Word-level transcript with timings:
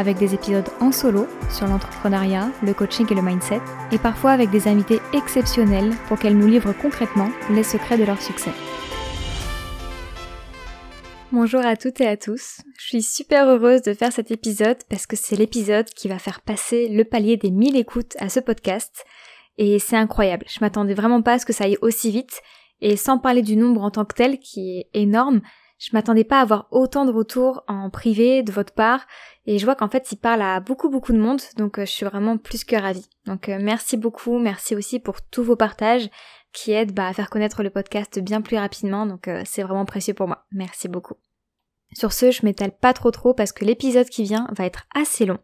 avec 0.00 0.16
des 0.16 0.32
épisodes 0.34 0.68
en 0.80 0.92
solo 0.92 1.26
sur 1.50 1.66
l'entrepreneuriat, 1.66 2.48
le 2.62 2.72
coaching 2.72 3.06
et 3.10 3.14
le 3.14 3.20
mindset, 3.20 3.60
et 3.92 3.98
parfois 3.98 4.30
avec 4.30 4.48
des 4.48 4.66
invités 4.66 4.98
exceptionnels 5.12 5.90
pour 6.08 6.18
qu'elles 6.18 6.38
nous 6.38 6.46
livrent 6.46 6.72
concrètement 6.72 7.28
les 7.50 7.62
secrets 7.62 7.98
de 7.98 8.04
leur 8.04 8.20
succès. 8.20 8.50
Bonjour 11.32 11.60
à 11.60 11.76
toutes 11.76 12.00
et 12.00 12.08
à 12.08 12.16
tous, 12.16 12.62
je 12.78 12.86
suis 12.86 13.02
super 13.02 13.46
heureuse 13.46 13.82
de 13.82 13.92
faire 13.92 14.10
cet 14.10 14.30
épisode 14.30 14.78
parce 14.88 15.06
que 15.06 15.16
c'est 15.16 15.36
l'épisode 15.36 15.90
qui 15.90 16.08
va 16.08 16.18
faire 16.18 16.40
passer 16.40 16.88
le 16.88 17.04
palier 17.04 17.36
des 17.36 17.50
1000 17.50 17.76
écoutes 17.76 18.16
à 18.20 18.30
ce 18.30 18.40
podcast, 18.40 19.04
et 19.58 19.78
c'est 19.78 19.96
incroyable, 19.96 20.46
je 20.48 20.60
m'attendais 20.62 20.94
vraiment 20.94 21.20
pas 21.20 21.34
à 21.34 21.38
ce 21.38 21.44
que 21.44 21.52
ça 21.52 21.64
aille 21.64 21.78
aussi 21.82 22.10
vite, 22.10 22.40
et 22.80 22.96
sans 22.96 23.18
parler 23.18 23.42
du 23.42 23.54
nombre 23.54 23.82
en 23.82 23.90
tant 23.90 24.06
que 24.06 24.14
tel 24.14 24.38
qui 24.38 24.78
est 24.78 24.88
énorme, 24.94 25.42
je 25.80 25.90
m'attendais 25.94 26.24
pas 26.24 26.38
à 26.38 26.42
avoir 26.42 26.68
autant 26.70 27.06
de 27.06 27.10
retours 27.10 27.64
en 27.66 27.88
privé 27.88 28.42
de 28.42 28.52
votre 28.52 28.74
part 28.74 29.06
et 29.50 29.58
je 29.58 29.64
vois 29.64 29.74
qu'en 29.74 29.88
fait 29.88 30.12
il 30.12 30.16
parle 30.16 30.42
à 30.42 30.60
beaucoup 30.60 30.88
beaucoup 30.88 31.12
de 31.12 31.18
monde 31.18 31.40
donc 31.56 31.80
euh, 31.80 31.84
je 31.84 31.90
suis 31.90 32.06
vraiment 32.06 32.36
plus 32.38 32.62
que 32.62 32.76
ravie. 32.76 33.08
Donc 33.26 33.48
euh, 33.48 33.58
merci 33.60 33.96
beaucoup, 33.96 34.38
merci 34.38 34.76
aussi 34.76 35.00
pour 35.00 35.22
tous 35.22 35.42
vos 35.42 35.56
partages 35.56 36.08
qui 36.52 36.70
aident 36.70 36.92
bah, 36.92 37.08
à 37.08 37.12
faire 37.12 37.30
connaître 37.30 37.64
le 37.64 37.70
podcast 37.70 38.20
bien 38.20 38.42
plus 38.42 38.56
rapidement 38.56 39.06
donc 39.06 39.26
euh, 39.26 39.42
c'est 39.44 39.64
vraiment 39.64 39.86
précieux 39.86 40.14
pour 40.14 40.28
moi. 40.28 40.44
Merci 40.52 40.86
beaucoup. 40.86 41.14
Sur 41.94 42.12
ce, 42.12 42.30
je 42.30 42.46
m'étale 42.46 42.70
pas 42.70 42.92
trop 42.92 43.10
trop 43.10 43.34
parce 43.34 43.50
que 43.50 43.64
l'épisode 43.64 44.08
qui 44.08 44.22
vient 44.22 44.46
va 44.56 44.66
être 44.66 44.86
assez 44.94 45.26
long. 45.26 45.40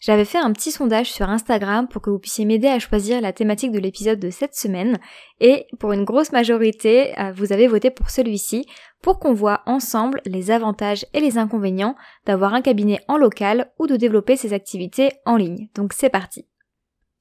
J'avais 0.00 0.24
fait 0.24 0.38
un 0.38 0.52
petit 0.52 0.72
sondage 0.72 1.12
sur 1.12 1.28
Instagram 1.28 1.86
pour 1.86 2.00
que 2.00 2.08
vous 2.08 2.18
puissiez 2.18 2.46
m'aider 2.46 2.68
à 2.68 2.78
choisir 2.78 3.20
la 3.20 3.34
thématique 3.34 3.70
de 3.70 3.78
l'épisode 3.78 4.18
de 4.18 4.30
cette 4.30 4.54
semaine 4.54 4.98
et 5.40 5.66
pour 5.78 5.92
une 5.92 6.04
grosse 6.04 6.32
majorité, 6.32 7.18
euh, 7.18 7.32
vous 7.32 7.52
avez 7.52 7.68
voté 7.68 7.90
pour 7.90 8.08
celui-ci 8.08 8.66
pour 9.02 9.18
qu'on 9.18 9.34
voit 9.34 9.60
ensemble 9.66 10.22
les 10.24 10.50
avantages 10.50 11.04
et 11.12 11.20
les 11.20 11.36
inconvénients 11.36 11.96
d'avoir 12.24 12.54
un 12.54 12.62
cabinet 12.62 13.00
en 13.08 13.18
local 13.18 13.70
ou 13.78 13.86
de 13.86 13.96
développer 13.96 14.36
ses 14.36 14.54
activités 14.54 15.12
en 15.26 15.36
ligne. 15.36 15.68
Donc 15.74 15.92
c'est 15.92 16.10
parti. 16.10 16.49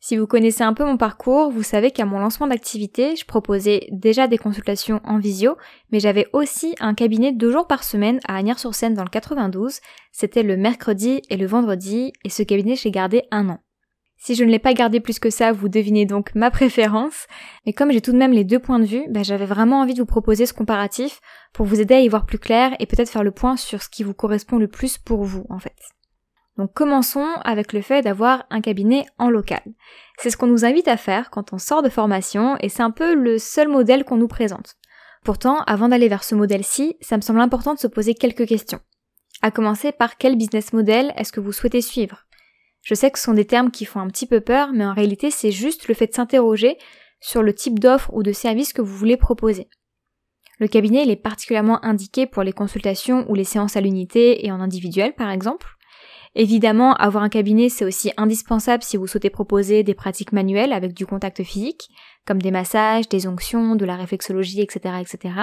Si 0.01 0.15
vous 0.15 0.27
connaissez 0.27 0.63
un 0.63 0.73
peu 0.73 0.85
mon 0.85 0.95
parcours, 0.95 1.51
vous 1.51 1.61
savez 1.61 1.91
qu'à 1.91 2.05
mon 2.05 2.19
lancement 2.19 2.47
d'activité, 2.47 3.17
je 3.17 3.25
proposais 3.25 3.87
déjà 3.91 4.27
des 4.27 4.37
consultations 4.37 5.01
en 5.03 5.19
visio, 5.19 5.57
mais 5.91 5.99
j'avais 5.99 6.27
aussi 6.31 6.73
un 6.79 6.93
cabinet 6.93 7.33
deux 7.33 7.51
jours 7.51 7.67
par 7.67 7.83
semaine 7.83 8.21
à 8.25 8.37
Agnières-sur-Seine 8.37 8.93
dans 8.93 9.03
le 9.03 9.09
92. 9.09 9.79
C'était 10.13 10.43
le 10.43 10.55
mercredi 10.55 11.21
et 11.29 11.35
le 11.35 11.45
vendredi, 11.45 12.13
et 12.23 12.29
ce 12.29 12.43
cabinet 12.43 12.77
j'ai 12.77 12.91
gardé 12.91 13.23
un 13.29 13.49
an. 13.49 13.59
Si 14.21 14.35
je 14.35 14.43
ne 14.45 14.51
l'ai 14.51 14.59
pas 14.59 14.73
gardé 14.73 15.01
plus 15.01 15.19
que 15.19 15.29
ça, 15.29 15.51
vous 15.51 15.67
devinez 15.67 16.05
donc 16.05 16.33
ma 16.33 16.49
préférence. 16.49 17.27
Mais 17.65 17.73
comme 17.73 17.91
j'ai 17.91 18.01
tout 18.01 18.11
de 18.11 18.17
même 18.17 18.33
les 18.33 18.43
deux 18.43 18.59
points 18.59 18.79
de 18.79 18.85
vue, 18.85 19.05
bah, 19.09 19.23
j'avais 19.23 19.45
vraiment 19.45 19.81
envie 19.81 19.93
de 19.93 19.99
vous 19.99 20.05
proposer 20.05 20.45
ce 20.45 20.53
comparatif 20.53 21.19
pour 21.53 21.65
vous 21.65 21.79
aider 21.79 21.95
à 21.95 22.01
y 22.01 22.07
voir 22.07 22.25
plus 22.25 22.39
clair 22.39 22.73
et 22.79 22.85
peut-être 22.85 23.09
faire 23.09 23.23
le 23.23 23.31
point 23.31 23.57
sur 23.57 23.81
ce 23.81 23.89
qui 23.89 24.03
vous 24.03 24.13
correspond 24.13 24.57
le 24.57 24.67
plus 24.67 24.97
pour 24.97 25.23
vous 25.23 25.45
en 25.49 25.59
fait. 25.59 25.75
Donc 26.59 26.73
commençons 26.73 27.25
avec 27.45 27.71
le 27.71 27.81
fait 27.81 28.01
d'avoir 28.01 28.45
un 28.49 28.59
cabinet 28.59 29.05
en 29.17 29.29
local. 29.29 29.61
C'est 30.17 30.29
ce 30.29 30.35
qu'on 30.35 30.45
nous 30.45 30.65
invite 30.65 30.89
à 30.89 30.97
faire 30.97 31.29
quand 31.29 31.53
on 31.53 31.57
sort 31.57 31.81
de 31.81 31.87
formation 31.87 32.57
et 32.59 32.67
c'est 32.67 32.83
un 32.83 32.91
peu 32.91 33.15
le 33.15 33.37
seul 33.37 33.69
modèle 33.69 34.03
qu'on 34.03 34.17
nous 34.17 34.27
présente. 34.27 34.75
Pourtant, 35.23 35.59
avant 35.67 35.87
d'aller 35.87 36.09
vers 36.09 36.25
ce 36.25 36.35
modèle-ci, 36.35 36.97
ça 36.99 37.15
me 37.15 37.21
semble 37.21 37.39
important 37.39 37.75
de 37.75 37.79
se 37.79 37.87
poser 37.87 38.13
quelques 38.13 38.45
questions. 38.45 38.81
À 39.41 39.51
commencer 39.51 39.93
par 39.93 40.17
quel 40.17 40.35
business 40.35 40.73
model 40.73 41.13
est-ce 41.15 41.31
que 41.31 41.39
vous 41.39 41.53
souhaitez 41.53 41.79
suivre? 41.79 42.25
Je 42.81 42.93
sais 42.93 43.09
que 43.09 43.19
ce 43.19 43.23
sont 43.23 43.33
des 43.33 43.47
termes 43.47 43.71
qui 43.71 43.85
font 43.85 44.01
un 44.01 44.07
petit 44.07 44.27
peu 44.27 44.41
peur, 44.41 44.71
mais 44.73 44.85
en 44.85 44.93
réalité 44.93 45.31
c'est 45.31 45.51
juste 45.51 45.87
le 45.87 45.93
fait 45.93 46.07
de 46.07 46.13
s'interroger 46.13 46.77
sur 47.21 47.41
le 47.41 47.53
type 47.53 47.79
d'offre 47.79 48.13
ou 48.13 48.21
de 48.21 48.33
service 48.33 48.73
que 48.73 48.81
vous 48.81 48.97
voulez 48.97 49.15
proposer. 49.15 49.69
Le 50.57 50.67
cabinet 50.67 51.03
il 51.03 51.09
est 51.09 51.15
particulièrement 51.15 51.81
indiqué 51.85 52.25
pour 52.25 52.43
les 52.43 52.51
consultations 52.51 53.25
ou 53.29 53.33
les 53.33 53.45
séances 53.45 53.77
à 53.77 53.81
l'unité 53.81 54.45
et 54.45 54.51
en 54.51 54.59
individuel 54.59 55.15
par 55.15 55.31
exemple. 55.31 55.77
Évidemment, 56.35 56.93
avoir 56.93 57.23
un 57.23 57.29
cabinet, 57.29 57.69
c'est 57.69 57.85
aussi 57.85 58.11
indispensable 58.17 58.83
si 58.83 58.97
vous 58.97 59.07
souhaitez 59.07 59.29
proposer 59.29 59.83
des 59.83 59.95
pratiques 59.95 60.31
manuelles 60.31 60.73
avec 60.73 60.93
du 60.93 61.05
contact 61.05 61.43
physique, 61.43 61.89
comme 62.25 62.41
des 62.41 62.51
massages, 62.51 63.09
des 63.09 63.27
onctions, 63.27 63.75
de 63.75 63.85
la 63.85 63.95
réflexologie, 63.95 64.61
etc., 64.61 64.95
etc. 65.01 65.33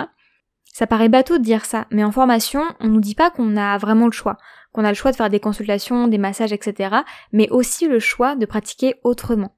Ça 0.73 0.87
paraît 0.87 1.09
bateau 1.09 1.39
de 1.39 1.43
dire 1.43 1.65
ça, 1.65 1.87
mais 1.91 2.05
en 2.05 2.13
formation, 2.13 2.63
on 2.81 2.89
nous 2.89 3.01
dit 3.01 3.15
pas 3.15 3.31
qu'on 3.31 3.57
a 3.57 3.79
vraiment 3.79 4.07
le 4.07 4.13
choix, 4.13 4.37
qu'on 4.73 4.85
a 4.85 4.91
le 4.91 4.95
choix 4.95 5.11
de 5.11 5.17
faire 5.17 5.31
des 5.31 5.41
consultations, 5.41 6.07
des 6.07 6.19
massages, 6.19 6.53
etc., 6.53 6.97
mais 7.33 7.49
aussi 7.51 7.89
le 7.89 7.99
choix 7.99 8.37
de 8.37 8.47
pratiquer 8.47 8.95
autrement. 9.03 9.57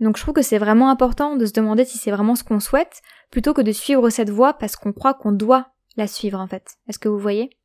Donc 0.00 0.16
je 0.16 0.22
trouve 0.22 0.34
que 0.34 0.42
c'est 0.42 0.58
vraiment 0.58 0.90
important 0.90 1.36
de 1.36 1.46
se 1.46 1.52
demander 1.52 1.84
si 1.84 1.98
c'est 1.98 2.10
vraiment 2.10 2.34
ce 2.34 2.44
qu'on 2.44 2.60
souhaite, 2.60 3.02
plutôt 3.30 3.54
que 3.54 3.62
de 3.62 3.72
suivre 3.72 4.10
cette 4.10 4.30
voie 4.30 4.54
parce 4.54 4.76
qu'on 4.76 4.92
croit 4.92 5.14
qu'on 5.14 5.32
doit 5.32 5.68
la 5.96 6.06
suivre 6.06 6.38
en 6.38 6.46
fait. 6.46 6.76
Est-ce 6.88 6.98
que 6.98 7.08
vous 7.08 7.18
voyez? 7.18 7.55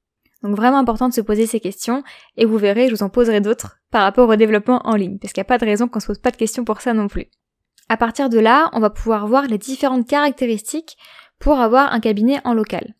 Donc 0.44 0.56
vraiment 0.56 0.78
important 0.78 1.09
de 1.09 1.13
se 1.13 1.22
poser 1.22 1.46
ces 1.46 1.59
questions 1.59 2.03
et 2.35 2.46
vous 2.46 2.57
verrez, 2.57 2.88
je 2.88 2.96
vous 2.96 3.03
en 3.03 3.09
poserai 3.09 3.41
d'autres 3.41 3.78
par 3.91 4.03
rapport 4.03 4.28
au 4.28 4.35
développement 4.35 4.81
en 4.85 4.96
ligne, 4.96 5.18
parce 5.19 5.34
qu'il 5.34 5.41
n'y 5.41 5.46
a 5.46 5.50
pas 5.50 5.57
de 5.57 5.66
raison 5.66 5.88
qu'on 5.88 6.00
se 6.00 6.07
pose 6.07 6.19
pas 6.19 6.31
de 6.31 6.38
questions 6.38 6.66
pour 6.66 6.81
ça 6.81 6.94
non 6.94 7.07
plus. 7.07 7.28
À 7.90 7.97
partir 7.97 8.29
de 8.29 8.40
là, 8.40 8.69
on 8.74 8.79
va 8.79 8.90
pouvoir 8.90 9.28
voir 9.28 9.47
les 9.47 9.57
différentes 9.57 10.07
caractéristiques 10.07 10.97
pour 11.40 11.59
avoir 11.59 11.91
un 11.94 12.00
cabinet 12.00 12.40
en 12.44 12.53
local. 12.53 12.96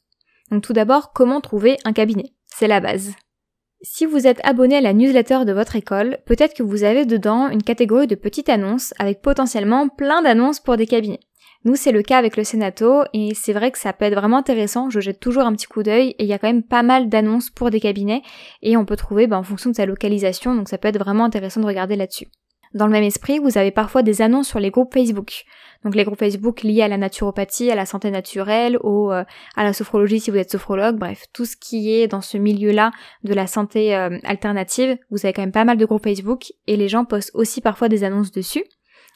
Donc 0.52 0.64
tout 0.64 0.74
d'abord, 0.74 1.14
comment 1.14 1.40
trouver 1.40 1.78
un 1.86 1.94
cabinet? 1.94 2.34
C'est 2.46 2.68
la 2.68 2.82
base. 2.82 3.14
Si 3.82 4.06
vous 4.06 4.28
êtes 4.28 4.42
abonné 4.44 4.76
à 4.76 4.82
la 4.82 4.94
newsletter 4.94 5.46
de 5.46 5.54
votre 5.54 5.76
école, 5.76 6.20
peut-être 6.26 6.54
que 6.54 6.62
vous 6.62 6.84
avez 6.84 7.06
dedans 7.06 7.50
une 7.50 7.64
catégorie 7.64 8.06
de 8.06 8.16
petites 8.16 8.50
annonces 8.50 8.94
avec 9.00 9.22
potentiellement 9.22 9.88
plein 9.88 10.22
d'annonces 10.22 10.60
pour 10.60 10.78
des 10.78 10.86
cabinets. 10.86 11.22
Nous, 11.64 11.76
c'est 11.76 11.92
le 11.92 12.02
cas 12.02 12.18
avec 12.18 12.38
le 12.38 12.44
Senato 12.44 13.04
et 13.14 13.34
c'est 13.36 13.54
vrai 13.54 13.70
que 13.72 13.78
ça 13.78 13.94
peut 13.94 14.06
être 14.06 14.16
vraiment 14.16 14.38
intéressant. 14.38 14.90
Je 14.90 15.00
jette 15.00 15.20
toujours 15.20 15.44
un 15.44 15.54
petit 15.54 15.68
coup 15.68 15.84
d'œil 15.84 16.16
et 16.18 16.24
il 16.24 16.28
y 16.28 16.34
a 16.34 16.40
quand 16.40 16.48
même 16.48 16.64
pas 16.64 16.82
mal 16.82 17.08
d'annonces 17.08 17.52
pour 17.52 17.70
des 17.70 17.80
cabinets 17.80 18.24
et 18.64 18.78
on 18.78 18.86
peut 18.86 18.96
trouver 18.96 19.28
ben, 19.28 19.38
en 19.38 19.44
fonction 19.44 19.70
de 19.70 19.76
sa 19.76 19.86
localisation. 19.86 20.56
Donc 20.56 20.70
ça 20.70 20.80
peut 20.80 20.88
être 20.88 20.98
vraiment 20.98 21.24
intéressant 21.24 21.62
de 21.62 21.68
regarder 21.68 21.96
là-dessus. 21.96 22.28
Dans 22.74 22.88
le 22.88 22.92
même 22.94 23.04
esprit, 23.04 23.38
vous 23.38 23.58
avez 23.58 23.70
parfois 23.70 24.02
des 24.02 24.22
annonces 24.22 24.48
sur 24.48 24.60
les 24.60 24.72
groupes 24.72 24.94
Facebook. 24.94 25.44
Donc 25.84 25.94
les 25.94 26.04
groupes 26.04 26.18
Facebook 26.18 26.64
liés 26.64 26.82
à 26.82 26.88
la 26.88 26.98
naturopathie, 26.98 27.70
à 27.70 27.76
la 27.76 27.86
santé 27.86 28.12
naturelle, 28.12 28.78
au, 28.82 29.12
euh, 29.12 29.24
à 29.56 29.64
la 29.64 29.74
sophrologie 29.74 30.20
si 30.20 30.32
vous 30.32 30.38
êtes 30.38 30.52
sophrologue, 30.52 30.98
bref, 30.98 31.26
tout 31.34 31.46
ce 31.46 31.58
qui 31.58 31.94
est 31.94 32.08
dans 32.08 32.22
ce 32.22 32.38
milieu-là 32.38 32.92
de 33.24 33.34
la 33.34 33.46
santé 33.46 33.96
euh, 33.96 34.18
alternative, 34.24 34.98
vous 35.10 35.26
avez 35.26 35.34
quand 35.34 35.42
même 35.42 35.52
pas 35.52 35.66
mal 35.66 35.78
de 35.78 35.86
groupes 35.86 36.04
Facebook 36.04 36.54
et 36.66 36.78
les 36.78 36.88
gens 36.88 37.04
postent 37.04 37.32
aussi 37.34 37.62
parfois 37.62 37.90
des 37.90 38.04
annonces 38.04 38.32
dessus. 38.32 38.64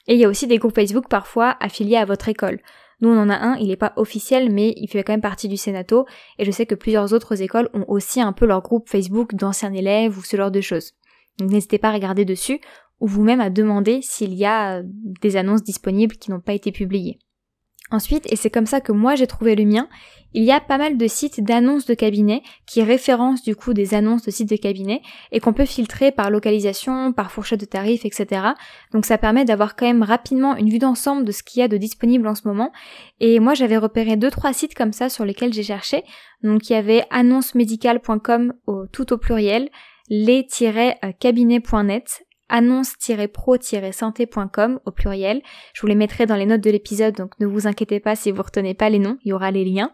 Et 0.08 0.14
il 0.14 0.20
y 0.20 0.26
a 0.26 0.30
aussi 0.30 0.48
des 0.48 0.58
groupes 0.58 0.76
Facebook 0.76 1.08
parfois 1.10 1.56
affiliés 1.60 1.98
à 1.98 2.06
votre 2.06 2.30
école. 2.30 2.60
Nous 3.02 3.10
on 3.10 3.18
en 3.20 3.30
a 3.30 3.36
un, 3.36 3.56
il 3.58 3.68
n'est 3.68 3.76
pas 3.76 3.94
officiel 3.98 4.52
mais 4.52 4.74
il 4.78 4.88
fait 4.88 5.04
quand 5.04 5.14
même 5.14 5.22
partie 5.22 5.50
du 5.50 5.58
Sénato 5.58 6.06
et 6.40 6.46
je 6.46 6.52
sais 6.52 6.66
que 6.66 6.76
plusieurs 6.76 7.14
autres 7.14 7.42
écoles 7.42 7.70
ont 7.74 7.86
aussi 7.88 8.22
un 8.22 8.32
peu 8.32 8.46
leur 8.46 8.62
groupe 8.62 8.88
Facebook 8.88 9.36
d'anciens 9.36 9.74
élèves 9.74 10.18
ou 10.18 10.24
ce 10.24 10.38
genre 10.38 10.52
de 10.52 10.62
choses. 10.62 10.94
Donc 11.38 11.52
n'hésitez 11.52 11.78
pas 11.78 11.90
à 11.90 11.94
regarder 11.94 12.24
dessus 12.24 12.62
ou 13.02 13.08
vous-même 13.08 13.42
à 13.42 13.50
demander 13.50 14.02
s'il 14.02 14.34
y 14.34 14.46
a 14.46 14.82
des 14.84 15.36
annonces 15.36 15.64
disponibles 15.64 16.16
qui 16.16 16.32
n'ont 16.32 16.40
pas 16.40 16.54
été 16.54 16.72
publiées. 16.72 17.20
Ensuite, 17.92 18.26
et 18.32 18.36
c'est 18.36 18.50
comme 18.50 18.66
ça 18.66 18.82
que 18.82 18.92
moi 18.92 19.14
j'ai 19.14 19.28
trouvé 19.28 19.56
le 19.56 19.64
mien, 19.64 19.88
il 20.34 20.44
y 20.44 20.52
a 20.52 20.60
pas 20.60 20.80
mal 20.80 20.98
de 20.98 21.08
sites 21.08 21.42
d'annonces 21.42 21.86
de 21.86 21.94
cabinet 21.94 22.42
qui 22.66 22.82
référencent 22.82 23.44
du 23.44 23.56
coup 23.56 23.74
des 23.74 23.94
annonces 23.94 24.24
de 24.24 24.32
sites 24.32 24.50
de 24.50 24.56
cabinet 24.56 25.04
et 25.32 25.40
qu'on 25.40 25.54
peut 25.54 25.66
filtrer 25.66 26.12
par 26.12 26.32
localisation, 26.32 27.14
par 27.14 27.32
fourchette 27.32 27.60
de 27.60 27.66
tarifs, 27.66 28.04
etc. 28.04 28.42
Donc 28.92 29.06
ça 29.06 29.20
permet 29.20 29.46
d'avoir 29.46 29.76
quand 29.76 29.86
même 29.86 30.02
rapidement 30.02 30.58
une 30.58 30.70
vue 30.70 30.80
d'ensemble 30.80 31.26
de 31.26 31.32
ce 31.32 31.44
qu'il 31.44 31.60
y 31.60 31.64
a 31.64 31.68
de 31.68 31.78
disponible 31.78 32.28
en 32.28 32.34
ce 32.34 32.48
moment. 32.48 32.72
Et 33.20 33.40
moi 33.40 33.54
j'avais 33.54 33.78
repéré 33.78 34.18
deux 34.18 34.32
trois 34.32 34.52
sites 34.52 34.74
comme 34.74 34.92
ça 34.92 35.08
sur 35.08 35.24
lesquels 35.24 35.54
j'ai 35.54 35.64
cherché. 35.64 36.04
Donc 36.44 36.70
il 36.70 36.74
y 36.74 36.76
avait 36.76 37.06
annoncemedical.com 37.12 38.54
au 38.66 38.88
tout 38.88 39.14
au 39.14 39.18
pluriel, 39.18 39.70
les-cabinets.net 40.10 42.25
annonce-pro-santé.com 42.50 44.80
au 44.86 44.92
pluriel. 44.92 45.42
Je 45.74 45.82
vous 45.82 45.88
les 45.88 45.96
mettrai 45.96 46.26
dans 46.26 46.36
les 46.36 46.46
notes 46.46 46.62
de 46.62 46.72
l'épisode, 46.72 47.16
donc 47.16 47.32
ne 47.40 47.46
vous 47.46 47.68
inquiétez 47.68 48.00
pas 48.00 48.16
si 48.16 48.32
vous 48.32 48.44
retenez 48.44 48.74
pas 48.74 48.90
les 48.90 49.00
noms, 49.00 49.18
il 49.24 49.30
y 49.30 49.34
aura 49.34 49.52
les 49.52 49.66
liens. 49.66 49.92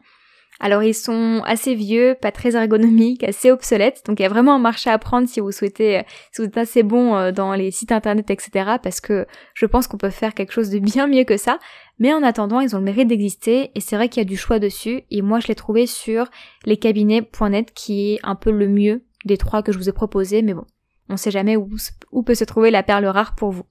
Alors 0.59 0.83
ils 0.83 0.94
sont 0.94 1.42
assez 1.45 1.74
vieux, 1.74 2.15
pas 2.21 2.31
très 2.31 2.56
ergonomiques, 2.56 3.24
assez 3.24 3.50
obsolètes, 3.50 4.03
donc 4.06 4.19
il 4.19 4.24
y 4.24 4.27
a 4.27 4.30
vraiment 4.30 4.53
un 4.53 4.59
marché 4.59 4.92
à 4.92 5.00
prendre 5.00 5.27
si 5.27 5.39
vous 5.39 5.51
souhaitez, 5.51 6.00
euh, 6.00 6.03
si 6.31 6.42
vous 6.42 6.48
êtes 6.48 6.57
assez 6.57 6.83
bon 6.83 7.15
euh, 7.15 7.31
dans 7.31 7.56
les 7.56 7.71
sites 7.71 7.92
internet, 7.92 8.30
etc. 8.30 8.75
Parce 8.83 9.01
que 9.01 9.25
je 9.56 9.65
pense 9.65 9.88
qu'on 9.88 9.98
peut 9.98 10.12
faire 10.12 10.36
quelque 10.36 10.53
chose 10.53 10.69
de 10.69 10.77
bien 10.77 11.07
mieux 11.07 11.24
que 11.24 11.38
ça. 11.38 11.57
Mais 11.98 12.13
en 12.13 12.21
attendant, 12.21 12.59
ils 12.59 12.75
ont 12.75 12.80
le 12.80 12.86
mérite 12.86 13.07
d'exister 13.07 13.71
et 13.74 13.80
c'est 13.80 13.95
vrai 13.95 14.07
qu'il 14.07 14.21
y 14.21 14.25
a 14.25 14.30
du 14.30 14.38
choix 14.38 14.59
dessus. 14.59 15.01
Et 15.09 15.24
moi, 15.24 15.39
je 15.39 15.48
l'ai 15.48 15.56
trouvé 15.56 15.88
sur 15.88 16.27
lescabinets.net 16.65 17.74
qui 17.74 18.13
est 18.13 18.19
un 18.21 18.36
peu 18.36 18.51
le 18.51 18.68
mieux 18.68 19.03
des 19.25 19.38
trois 19.38 19.63
que 19.63 19.71
je 19.71 19.80
vous 19.80 19.89
ai 19.89 19.94
proposés. 19.94 20.44
Mais 20.44 20.53
bon, 20.53 20.65
On 21.09 21.18
sait 21.18 21.31
jamais 21.31 21.56
où, 21.57 21.69
où 22.12 22.24
peut 22.24 22.36
se 22.36 22.44
trouver 22.44 22.71
la 22.71 22.83
perle 22.83 23.06
rare 23.06 23.36
pour 23.36 23.51
vous. 23.51 23.65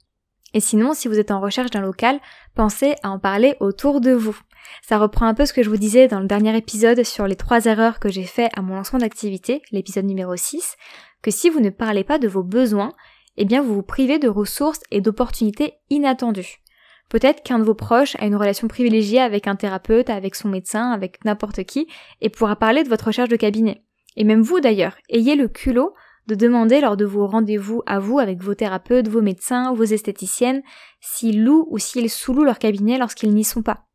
Et 0.52 0.60
sinon, 0.60 0.94
si 0.94 1.08
vous 1.08 1.18
êtes 1.18 1.30
en 1.30 1.40
recherche 1.40 1.70
d'un 1.70 1.80
local, 1.80 2.20
pensez 2.54 2.94
à 3.02 3.10
en 3.10 3.18
parler 3.18 3.54
autour 3.60 4.00
de 4.00 4.10
vous. 4.10 4.38
Ça 4.82 4.98
reprend 4.98 5.26
un 5.26 5.34
peu 5.34 5.46
ce 5.46 5.52
que 5.52 5.62
je 5.62 5.70
vous 5.70 5.76
disais 5.76 6.08
dans 6.08 6.20
le 6.20 6.26
dernier 6.26 6.56
épisode 6.56 7.04
sur 7.04 7.26
les 7.26 7.36
trois 7.36 7.66
erreurs 7.66 8.00
que 8.00 8.08
j'ai 8.08 8.24
fait 8.24 8.50
à 8.56 8.62
mon 8.62 8.74
lancement 8.74 8.98
d'activité, 8.98 9.62
l'épisode 9.70 10.04
numéro 10.04 10.34
6, 10.36 10.76
que 11.22 11.30
si 11.30 11.50
vous 11.50 11.60
ne 11.60 11.70
parlez 11.70 12.04
pas 12.04 12.18
de 12.18 12.28
vos 12.28 12.42
besoins, 12.42 12.92
eh 13.36 13.44
bien 13.44 13.62
vous 13.62 13.74
vous 13.74 13.82
privez 13.82 14.18
de 14.18 14.28
ressources 14.28 14.80
et 14.90 15.00
d'opportunités 15.00 15.74
inattendues. 15.88 16.60
Peut-être 17.08 17.42
qu'un 17.42 17.58
de 17.58 17.64
vos 17.64 17.74
proches 17.74 18.16
a 18.20 18.26
une 18.26 18.36
relation 18.36 18.68
privilégiée 18.68 19.20
avec 19.20 19.46
un 19.48 19.56
thérapeute, 19.56 20.10
avec 20.10 20.34
son 20.34 20.48
médecin, 20.48 20.90
avec 20.92 21.24
n'importe 21.24 21.64
qui, 21.64 21.88
et 22.20 22.28
pourra 22.28 22.56
parler 22.56 22.84
de 22.84 22.88
votre 22.88 23.06
recherche 23.06 23.28
de 23.28 23.36
cabinet. 23.36 23.82
Et 24.16 24.24
même 24.24 24.42
vous 24.42 24.60
d'ailleurs, 24.60 24.96
ayez 25.08 25.34
le 25.34 25.48
culot 25.48 25.94
de 26.26 26.34
demander 26.34 26.80
lors 26.80 26.96
de 26.96 27.04
vos 27.04 27.26
rendez-vous 27.26 27.82
à 27.86 27.98
vous 27.98 28.18
avec 28.18 28.42
vos 28.42 28.54
thérapeutes, 28.54 29.08
vos 29.08 29.22
médecins, 29.22 29.72
vos 29.74 29.84
esthéticiennes, 29.84 30.62
s'ils 31.00 31.44
louent 31.44 31.66
ou 31.70 31.78
s'ils 31.78 32.10
sous-louent 32.10 32.44
leur 32.44 32.58
cabinet 32.58 32.98
lorsqu'ils 32.98 33.34
n'y 33.34 33.44
sont 33.44 33.62
pas. 33.62 33.86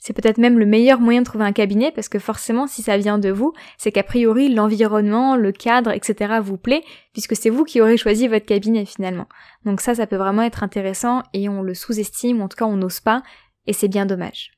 C'est 0.00 0.12
peut-être 0.12 0.38
même 0.38 0.58
le 0.58 0.66
meilleur 0.66 1.00
moyen 1.00 1.20
de 1.20 1.26
trouver 1.26 1.44
un 1.44 1.52
cabinet 1.52 1.90
parce 1.90 2.08
que 2.08 2.18
forcément 2.20 2.66
si 2.66 2.82
ça 2.82 2.96
vient 2.96 3.18
de 3.18 3.30
vous, 3.30 3.52
c'est 3.76 3.90
qu'a 3.90 4.04
priori 4.04 4.48
l'environnement, 4.48 5.36
le 5.36 5.50
cadre, 5.50 5.90
etc. 5.90 6.38
vous 6.40 6.56
plaît 6.56 6.84
puisque 7.12 7.34
c'est 7.34 7.50
vous 7.50 7.64
qui 7.64 7.80
aurez 7.80 7.96
choisi 7.96 8.28
votre 8.28 8.46
cabinet 8.46 8.84
finalement. 8.84 9.26
Donc 9.64 9.80
ça, 9.80 9.96
ça 9.96 10.06
peut 10.06 10.16
vraiment 10.16 10.42
être 10.42 10.62
intéressant 10.62 11.22
et 11.34 11.48
on 11.48 11.62
le 11.62 11.74
sous-estime, 11.74 12.40
ou 12.40 12.44
en 12.44 12.48
tout 12.48 12.56
cas 12.56 12.64
on 12.64 12.76
n'ose 12.76 13.00
pas 13.00 13.22
et 13.66 13.72
c'est 13.72 13.88
bien 13.88 14.06
dommage. 14.06 14.52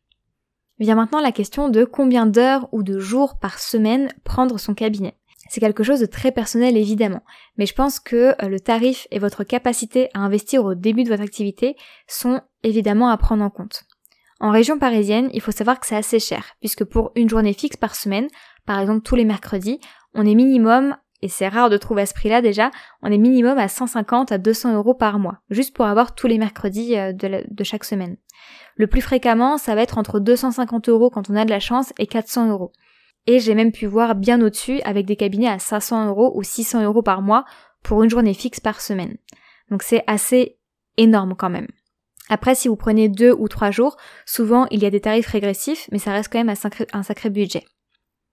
Vient 0.79 0.95
maintenant 0.95 1.21
la 1.21 1.33
question 1.33 1.69
de 1.69 1.85
combien 1.85 2.27
d'heures 2.27 2.69
ou 2.73 2.83
de 2.83 2.99
jours 2.99 3.39
par 3.39 3.59
semaine 3.59 4.09
prendre 4.25 4.59
son 4.59 4.75
cabinet. 4.75 5.15
C'est 5.51 5.59
quelque 5.59 5.83
chose 5.83 5.99
de 5.99 6.07
très 6.07 6.31
personnel 6.31 6.77
évidemment, 6.77 7.25
mais 7.57 7.67
je 7.67 7.75
pense 7.75 7.99
que 7.99 8.41
euh, 8.41 8.49
le 8.49 8.61
tarif 8.61 9.09
et 9.11 9.19
votre 9.19 9.43
capacité 9.43 10.09
à 10.15 10.21
investir 10.21 10.65
au 10.65 10.77
début 10.77 11.03
de 11.03 11.09
votre 11.09 11.25
activité 11.25 11.75
sont 12.07 12.41
évidemment 12.63 13.09
à 13.09 13.17
prendre 13.17 13.43
en 13.43 13.51
compte. 13.51 13.83
En 14.39 14.53
région 14.53 14.79
parisienne, 14.79 15.29
il 15.33 15.41
faut 15.41 15.51
savoir 15.51 15.81
que 15.81 15.89
c'est 15.89 15.97
assez 15.97 16.21
cher, 16.21 16.55
puisque 16.61 16.85
pour 16.85 17.11
une 17.17 17.29
journée 17.29 17.53
fixe 17.53 17.77
par 17.77 17.97
semaine, 17.97 18.29
par 18.65 18.79
exemple 18.79 19.03
tous 19.03 19.17
les 19.17 19.25
mercredis, 19.25 19.81
on 20.15 20.25
est 20.25 20.37
minimum, 20.37 20.97
et 21.21 21.27
c'est 21.27 21.49
rare 21.49 21.69
de 21.69 21.79
trouver 21.79 22.03
à 22.03 22.07
ce 22.07 22.15
prix-là 22.15 22.43
déjà, 22.43 22.71
on 23.03 23.11
est 23.11 23.19
minimum 23.19 23.59
à 23.59 23.67
150 23.67 24.31
à 24.31 24.39
200 24.39 24.77
euros 24.77 24.95
par 24.95 25.19
mois, 25.19 25.39
juste 25.51 25.75
pour 25.75 25.87
avoir 25.87 26.15
tous 26.15 26.29
les 26.29 26.39
mercredis 26.39 26.97
euh, 26.97 27.13
de, 27.13 27.43
de 27.51 27.65
chaque 27.65 27.85
semaine. 27.85 28.17
Le 28.77 28.87
plus 28.87 29.01
fréquemment, 29.01 29.59
ça 29.59 29.75
va 29.75 29.83
être 29.83 29.99
entre 29.99 30.21
250 30.21 30.89
euros 30.89 31.11
quand 31.11 31.29
on 31.29 31.35
a 31.35 31.45
de 31.45 31.51
la 31.51 31.59
chance 31.59 31.93
et 31.99 32.07
400 32.07 32.51
euros. 32.51 32.71
Et 33.27 33.39
j'ai 33.39 33.55
même 33.55 33.73
pu 33.73 33.87
voir 33.87 34.15
bien 34.15 34.41
au-dessus 34.43 34.81
avec 34.83 35.07
des 35.07 35.17
cabinets 35.17 35.49
à 35.49 35.59
500 35.59 36.09
euros 36.09 36.33
ou 36.35 36.43
600 36.43 36.85
euros 36.85 37.03
par 37.03 37.23
mois 37.23 37.45
pour 37.83 38.03
une 38.03 38.11
journée 38.11 38.35
fixe 38.35 38.61
par 38.61 38.81
semaine. 38.81 39.17
Donc 39.71 39.83
c'est 39.83 40.05
assez 40.07 40.59
énorme 40.97 41.35
quand 41.37 41.51
même. 41.51 41.69
Après, 42.29 42.55
si 42.55 42.69
vous 42.69 42.77
prenez 42.77 43.09
deux 43.09 43.33
ou 43.33 43.49
trois 43.49 43.71
jours, 43.71 43.97
souvent 44.25 44.67
il 44.71 44.83
y 44.83 44.87
a 44.87 44.91
des 44.91 45.01
tarifs 45.01 45.27
régressifs, 45.27 45.89
mais 45.91 45.99
ça 45.99 46.13
reste 46.13 46.33
quand 46.33 46.39
même 46.39 46.49
un 46.49 46.55
sacré, 46.55 46.87
un 46.93 47.03
sacré 47.03 47.29
budget. 47.31 47.65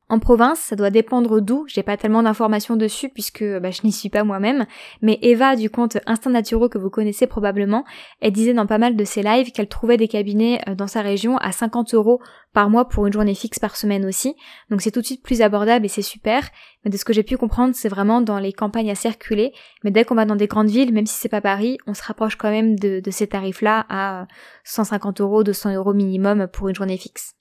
En 0.10 0.20
province, 0.20 0.60
ça 0.60 0.78
doit 0.78 0.90
dépendre 0.90 1.42
d'où, 1.42 1.66
j'ai 1.68 1.84
pas 1.84 1.98
tellement 1.98 2.24
d'informations 2.24 2.78
dessus 2.78 3.10
puisque 3.10 3.44
bah, 3.44 3.72
je 3.72 3.82
n'y 3.84 3.92
suis 3.92 4.08
pas 4.08 4.24
moi-même, 4.24 4.66
mais 5.02 5.20
Eva 5.22 5.58
du 5.58 5.70
compte 5.70 5.98
Instinct 6.06 6.30
Naturaux 6.30 6.70
que 6.70 6.78
vous 6.78 6.90
connaissez 6.90 7.28
probablement, 7.28 7.84
elle 8.22 8.32
disait 8.32 8.54
dans 8.54 8.68
pas 8.68 8.78
mal 8.78 8.96
de 8.96 9.04
ses 9.04 9.22
lives 9.22 9.52
qu'elle 9.52 9.68
trouvait 9.68 9.98
des 9.98 10.08
cabinets 10.08 10.62
euh, 10.70 10.76
dans 10.76 10.88
sa 10.88 11.02
région 11.02 11.36
à 11.40 11.52
50 11.52 11.94
euros 11.94 12.22
par 12.54 12.70
mois 12.70 12.88
pour 12.88 13.06
une 13.06 13.12
journée 13.12 13.36
fixe 13.36 13.60
par 13.60 13.76
semaine 13.76 14.06
aussi, 14.06 14.34
donc 14.70 14.82
c'est 14.82 14.92
tout 14.92 15.02
de 15.02 15.06
suite 15.06 15.24
plus 15.24 15.42
abordable 15.42 15.86
et 15.86 15.90
c'est 15.90 16.02
super, 16.02 16.48
mais 16.86 16.92
de 16.92 16.96
ce 16.96 17.04
que 17.04 17.12
j'ai 17.12 17.24
pu 17.24 17.36
comprendre 17.36 17.76
c'est 17.76 17.90
vraiment 17.90 18.22
dans 18.22 18.40
les 18.40 18.54
campagnes 18.54 18.90
à 18.90 18.96
circuler, 18.96 19.52
mais 19.84 19.92
dès 19.92 20.06
qu'on 20.06 20.16
va 20.16 20.24
dans 20.24 20.38
des 20.38 20.48
grandes 20.48 20.70
villes, 20.70 20.94
même 20.94 21.06
si 21.06 21.16
c'est 21.16 21.28
pas 21.28 21.42
Paris, 21.42 21.80
on 21.86 21.94
se 21.94 22.04
rapproche 22.04 22.38
quand 22.38 22.50
même 22.50 22.80
de, 22.80 23.02
de 23.02 23.12
ces 23.12 23.28
tarifs-là 23.28 23.86
à 23.90 24.26
150 24.64 25.20
euros, 25.20 25.44
200 25.44 25.74
euros 25.76 25.94
minimum 25.94 26.48
pour 26.48 26.70
une 26.70 26.76
journée 26.76 26.98
fixe. 26.98 27.34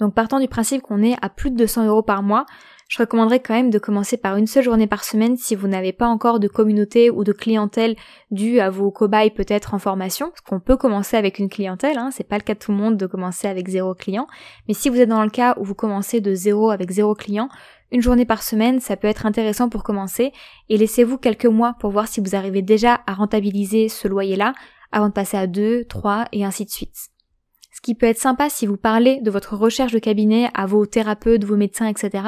Donc 0.00 0.14
partant 0.14 0.40
du 0.40 0.48
principe 0.48 0.82
qu'on 0.82 1.02
est 1.02 1.16
à 1.22 1.28
plus 1.28 1.50
de 1.50 1.56
200 1.56 1.86
euros 1.86 2.02
par 2.02 2.22
mois, 2.22 2.46
je 2.88 2.98
recommanderais 2.98 3.40
quand 3.40 3.52
même 3.52 3.70
de 3.70 3.78
commencer 3.78 4.16
par 4.16 4.36
une 4.36 4.46
seule 4.46 4.64
journée 4.64 4.86
par 4.86 5.04
semaine 5.04 5.36
si 5.36 5.54
vous 5.54 5.68
n'avez 5.68 5.92
pas 5.92 6.06
encore 6.06 6.40
de 6.40 6.48
communauté 6.48 7.10
ou 7.10 7.22
de 7.22 7.32
clientèle 7.32 7.96
due 8.30 8.60
à 8.60 8.70
vos 8.70 8.90
cobayes 8.90 9.30
peut-être 9.30 9.74
en 9.74 9.78
formation, 9.78 10.30
parce 10.30 10.40
qu'on 10.40 10.58
peut 10.58 10.78
commencer 10.78 11.16
avec 11.16 11.38
une 11.38 11.50
clientèle, 11.50 11.98
hein, 11.98 12.08
c'est 12.10 12.26
pas 12.26 12.38
le 12.38 12.42
cas 12.42 12.54
de 12.54 12.58
tout 12.58 12.72
le 12.72 12.78
monde 12.78 12.96
de 12.96 13.06
commencer 13.06 13.46
avec 13.46 13.68
zéro 13.68 13.94
client, 13.94 14.26
mais 14.66 14.74
si 14.74 14.88
vous 14.88 15.00
êtes 15.00 15.08
dans 15.10 15.22
le 15.22 15.28
cas 15.28 15.54
où 15.58 15.64
vous 15.64 15.74
commencez 15.74 16.22
de 16.22 16.34
zéro 16.34 16.70
avec 16.70 16.90
zéro 16.90 17.14
client, 17.14 17.50
une 17.92 18.00
journée 18.00 18.24
par 18.24 18.42
semaine, 18.42 18.80
ça 18.80 18.96
peut 18.96 19.08
être 19.08 19.26
intéressant 19.26 19.68
pour 19.68 19.82
commencer, 19.82 20.32
et 20.70 20.78
laissez-vous 20.78 21.18
quelques 21.18 21.46
mois 21.46 21.74
pour 21.78 21.90
voir 21.90 22.08
si 22.08 22.20
vous 22.20 22.34
arrivez 22.34 22.62
déjà 22.62 23.00
à 23.06 23.12
rentabiliser 23.12 23.90
ce 23.90 24.08
loyer-là, 24.08 24.54
avant 24.92 25.08
de 25.08 25.12
passer 25.12 25.36
à 25.36 25.46
deux, 25.46 25.84
trois, 25.84 26.24
et 26.32 26.44
ainsi 26.44 26.64
de 26.64 26.70
suite. 26.70 27.10
Ce 27.78 27.80
qui 27.80 27.94
peut 27.94 28.06
être 28.06 28.18
sympa 28.18 28.50
si 28.50 28.66
vous 28.66 28.76
parlez 28.76 29.20
de 29.20 29.30
votre 29.30 29.56
recherche 29.56 29.92
de 29.92 30.00
cabinet 30.00 30.50
à 30.52 30.66
vos 30.66 30.84
thérapeutes, 30.84 31.44
vos 31.44 31.54
médecins, 31.54 31.86
etc., 31.86 32.24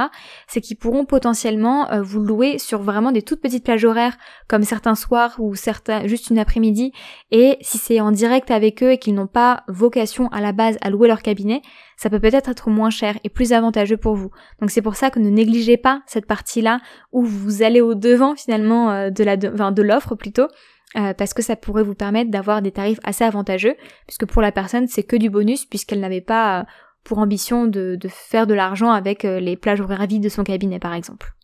c'est 0.46 0.60
qu'ils 0.60 0.76
pourront 0.76 1.04
potentiellement 1.04 1.90
euh, 1.90 2.02
vous 2.02 2.20
louer 2.20 2.58
sur 2.58 2.80
vraiment 2.82 3.10
des 3.10 3.22
toutes 3.22 3.40
petites 3.40 3.64
plages 3.64 3.84
horaires, 3.84 4.16
comme 4.46 4.62
certains 4.62 4.94
soirs 4.94 5.34
ou 5.40 5.56
certains 5.56 6.06
juste 6.06 6.30
une 6.30 6.38
après-midi. 6.38 6.92
Et 7.32 7.56
si 7.62 7.78
c'est 7.78 8.00
en 8.00 8.12
direct 8.12 8.52
avec 8.52 8.80
eux 8.84 8.92
et 8.92 8.98
qu'ils 8.98 9.14
n'ont 9.14 9.26
pas 9.26 9.64
vocation 9.66 10.28
à 10.28 10.40
la 10.40 10.52
base 10.52 10.78
à 10.82 10.88
louer 10.88 11.08
leur 11.08 11.20
cabinet, 11.20 11.62
ça 11.96 12.10
peut 12.10 12.20
peut-être 12.20 12.48
être 12.48 12.70
moins 12.70 12.90
cher 12.90 13.18
et 13.24 13.28
plus 13.28 13.52
avantageux 13.52 13.96
pour 13.96 14.14
vous. 14.14 14.30
Donc 14.60 14.70
c'est 14.70 14.82
pour 14.82 14.94
ça 14.94 15.10
que 15.10 15.18
ne 15.18 15.30
négligez 15.30 15.76
pas 15.76 16.02
cette 16.06 16.26
partie-là 16.26 16.78
où 17.10 17.24
vous 17.24 17.64
allez 17.64 17.80
au 17.80 17.96
devant 17.96 18.36
finalement 18.36 18.92
euh, 18.92 19.10
de 19.10 19.24
la 19.24 19.36
de 19.36 19.82
l'offre 19.82 20.14
plutôt 20.14 20.46
euh, 20.96 21.14
parce 21.14 21.34
que 21.34 21.42
ça 21.42 21.54
pourrait 21.54 21.84
vous 21.84 21.94
permettre 21.94 22.32
d'avoir 22.32 22.62
des 22.62 22.72
tarifs 22.72 22.98
assez 23.04 23.22
avantageux, 23.22 23.76
puisque 24.08 24.26
pour 24.26 24.42
la 24.42 24.50
personne 24.50 24.88
c'est 24.88 25.04
que 25.04 25.14
du 25.14 25.30
bonus 25.30 25.64
puisqu'elle 25.64 26.00
n'avait 26.00 26.20
pas 26.20 26.60
euh, 26.60 26.64
pour 27.04 27.18
ambition 27.18 27.66
de, 27.66 27.96
faire 28.08 28.48
de 28.48 28.54
l'argent 28.54 28.90
avec 28.90 29.24
euh, 29.24 29.38
les 29.38 29.56
plages 29.56 29.80
horaires 29.80 30.06
vides 30.08 30.22
de 30.22 30.28
son 30.28 30.42
cabinet 30.42 30.80
par 30.80 30.94
exemple. 30.94 31.34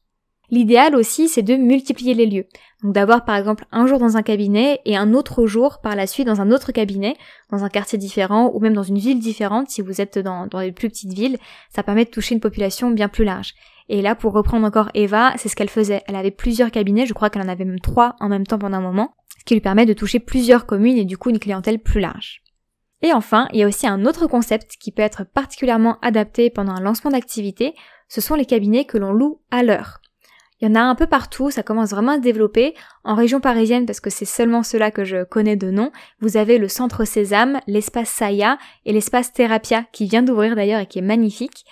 L'idéal 0.51 0.97
aussi 0.97 1.29
c'est 1.29 1.43
de 1.43 1.55
multiplier 1.55 2.15
les 2.15 2.27
lieux. 2.27 2.47
Donc 2.83 2.93
d'avoir 2.93 3.25
par 3.25 3.37
exemple 3.37 3.67
un 3.71 3.87
jour 3.87 4.01
dans 4.01 4.17
un 4.17 4.23
cabinet 4.23 4.81
et 4.85 4.97
un 4.97 5.15
autre 5.15 5.47
jour 5.47 5.79
par 5.81 5.95
la 5.95 6.09
suite 6.09 6.27
dans 6.27 6.41
un 6.41 6.51
autre 6.51 6.73
cabinet, 6.73 7.17
dans 7.53 7.63
un 7.63 7.69
quartier 7.69 7.99
différent 7.99 8.51
ou 8.53 8.59
même 8.59 8.75
dans 8.75 8.83
une 8.83 8.99
ville 8.99 9.21
différente 9.21 9.71
si 9.71 9.81
vous 9.81 10.01
êtes 10.01 10.19
dans, 10.19 10.49
dans 10.49 10.61
les 10.61 10.73
plus 10.73 10.89
petites 10.89 11.13
villes, 11.13 11.39
ça 11.71 11.85
permet 11.85 12.05
de 12.05 12.11
toucher 12.11 12.35
une 12.35 12.41
population 12.41 12.91
bien 12.91 13.09
plus 13.09 13.25
large. 13.25 13.55
Et 13.89 14.03
là, 14.03 14.15
pour 14.15 14.33
reprendre 14.33 14.67
encore 14.67 14.91
Eva, 14.95 15.33
c'est 15.37 15.49
ce 15.49 15.57
qu'elle 15.57 15.71
faisait. 15.71 16.03
Elle 16.09 16.17
avait 16.17 16.31
plusieurs 16.31 16.71
cabinets, 16.71 17.07
je 17.07 17.15
crois 17.15 17.31
qu'elle 17.31 17.43
en 17.43 17.49
avait 17.49 17.65
même 17.65 17.81
trois 17.81 18.17
en 18.21 18.29
même 18.29 18.47
temps 18.47 18.59
pendant 18.59 18.79
un 18.79 18.81
moment 18.81 19.15
qui 19.45 19.55
lui 19.55 19.61
permet 19.61 19.87
de 19.87 19.93
toucher 19.93 20.19
plusieurs 20.19 20.67
communes 20.67 20.99
et 20.99 21.05
du 21.05 21.17
coup 21.17 21.31
une 21.31 21.39
clientèle 21.39 21.79
plus 21.79 22.01
large. 22.01 22.43
Et 23.03 23.13
enfin, 23.13 23.49
il 23.53 23.61
y 23.61 23.63
a 23.63 23.69
aussi 23.69 23.87
un 23.87 24.05
autre 24.05 24.27
concept 24.27 24.77
qui 24.81 24.91
peut 24.91 25.03
être 25.03 25.25
particulièrement 25.25 25.99
adapté 26.03 26.51
pendant 26.51 26.73
un 26.73 26.81
lancement 26.81 27.11
d'activité, 27.11 27.75
ce 28.09 28.21
sont 28.21 28.35
les 28.35 28.47
cabinets 28.47 28.85
que 28.85 28.99
l'on 28.99 29.13
loue 29.13 29.41
à 29.51 29.63
l'heure. 29.63 30.01
Il 30.61 30.69
y 30.69 30.71
en 30.71 30.75
a 30.75 30.81
un 30.81 30.95
peu 30.95 31.07
partout, 31.07 31.51
ça 31.51 31.63
commence 31.63 31.91
vraiment 31.91 32.13
à 32.13 32.17
se 32.17 32.23
développer. 32.23 32.75
En 33.05 33.15
région 33.15 33.41
parisienne, 33.41 33.85
parce 33.85 34.01
que 34.01 34.09
c'est 34.09 34.25
seulement 34.25 34.63
cela 34.63 34.91
que 34.91 35.05
je 35.05 35.25
connais 35.25 35.57
de 35.57 35.71
nom, 35.71 35.93
vous 36.21 36.39
avez 36.39 36.57
le 36.57 36.69
centre 36.69 37.05
Sésame, 37.05 37.61
l'espace 37.67 38.09
Saya 38.09 38.57
et 38.87 38.93
l'espace 38.93 39.35
Thérapia 39.35 39.85
qui 39.93 40.07
vient 40.07 40.23
d'ouvrir 40.23 40.57
d'ailleurs 40.57 40.81
et 40.81 40.87
qui 40.87 40.99
est 40.99 41.03
magnifique. 41.03 41.67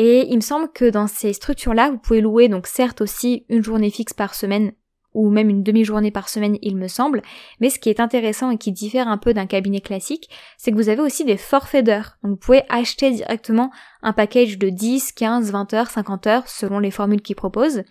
Et 0.00 0.28
il 0.30 0.36
me 0.36 0.40
semble 0.40 0.70
que 0.72 0.88
dans 0.88 1.08
ces 1.08 1.32
structures-là, 1.32 1.90
vous 1.90 1.98
pouvez 1.98 2.20
louer 2.20 2.48
donc 2.48 2.68
certes 2.68 3.00
aussi 3.00 3.44
une 3.48 3.64
journée 3.64 3.90
fixe 3.90 4.12
par 4.12 4.34
semaine 4.34 4.72
ou 5.12 5.28
même 5.28 5.50
une 5.50 5.64
demi-journée 5.64 6.12
par 6.12 6.28
semaine 6.28 6.56
il 6.62 6.76
me 6.76 6.86
semble, 6.86 7.22
mais 7.58 7.70
ce 7.70 7.80
qui 7.80 7.88
est 7.88 7.98
intéressant 7.98 8.52
et 8.52 8.58
qui 8.58 8.70
diffère 8.70 9.08
un 9.08 9.18
peu 9.18 9.34
d'un 9.34 9.46
cabinet 9.46 9.80
classique, 9.80 10.30
c'est 10.56 10.70
que 10.70 10.76
vous 10.76 10.88
avez 10.88 11.00
aussi 11.00 11.24
des 11.24 11.36
forfaits 11.36 11.84
d'heures. 11.84 12.16
Donc 12.22 12.32
vous 12.32 12.36
pouvez 12.36 12.62
acheter 12.68 13.10
directement 13.10 13.72
un 14.02 14.12
package 14.12 14.58
de 14.58 14.68
10, 14.68 15.12
15, 15.12 15.50
20 15.50 15.74
heures, 15.74 15.90
50 15.90 16.26
heures 16.28 16.48
selon 16.48 16.78
les 16.78 16.92
formules 16.92 17.22
qu'ils 17.22 17.34
proposent 17.34 17.82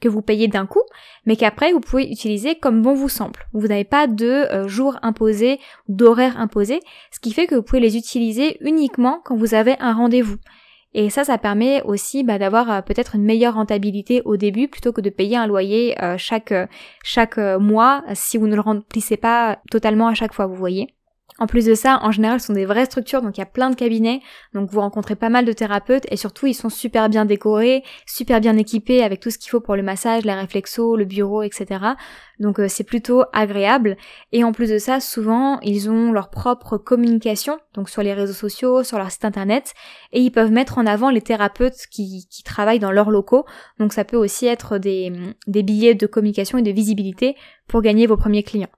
que 0.00 0.08
vous 0.08 0.22
payez 0.22 0.46
d'un 0.46 0.66
coup, 0.66 0.82
mais 1.26 1.34
qu'après 1.34 1.72
vous 1.72 1.80
pouvez 1.80 2.08
utiliser 2.08 2.56
comme 2.56 2.82
bon 2.82 2.94
vous 2.94 3.08
semble. 3.08 3.40
Vous 3.52 3.66
n'avez 3.66 3.82
pas 3.82 4.06
de 4.06 4.26
euh, 4.26 4.68
jours 4.68 4.96
imposés, 5.02 5.58
d'horaires 5.88 6.38
imposés, 6.38 6.78
ce 7.10 7.18
qui 7.18 7.32
fait 7.32 7.48
que 7.48 7.56
vous 7.56 7.64
pouvez 7.64 7.80
les 7.80 7.96
utiliser 7.96 8.58
uniquement 8.60 9.20
quand 9.24 9.36
vous 9.36 9.54
avez 9.54 9.74
un 9.80 9.94
rendez-vous. 9.94 10.36
Et 10.94 11.10
ça, 11.10 11.24
ça 11.24 11.36
permet 11.38 11.82
aussi 11.82 12.24
bah, 12.24 12.38
d'avoir 12.38 12.70
euh, 12.70 12.80
peut-être 12.80 13.14
une 13.14 13.24
meilleure 13.24 13.54
rentabilité 13.54 14.22
au 14.24 14.36
début 14.36 14.68
plutôt 14.68 14.92
que 14.92 15.00
de 15.00 15.10
payer 15.10 15.36
un 15.36 15.46
loyer 15.46 16.02
euh, 16.02 16.16
chaque, 16.16 16.54
chaque 17.04 17.38
euh, 17.38 17.58
mois 17.58 18.02
si 18.14 18.38
vous 18.38 18.46
ne 18.46 18.54
le 18.54 18.60
remplissez 18.60 19.16
pas 19.16 19.58
totalement 19.70 20.08
à 20.08 20.14
chaque 20.14 20.32
fois, 20.32 20.46
vous 20.46 20.54
voyez. 20.54 20.97
En 21.40 21.46
plus 21.46 21.66
de 21.66 21.74
ça, 21.74 22.00
en 22.02 22.10
général, 22.10 22.40
ce 22.40 22.48
sont 22.48 22.52
des 22.52 22.64
vraies 22.64 22.86
structures, 22.86 23.22
donc 23.22 23.36
il 23.36 23.40
y 23.40 23.44
a 23.44 23.46
plein 23.46 23.70
de 23.70 23.76
cabinets, 23.76 24.20
donc 24.54 24.70
vous 24.70 24.80
rencontrez 24.80 25.14
pas 25.14 25.28
mal 25.28 25.44
de 25.44 25.52
thérapeutes 25.52 26.04
et 26.10 26.16
surtout 26.16 26.46
ils 26.48 26.54
sont 26.54 26.68
super 26.68 27.08
bien 27.08 27.24
décorés, 27.24 27.84
super 28.06 28.40
bien 28.40 28.56
équipés 28.56 29.04
avec 29.04 29.20
tout 29.20 29.30
ce 29.30 29.38
qu'il 29.38 29.50
faut 29.50 29.60
pour 29.60 29.76
le 29.76 29.84
massage, 29.84 30.24
la 30.24 30.34
réflexo, 30.34 30.96
le 30.96 31.04
bureau, 31.04 31.42
etc. 31.42 31.80
Donc 32.40 32.58
euh, 32.58 32.66
c'est 32.68 32.82
plutôt 32.82 33.22
agréable. 33.32 33.96
Et 34.32 34.42
en 34.42 34.50
plus 34.50 34.68
de 34.68 34.78
ça, 34.78 34.98
souvent 34.98 35.60
ils 35.60 35.88
ont 35.88 36.10
leur 36.10 36.30
propre 36.30 36.76
communication, 36.76 37.58
donc 37.72 37.88
sur 37.88 38.02
les 38.02 38.14
réseaux 38.14 38.32
sociaux, 38.32 38.82
sur 38.82 38.98
leur 38.98 39.12
site 39.12 39.24
internet, 39.24 39.74
et 40.10 40.20
ils 40.20 40.32
peuvent 40.32 40.50
mettre 40.50 40.78
en 40.78 40.86
avant 40.86 41.10
les 41.10 41.22
thérapeutes 41.22 41.86
qui, 41.88 42.26
qui 42.28 42.42
travaillent 42.42 42.80
dans 42.80 42.92
leurs 42.92 43.10
locaux. 43.10 43.44
Donc 43.78 43.92
ça 43.92 44.04
peut 44.04 44.16
aussi 44.16 44.46
être 44.46 44.78
des, 44.78 45.12
des 45.46 45.62
billets 45.62 45.94
de 45.94 46.06
communication 46.08 46.58
et 46.58 46.62
de 46.62 46.72
visibilité 46.72 47.36
pour 47.68 47.80
gagner 47.80 48.08
vos 48.08 48.16
premiers 48.16 48.42
clients. 48.42 48.70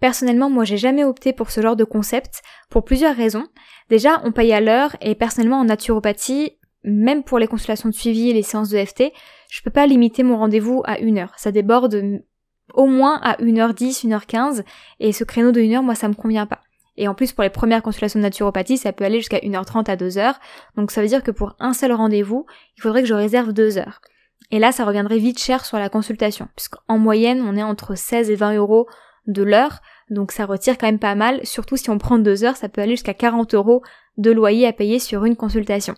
Personnellement, 0.00 0.50
moi 0.50 0.64
j'ai 0.64 0.78
jamais 0.78 1.04
opté 1.04 1.32
pour 1.32 1.50
ce 1.50 1.60
genre 1.60 1.76
de 1.76 1.84
concept 1.84 2.42
pour 2.70 2.84
plusieurs 2.84 3.14
raisons. 3.14 3.46
Déjà, 3.88 4.20
on 4.24 4.32
paye 4.32 4.52
à 4.52 4.60
l'heure 4.60 4.96
et 5.00 5.14
personnellement 5.14 5.60
en 5.60 5.64
naturopathie, 5.64 6.52
même 6.82 7.22
pour 7.22 7.38
les 7.38 7.46
consultations 7.46 7.88
de 7.88 7.94
suivi 7.94 8.30
et 8.30 8.32
les 8.32 8.42
séances 8.42 8.70
de 8.70 8.82
FT, 8.82 9.12
je 9.50 9.62
peux 9.62 9.70
pas 9.70 9.86
limiter 9.86 10.22
mon 10.22 10.38
rendez-vous 10.38 10.82
à 10.86 10.98
une 10.98 11.18
heure. 11.18 11.34
Ça 11.36 11.52
déborde 11.52 12.20
au 12.74 12.86
moins 12.86 13.20
à 13.22 13.34
1h10, 13.42 14.06
1h15 14.06 14.64
et 15.00 15.12
ce 15.12 15.24
créneau 15.24 15.52
de 15.52 15.60
1 15.60 15.74
heure, 15.74 15.82
moi 15.82 15.94
ça 15.94 16.08
me 16.08 16.14
convient 16.14 16.46
pas. 16.46 16.60
Et 16.96 17.08
en 17.08 17.14
plus, 17.14 17.32
pour 17.32 17.42
les 17.42 17.50
premières 17.50 17.82
consultations 17.82 18.18
de 18.18 18.24
naturopathie, 18.24 18.76
ça 18.76 18.92
peut 18.92 19.04
aller 19.04 19.18
jusqu'à 19.18 19.38
1h30 19.38 19.90
à 19.90 19.96
2h. 19.96 20.34
Donc 20.76 20.90
ça 20.90 21.00
veut 21.00 21.08
dire 21.08 21.22
que 21.22 21.30
pour 21.30 21.54
un 21.58 21.72
seul 21.72 21.92
rendez-vous, 21.92 22.46
il 22.76 22.82
faudrait 22.82 23.02
que 23.02 23.08
je 23.08 23.14
réserve 23.14 23.52
2 23.52 23.78
heures. 23.78 24.00
Et 24.50 24.58
là, 24.58 24.72
ça 24.72 24.84
reviendrait 24.84 25.18
vite 25.18 25.38
cher 25.38 25.64
sur 25.64 25.78
la 25.78 25.88
consultation, 25.88 26.48
puisqu'en 26.56 26.98
moyenne, 26.98 27.42
on 27.42 27.56
est 27.56 27.62
entre 27.62 27.94
16 27.94 28.30
et 28.30 28.34
20 28.34 28.54
euros 28.56 28.86
de 29.32 29.42
l'heure, 29.42 29.80
donc 30.10 30.32
ça 30.32 30.44
retire 30.44 30.76
quand 30.76 30.86
même 30.86 30.98
pas 30.98 31.14
mal, 31.14 31.44
surtout 31.44 31.76
si 31.76 31.90
on 31.90 31.98
prend 31.98 32.18
deux 32.18 32.44
heures, 32.44 32.56
ça 32.56 32.68
peut 32.68 32.80
aller 32.80 32.92
jusqu'à 32.96 33.14
40 33.14 33.54
euros 33.54 33.82
de 34.18 34.30
loyer 34.30 34.66
à 34.66 34.72
payer 34.72 34.98
sur 34.98 35.24
une 35.24 35.36
consultation. 35.36 35.94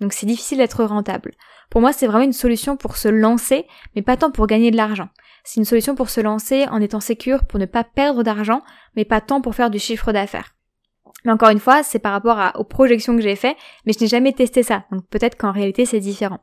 Donc 0.00 0.12
c'est 0.12 0.26
difficile 0.26 0.58
d'être 0.58 0.84
rentable. 0.84 1.34
Pour 1.70 1.80
moi, 1.80 1.92
c'est 1.92 2.06
vraiment 2.06 2.24
une 2.24 2.32
solution 2.32 2.76
pour 2.76 2.96
se 2.96 3.08
lancer, 3.08 3.66
mais 3.94 4.02
pas 4.02 4.16
tant 4.16 4.30
pour 4.30 4.46
gagner 4.46 4.70
de 4.70 4.76
l'argent. 4.76 5.08
C'est 5.44 5.60
une 5.60 5.64
solution 5.64 5.94
pour 5.94 6.08
se 6.08 6.20
lancer 6.20 6.66
en 6.70 6.80
étant 6.80 7.00
sécure, 7.00 7.44
pour 7.44 7.58
ne 7.58 7.66
pas 7.66 7.84
perdre 7.84 8.22
d'argent, 8.22 8.62
mais 8.96 9.04
pas 9.04 9.20
tant 9.20 9.40
pour 9.40 9.54
faire 9.54 9.70
du 9.70 9.78
chiffre 9.78 10.12
d'affaires. 10.12 10.54
Mais 11.24 11.32
encore 11.32 11.50
une 11.50 11.58
fois, 11.58 11.82
c'est 11.82 11.98
par 11.98 12.12
rapport 12.12 12.38
aux 12.54 12.64
projections 12.64 13.16
que 13.16 13.22
j'ai 13.22 13.36
fait, 13.36 13.56
mais 13.84 13.92
je 13.92 14.00
n'ai 14.00 14.08
jamais 14.08 14.32
testé 14.32 14.62
ça, 14.62 14.84
donc 14.92 15.06
peut-être 15.08 15.36
qu'en 15.36 15.52
réalité 15.52 15.84
c'est 15.84 16.00
différent. 16.00 16.40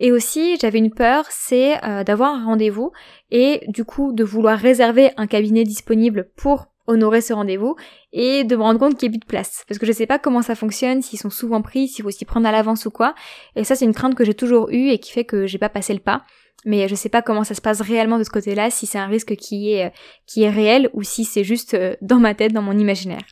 Et 0.00 0.12
aussi, 0.12 0.56
j'avais 0.60 0.78
une 0.78 0.92
peur, 0.92 1.24
c'est 1.30 1.82
euh, 1.84 2.04
d'avoir 2.04 2.34
un 2.34 2.44
rendez-vous 2.44 2.92
et 3.30 3.62
du 3.68 3.84
coup 3.84 4.12
de 4.12 4.24
vouloir 4.24 4.58
réserver 4.58 5.10
un 5.16 5.26
cabinet 5.26 5.64
disponible 5.64 6.30
pour 6.36 6.66
honorer 6.86 7.20
ce 7.20 7.32
rendez-vous 7.32 7.76
et 8.12 8.44
de 8.44 8.56
me 8.56 8.62
rendre 8.62 8.80
compte 8.80 8.96
qu'il 8.96 9.08
n'y 9.08 9.16
a 9.16 9.18
plus 9.18 9.24
de 9.24 9.26
place. 9.26 9.64
Parce 9.68 9.78
que 9.78 9.86
je 9.86 9.92
sais 9.92 10.06
pas 10.06 10.18
comment 10.18 10.42
ça 10.42 10.54
fonctionne, 10.54 11.02
s'ils 11.02 11.18
sont 11.18 11.30
souvent 11.30 11.62
pris, 11.62 11.88
s'il 11.88 12.04
faut 12.04 12.10
s'y 12.10 12.24
prendre 12.24 12.46
à 12.46 12.52
l'avance 12.52 12.86
ou 12.86 12.90
quoi. 12.90 13.14
Et 13.56 13.64
ça, 13.64 13.74
c'est 13.74 13.84
une 13.84 13.94
crainte 13.94 14.14
que 14.14 14.24
j'ai 14.24 14.34
toujours 14.34 14.70
eue 14.70 14.88
et 14.88 14.98
qui 14.98 15.12
fait 15.12 15.24
que 15.24 15.46
j'ai 15.46 15.58
pas 15.58 15.68
passé 15.68 15.94
le 15.94 16.00
pas. 16.00 16.24
Mais 16.64 16.88
je 16.88 16.94
sais 16.94 17.08
pas 17.08 17.22
comment 17.22 17.44
ça 17.44 17.54
se 17.54 17.60
passe 17.60 17.80
réellement 17.80 18.18
de 18.18 18.24
ce 18.24 18.30
côté-là, 18.30 18.70
si 18.70 18.86
c'est 18.86 18.98
un 18.98 19.06
risque 19.06 19.34
qui 19.36 19.72
est, 19.72 19.86
euh, 19.86 19.90
qui 20.26 20.42
est 20.42 20.50
réel 20.50 20.90
ou 20.92 21.02
si 21.02 21.24
c'est 21.24 21.44
juste 21.44 21.74
euh, 21.74 21.96
dans 22.02 22.18
ma 22.18 22.34
tête, 22.34 22.52
dans 22.52 22.62
mon 22.62 22.78
imaginaire. 22.78 23.22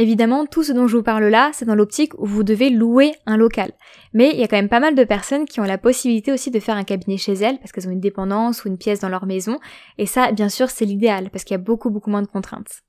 Évidemment, 0.00 0.46
tout 0.46 0.62
ce 0.62 0.70
dont 0.70 0.86
je 0.86 0.96
vous 0.96 1.02
parle 1.02 1.24
là, 1.24 1.50
c'est 1.52 1.64
dans 1.64 1.74
l'optique 1.74 2.12
où 2.18 2.24
vous 2.24 2.44
devez 2.44 2.70
louer 2.70 3.16
un 3.26 3.36
local. 3.36 3.72
Mais 4.14 4.30
il 4.30 4.38
y 4.38 4.44
a 4.44 4.46
quand 4.46 4.56
même 4.56 4.68
pas 4.68 4.78
mal 4.78 4.94
de 4.94 5.02
personnes 5.02 5.44
qui 5.44 5.58
ont 5.58 5.64
la 5.64 5.76
possibilité 5.76 6.30
aussi 6.30 6.52
de 6.52 6.60
faire 6.60 6.76
un 6.76 6.84
cabinet 6.84 7.16
chez 7.16 7.32
elles, 7.32 7.58
parce 7.58 7.72
qu'elles 7.72 7.88
ont 7.88 7.90
une 7.90 7.98
dépendance 7.98 8.64
ou 8.64 8.68
une 8.68 8.78
pièce 8.78 9.00
dans 9.00 9.08
leur 9.08 9.26
maison. 9.26 9.58
Et 9.98 10.06
ça, 10.06 10.30
bien 10.30 10.50
sûr, 10.50 10.70
c'est 10.70 10.84
l'idéal, 10.84 11.30
parce 11.30 11.42
qu'il 11.42 11.54
y 11.54 11.60
a 11.60 11.62
beaucoup, 11.62 11.90
beaucoup 11.90 12.10
moins 12.10 12.22
de 12.22 12.28
contraintes. 12.28 12.82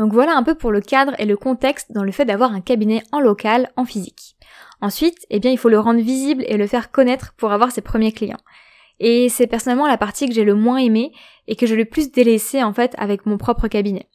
Donc 0.00 0.12
voilà 0.12 0.36
un 0.36 0.42
peu 0.42 0.56
pour 0.56 0.72
le 0.72 0.80
cadre 0.80 1.12
et 1.20 1.26
le 1.26 1.36
contexte 1.36 1.92
dans 1.92 2.02
le 2.02 2.10
fait 2.10 2.24
d'avoir 2.24 2.52
un 2.52 2.60
cabinet 2.60 3.04
en 3.12 3.20
local, 3.20 3.70
en 3.76 3.84
physique. 3.84 4.34
Ensuite, 4.80 5.24
eh 5.30 5.38
bien, 5.38 5.52
il 5.52 5.58
faut 5.58 5.68
le 5.68 5.78
rendre 5.78 6.00
visible 6.00 6.42
et 6.48 6.56
le 6.56 6.66
faire 6.66 6.90
connaître 6.90 7.34
pour 7.36 7.52
avoir 7.52 7.70
ses 7.70 7.82
premiers 7.82 8.10
clients. 8.10 8.42
Et 8.98 9.28
c'est 9.28 9.46
personnellement 9.46 9.86
la 9.86 9.96
partie 9.96 10.26
que 10.26 10.34
j'ai 10.34 10.44
le 10.44 10.56
moins 10.56 10.78
aimée 10.78 11.12
et 11.46 11.54
que 11.54 11.66
je 11.66 11.76
l'ai 11.76 11.84
plus 11.84 12.10
délaissée 12.10 12.64
en 12.64 12.72
fait 12.72 12.96
avec 12.98 13.26
mon 13.26 13.38
propre 13.38 13.68
cabinet. 13.68 14.08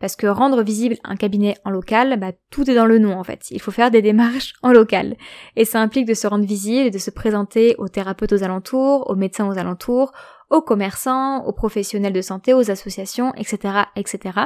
Parce 0.00 0.14
que 0.14 0.26
rendre 0.26 0.62
visible 0.62 0.96
un 1.02 1.16
cabinet 1.16 1.56
en 1.64 1.70
local, 1.70 2.18
bah, 2.20 2.32
tout 2.50 2.70
est 2.70 2.74
dans 2.74 2.86
le 2.86 2.98
nom 2.98 3.18
en 3.18 3.24
fait. 3.24 3.50
Il 3.50 3.60
faut 3.60 3.70
faire 3.70 3.90
des 3.90 4.02
démarches 4.02 4.54
en 4.62 4.72
local. 4.72 5.16
Et 5.56 5.64
ça 5.64 5.80
implique 5.80 6.06
de 6.06 6.14
se 6.14 6.26
rendre 6.26 6.44
visible 6.44 6.86
et 6.86 6.90
de 6.90 6.98
se 6.98 7.10
présenter 7.10 7.74
aux 7.78 7.88
thérapeutes 7.88 8.32
aux 8.32 8.44
alentours, 8.44 9.10
aux 9.10 9.16
médecins 9.16 9.48
aux 9.48 9.58
alentours, 9.58 10.12
aux 10.50 10.62
commerçants, 10.62 11.44
aux 11.44 11.52
professionnels 11.52 12.12
de 12.12 12.22
santé, 12.22 12.54
aux 12.54 12.70
associations, 12.70 13.34
etc., 13.34 13.84
etc. 13.96 14.38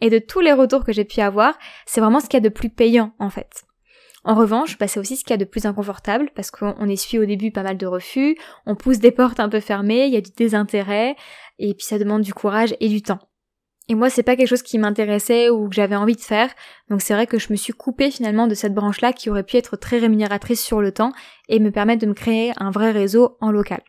Et 0.00 0.10
de 0.10 0.18
tous 0.18 0.40
les 0.40 0.52
retours 0.52 0.84
que 0.84 0.92
j'ai 0.92 1.04
pu 1.04 1.20
avoir, 1.20 1.58
c'est 1.86 2.00
vraiment 2.00 2.20
ce 2.20 2.26
qu'il 2.26 2.34
y 2.34 2.44
a 2.44 2.48
de 2.48 2.54
plus 2.54 2.70
payant 2.70 3.12
en 3.18 3.30
fait. 3.30 3.64
En 4.24 4.34
revanche, 4.34 4.78
bah, 4.78 4.88
c'est 4.88 5.00
aussi 5.00 5.16
ce 5.16 5.22
qu'il 5.22 5.30
y 5.30 5.34
a 5.34 5.38
de 5.38 5.44
plus 5.44 5.66
inconfortable 5.66 6.30
parce 6.34 6.50
qu'on 6.50 6.88
essuie 6.88 7.18
au 7.18 7.24
début 7.24 7.50
pas 7.50 7.62
mal 7.62 7.76
de 7.76 7.86
refus, 7.86 8.36
on 8.66 8.74
pousse 8.74 8.98
des 8.98 9.12
portes 9.12 9.40
un 9.40 9.48
peu 9.48 9.60
fermées, 9.60 10.06
il 10.06 10.12
y 10.12 10.16
a 10.16 10.20
du 10.20 10.30
désintérêt, 10.36 11.16
et 11.58 11.74
puis 11.74 11.84
ça 11.84 11.98
demande 11.98 12.22
du 12.22 12.34
courage 12.34 12.74
et 12.80 12.88
du 12.88 13.00
temps. 13.00 13.20
Et 13.88 13.94
moi, 13.94 14.10
c'est 14.10 14.22
pas 14.22 14.36
quelque 14.36 14.48
chose 14.48 14.62
qui 14.62 14.78
m'intéressait 14.78 15.48
ou 15.48 15.68
que 15.68 15.74
j'avais 15.74 15.96
envie 15.96 16.16
de 16.16 16.20
faire. 16.20 16.50
Donc 16.90 17.00
c'est 17.00 17.14
vrai 17.14 17.26
que 17.26 17.38
je 17.38 17.48
me 17.50 17.56
suis 17.56 17.72
coupée 17.72 18.10
finalement 18.10 18.46
de 18.46 18.54
cette 18.54 18.74
branche-là 18.74 19.12
qui 19.12 19.30
aurait 19.30 19.44
pu 19.44 19.56
être 19.56 19.76
très 19.76 19.98
rémunératrice 19.98 20.62
sur 20.62 20.80
le 20.80 20.92
temps 20.92 21.12
et 21.48 21.58
me 21.58 21.70
permettre 21.70 22.02
de 22.02 22.06
me 22.06 22.14
créer 22.14 22.52
un 22.58 22.70
vrai 22.70 22.90
réseau 22.90 23.38
en 23.40 23.50
local. 23.50 23.80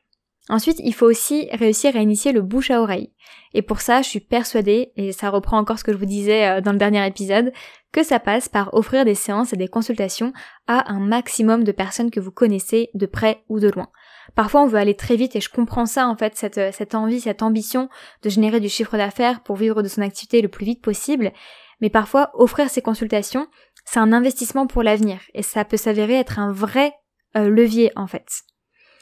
Ensuite, 0.49 0.81
il 0.83 0.95
faut 0.95 1.05
aussi 1.05 1.47
réussir 1.51 1.95
à 1.95 1.99
initier 1.99 2.31
le 2.31 2.41
bouche 2.41 2.71
à 2.71 2.81
oreille. 2.81 3.13
Et 3.53 3.61
pour 3.61 3.81
ça, 3.81 4.01
je 4.01 4.09
suis 4.09 4.19
persuadée, 4.19 4.91
et 4.95 5.11
ça 5.11 5.29
reprend 5.29 5.59
encore 5.59 5.77
ce 5.77 5.83
que 5.83 5.93
je 5.93 5.97
vous 5.97 6.05
disais 6.05 6.47
euh, 6.47 6.61
dans 6.61 6.71
le 6.71 6.79
dernier 6.79 7.05
épisode, 7.05 7.51
que 7.91 8.01
ça 8.01 8.19
passe 8.19 8.49
par 8.49 8.73
offrir 8.73 9.05
des 9.05 9.13
séances 9.13 9.53
et 9.53 9.57
des 9.57 9.67
consultations 9.67 10.33
à 10.67 10.91
un 10.91 10.99
maximum 10.99 11.63
de 11.63 11.71
personnes 11.71 12.09
que 12.09 12.19
vous 12.19 12.31
connaissez 12.31 12.89
de 12.95 13.05
près 13.05 13.43
ou 13.47 13.59
de 13.59 13.69
loin. 13.69 13.89
Parfois 14.35 14.61
on 14.61 14.67
veut 14.67 14.79
aller 14.79 14.95
très 14.95 15.15
vite 15.15 15.35
et 15.35 15.41
je 15.41 15.49
comprends 15.49 15.85
ça 15.85 16.07
en 16.07 16.15
fait, 16.15 16.37
cette, 16.37 16.57
euh, 16.57 16.71
cette 16.71 16.95
envie, 16.95 17.21
cette 17.21 17.41
ambition 17.41 17.89
de 18.23 18.29
générer 18.29 18.59
du 18.59 18.69
chiffre 18.69 18.97
d'affaires 18.97 19.41
pour 19.41 19.55
vivre 19.55 19.81
de 19.81 19.87
son 19.87 20.01
activité 20.01 20.41
le 20.41 20.47
plus 20.47 20.65
vite 20.65 20.81
possible. 20.81 21.31
Mais 21.81 21.89
parfois 21.89 22.31
offrir 22.33 22.69
ces 22.69 22.81
consultations, 22.81 23.47
c'est 23.85 23.99
un 23.99 24.13
investissement 24.13 24.67
pour 24.67 24.83
l'avenir 24.83 25.19
et 25.33 25.43
ça 25.43 25.65
peut 25.65 25.77
s'avérer 25.77 26.15
être 26.15 26.39
un 26.39 26.51
vrai 26.51 26.93
euh, 27.37 27.49
levier 27.49 27.91
en 27.95 28.07
fait. 28.07 28.27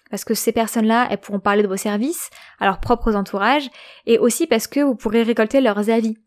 Parce 0.09 0.23
que 0.23 0.33
ces 0.33 0.51
personnes-là, 0.51 1.07
elles 1.09 1.17
pourront 1.17 1.39
parler 1.39 1.63
de 1.63 1.67
vos 1.67 1.77
services 1.77 2.29
à 2.59 2.65
leurs 2.65 2.79
propres 2.79 3.15
entourages 3.15 3.69
et 4.05 4.19
aussi 4.19 4.47
parce 4.47 4.67
que 4.67 4.79
vous 4.79 4.95
pourrez 4.95 5.23
récolter 5.23 5.59
leurs 5.59 5.89
avis. 5.89 6.17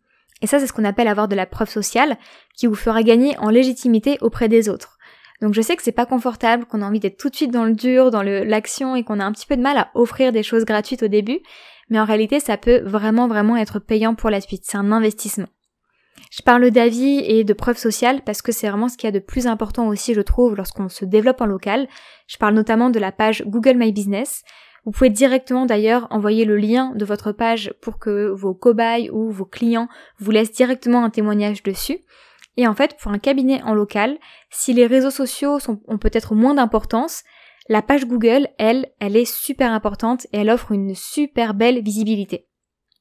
Et 0.42 0.47
ça, 0.47 0.59
c'est 0.59 0.66
ce 0.66 0.73
qu'on 0.73 0.85
appelle 0.85 1.09
avoir 1.09 1.28
de 1.28 1.37
la 1.37 1.47
preuve 1.47 1.69
sociale 1.69 2.16
qui 2.57 2.66
vous 2.66 2.75
fera 2.75 3.02
gagner 3.02 3.37
en 3.38 3.50
légitimité 3.50 4.19
auprès 4.21 4.49
des 4.49 4.69
autres. 4.69 4.99
Donc 5.40 5.54
je 5.54 5.62
sais 5.62 5.76
que 5.76 5.82
c'est 5.82 5.92
pas 5.92 6.06
confortable, 6.06 6.66
qu'on 6.66 6.82
a 6.82 6.87
envie 6.87 7.00
d'être 7.00 7.16
tout 7.16 7.30
de 7.30 7.37
suite 7.37 7.50
dans 7.50 7.64
le 7.64 7.75
dur, 7.75 8.11
dans 8.11 8.23
l'action 8.23 8.94
et 8.94 9.04
qu'on 9.04 9.20
a 9.20 9.25
un 9.25 9.32
petit 9.32 9.47
peu 9.47 9.56
de 9.56 9.62
mal 9.62 9.78
à 9.78 9.90
offrir 9.94 10.32
des 10.32 10.42
choses 10.42 10.64
gratuites 10.64 11.02
au 11.02 11.09
début, 11.09 11.40
mais 11.88 11.99
en 11.99 12.04
réalité 12.04 12.40
ça 12.40 12.56
peut 12.56 12.80
vraiment 12.80 13.26
vraiment 13.26 13.56
être 13.56 13.78
payant 13.78 14.14
pour 14.14 14.30
la 14.30 14.40
suite, 14.40 14.64
c'est 14.64 14.76
un 14.76 14.92
investissement. 14.92 15.49
Je 16.30 16.42
parle 16.42 16.70
d'avis 16.70 17.20
et 17.26 17.44
de 17.44 17.52
preuves 17.52 17.78
sociales 17.78 18.23
parce 18.25 18.42
que 18.42 18.52
c'est 18.52 18.68
vraiment 18.68 18.88
ce 18.88 18.97
qu'il 18.97 19.09
y 19.09 19.09
a 19.09 19.18
de 19.18 19.25
plus 19.25 19.47
important 19.47 19.88
aussi 19.88 20.14
je 20.14 20.20
trouve 20.20 20.54
lorsqu'on 20.54 20.88
se 20.88 21.04
développe 21.04 21.40
en 21.40 21.47
local. 21.47 21.88
Je 22.26 22.37
parle 22.37 22.54
notamment 22.54 22.90
de 22.90 22.99
la 22.99 23.11
page 23.11 23.42
Google 23.47 23.76
My 23.76 23.92
Business. 23.92 24.42
Vous 24.85 24.92
pouvez 24.92 25.11
directement 25.11 25.66
d'ailleurs 25.66 26.06
envoyer 26.11 26.44
le 26.44 26.56
lien 26.56 26.92
de 26.94 27.04
votre 27.04 27.32
page 27.32 27.73
pour 27.80 27.99
que 27.99 28.28
vos 28.28 28.54
cobayes 28.54 29.11
ou 29.11 29.30
vos 29.30 29.44
clients 29.44 29.88
vous 30.18 30.30
laissent 30.30 30.52
directement 30.52 31.04
un 31.04 31.11
témoignage 31.11 31.62
dessus. 31.62 31.99
Et 32.57 32.66
en 32.66 32.75
fait, 32.75 32.97
pour 33.00 33.12
un 33.12 33.19
cabinet 33.19 33.62
en 33.62 33.75
local, 33.75 34.19
si 34.50 34.73
les 34.73 34.87
réseaux 34.87 35.11
sociaux 35.11 35.59
ont 35.87 35.99
peut-être 35.99 36.35
moins 36.35 36.54
d'importance, 36.54 37.23
la 37.69 37.83
page 37.83 38.07
Google, 38.07 38.49
elle, 38.59 38.90
elle 38.99 39.16
est 39.16 39.30
super 39.30 39.73
importante 39.73 40.26
et 40.33 40.38
elle 40.38 40.50
offre 40.50 40.73
une 40.73 40.95
super 40.95 41.54
belle 41.54 41.83
visibilité. 41.83 42.49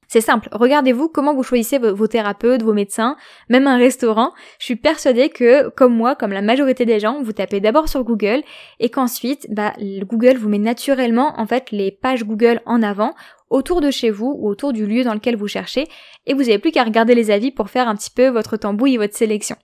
C'est 0.10 0.22
simple, 0.22 0.50
regardez-vous 0.52 1.08
comment 1.08 1.36
vous 1.36 1.44
choisissez 1.44 1.78
vos, 1.78 2.08
thérapeutes, 2.08 2.64
vos 2.64 2.74
médecins, 2.74 3.16
même 3.48 3.68
un 3.68 3.78
restaurant. 3.78 4.32
Je 4.58 4.66
suis 4.66 4.76
persuadée 4.76 5.30
que, 5.30 5.70
comme 5.70 5.96
moi, 5.96 6.16
comme 6.16 6.32
la 6.32 6.42
majorité 6.42 6.84
des 6.84 7.00
gens, 7.00 7.22
vous 7.22 7.32
tapez 7.32 7.60
d'abord 7.60 7.88
sur 7.88 8.04
Google 8.04 8.42
et 8.80 8.90
qu'ensuite, 8.90 9.46
bah, 9.52 9.74
Google 9.80 10.38
vous 10.38 10.50
met 10.50 10.58
naturellement, 10.58 11.40
en 11.40 11.46
fait, 11.46 11.70
les 11.70 11.92
pages 11.92 12.24
Google 12.24 12.60
en 12.66 12.82
avant 12.82 13.14
autour 13.50 13.82
de 13.82 13.92
chez 13.92 14.10
vous 14.10 14.36
ou 14.38 14.50
autour 14.50 14.74
du 14.74 14.86
lieu 14.86 15.04
dans 15.04 15.14
lequel 15.14 15.36
vous 15.36 15.48
cherchez 15.48 15.88
et 16.26 16.34
vous 16.34 16.42
n'avez 16.42 16.60
plus 16.60 16.72
qu'à 16.72 16.84
regarder 16.84 17.16
les 17.16 17.32
avis 17.32 17.52
pour 17.52 17.70
faire 17.70 17.88
un 17.88 17.96
petit 17.96 18.12
peu 18.12 18.28
votre 18.28 18.58
tambouille 18.58 18.96
et 18.96 18.98
votre 18.98 19.16
sélection. 19.16 19.56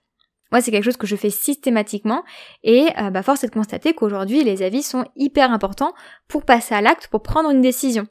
Moi, 0.52 0.60
c'est 0.60 0.70
quelque 0.70 0.84
chose 0.84 0.96
que 0.96 1.06
je 1.06 1.16
fais 1.16 1.30
systématiquement 1.30 2.22
et 2.62 2.88
euh, 3.00 3.10
bah, 3.10 3.22
force 3.22 3.42
est 3.44 3.48
de 3.48 3.52
constater 3.52 3.94
qu'aujourd'hui, 3.94 4.44
les 4.44 4.62
avis 4.62 4.82
sont 4.82 5.04
hyper 5.16 5.50
importants 5.50 5.92
pour 6.28 6.44
passer 6.44 6.74
à 6.74 6.80
l'acte, 6.80 7.08
pour 7.08 7.22
prendre 7.22 7.50
une 7.50 7.62
décision. 7.62 8.06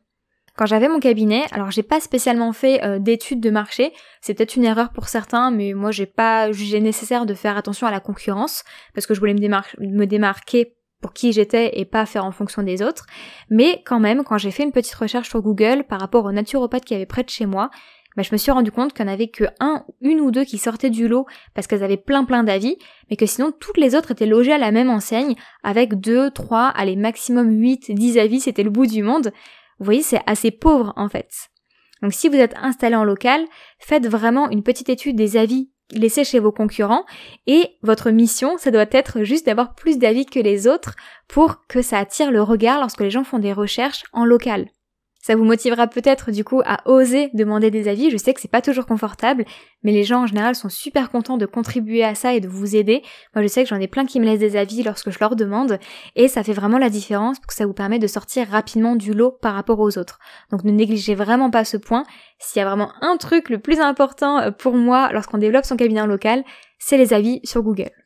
Quand 0.58 0.66
j'avais 0.66 0.88
mon 0.88 1.00
cabinet, 1.00 1.44
alors 1.52 1.72
j'ai 1.72 1.84
pas 1.84 2.00
spécialement 2.00 2.54
fait 2.54 2.82
euh, 2.84 2.98
d'études 2.98 3.42
de 3.42 3.50
marché, 3.50 3.92
c'est 4.22 4.34
peut-être 4.34 4.56
une 4.56 4.64
erreur 4.64 4.92
pour 4.92 5.10
certains, 5.10 5.52
mais 5.52 5.74
moi 5.74 5.92
j'ai 5.92 6.06
pas 6.06 6.52
jugé 6.54 6.80
nécessaire 6.80 7.26
de 7.26 7.34
faire 7.34 7.58
attention 7.58 7.88
à 7.88 7.92
la 7.92 8.00
concurrence 8.00 8.64
parce 8.94 9.06
que 9.06 9.14
je 9.14 9.20
voulais 9.20 9.34
me, 9.34 9.40
me 9.80 10.06
démarquer 10.06 10.76
pour 11.06 11.14
qui 11.14 11.34
j'étais 11.34 11.78
et 11.80 11.86
pas 11.86 12.08
faire 12.08 12.26
en 12.26 12.32
fonction 12.32 12.64
des 12.64 12.82
autres. 12.82 13.06
Mais 13.52 13.84
quand 13.86 14.00
même, 14.00 14.24
quand 14.24 14.40
j'ai 14.40 14.50
fait 14.50 14.64
une 14.64 14.72
petite 14.72 14.96
recherche 14.96 15.30
sur 15.30 15.40
Google 15.40 15.84
par 15.88 16.00
rapport 16.00 16.26
au 16.26 16.32
naturopathe 16.32 16.84
qui 16.84 16.96
avait 16.96 17.06
près 17.06 17.22
de 17.22 17.30
chez 17.30 17.46
moi, 17.46 17.70
bah, 18.18 18.24
je 18.24 18.30
me 18.32 18.38
suis 18.38 18.52
rendu 18.52 18.72
compte 18.72 18.92
qu'il 18.92 19.06
n'y 19.06 19.12
en 19.12 19.14
avait 19.14 19.28
que 19.28 19.44
un, 19.60 19.86
une 20.02 20.20
ou 20.20 20.32
deux 20.32 20.46
qui 20.46 20.58
sortaient 20.58 20.90
du 20.90 21.08
lot 21.08 21.28
parce 21.54 21.68
qu'elles 21.68 21.84
avaient 21.84 21.96
plein 21.96 22.24
plein 22.26 22.44
d'avis, 22.44 22.78
mais 23.12 23.18
que 23.18 23.28
sinon 23.28 23.52
toutes 23.52 23.78
les 23.78 23.94
autres 23.94 24.10
étaient 24.10 24.26
logées 24.26 24.54
à 24.54 24.58
la 24.58 24.72
même 24.72 24.90
enseigne 24.90 25.36
avec 25.62 26.00
deux, 26.00 26.32
trois, 26.32 26.70
allez 26.70 26.96
maximum 26.96 27.52
huit, 27.52 27.92
dix 27.92 28.18
avis, 28.18 28.40
c'était 28.40 28.64
le 28.64 28.72
bout 28.72 28.88
du 28.88 29.04
monde. 29.04 29.32
Vous 29.78 29.86
voyez, 29.86 30.02
c'est 30.02 30.22
assez 30.26 30.50
pauvre 30.50 30.92
en 30.96 31.08
fait. 31.08 31.30
Donc 32.02 32.14
si 32.14 32.30
vous 32.30 32.38
êtes 32.38 32.56
installé 32.60 32.96
en 32.96 33.04
local, 33.04 33.46
faites 33.78 34.08
vraiment 34.08 34.50
une 34.50 34.64
petite 34.64 34.90
étude 34.90 35.18
des 35.18 35.38
avis 35.38 35.70
laissés 35.92 36.24
chez 36.24 36.40
vos 36.40 36.52
concurrents 36.52 37.06
et 37.48 37.78
votre 37.82 38.10
mission, 38.10 38.58
ça 38.58 38.72
doit 38.72 38.86
être 38.92 39.24
juste 39.24 39.46
d'avoir 39.46 39.76
plus 39.76 39.98
d'avis 39.98 40.26
que 40.26 40.40
les 40.40 40.68
autres 40.68 40.96
pour 41.28 41.66
que 41.68 41.82
ça 41.82 42.00
attire 42.00 42.32
le 42.32 42.42
regard 42.42 42.80
lorsque 42.80 43.02
les 43.02 43.12
gens 43.12 43.24
font 43.24 43.40
des 43.40 43.54
recherches 43.54 44.04
en 44.14 44.26
local. 44.26 44.68
Ça 45.26 45.36
vous 45.36 45.44
motivera 45.44 45.88
peut-être 45.88 46.30
du 46.30 46.44
coup 46.44 46.62
à 46.66 46.88
oser 46.88 47.32
demander 47.34 47.72
des 47.72 47.88
avis. 47.88 48.12
Je 48.12 48.18
sais 48.18 48.32
que 48.32 48.40
c'est 48.40 48.48
pas 48.48 48.62
toujours 48.62 48.86
confortable, 48.86 49.44
mais 49.82 49.92
les 49.92 50.04
gens 50.04 50.22
en 50.22 50.28
général 50.28 50.54
sont 50.54 50.70
super 50.70 51.10
contents 51.10 51.38
de 51.38 51.48
contribuer 51.48 52.04
à 52.04 52.14
ça 52.14 52.36
et 52.36 52.40
de 52.40 52.48
vous 52.48 52.76
aider. 52.76 53.02
Moi 53.34 53.42
je 53.42 53.48
sais 53.48 53.64
que 53.64 53.70
j'en 53.70 53.80
ai 53.80 53.88
plein 53.88 54.06
qui 54.06 54.20
me 54.20 54.26
laissent 54.26 54.38
des 54.38 54.56
avis 54.56 54.84
lorsque 54.84 55.10
je 55.10 55.18
leur 55.20 55.36
demande 55.36 55.80
et 56.16 56.28
ça 56.28 56.44
fait 56.44 56.54
vraiment 56.54 56.78
la 56.78 56.92
différence 56.92 57.40
parce 57.40 57.48
que 57.48 57.54
ça 57.56 57.66
vous 57.66 57.74
permet 57.74 57.98
de 57.98 58.06
sortir 58.06 58.48
rapidement 58.48 58.96
du 58.96 59.16
lot 59.16 59.32
par 59.32 59.56
rapport 59.56 59.80
aux 59.80 59.98
autres. 59.98 60.20
Donc 60.52 60.64
ne 60.64 60.70
négligez 60.70 61.16
vraiment 61.16 61.50
pas 61.50 61.66
ce 61.66 61.78
point. 61.78 62.04
S'il 62.38 62.60
y 62.60 62.64
a 62.64 62.68
vraiment 62.68 62.92
un 63.02 63.18
truc 63.18 63.50
le 63.50 63.58
plus 63.58 63.80
important 63.80 64.38
euh, 64.38 64.52
pour 64.52 64.76
moi 64.76 65.10
lorsqu'on 65.12 65.40
développe 65.40 65.66
son 65.66 65.76
cabinet 65.76 66.06
local, 66.06 66.44
c'est 66.78 66.98
les 66.98 67.14
avis 67.14 67.40
sur 67.44 67.64
Google. 67.64 68.05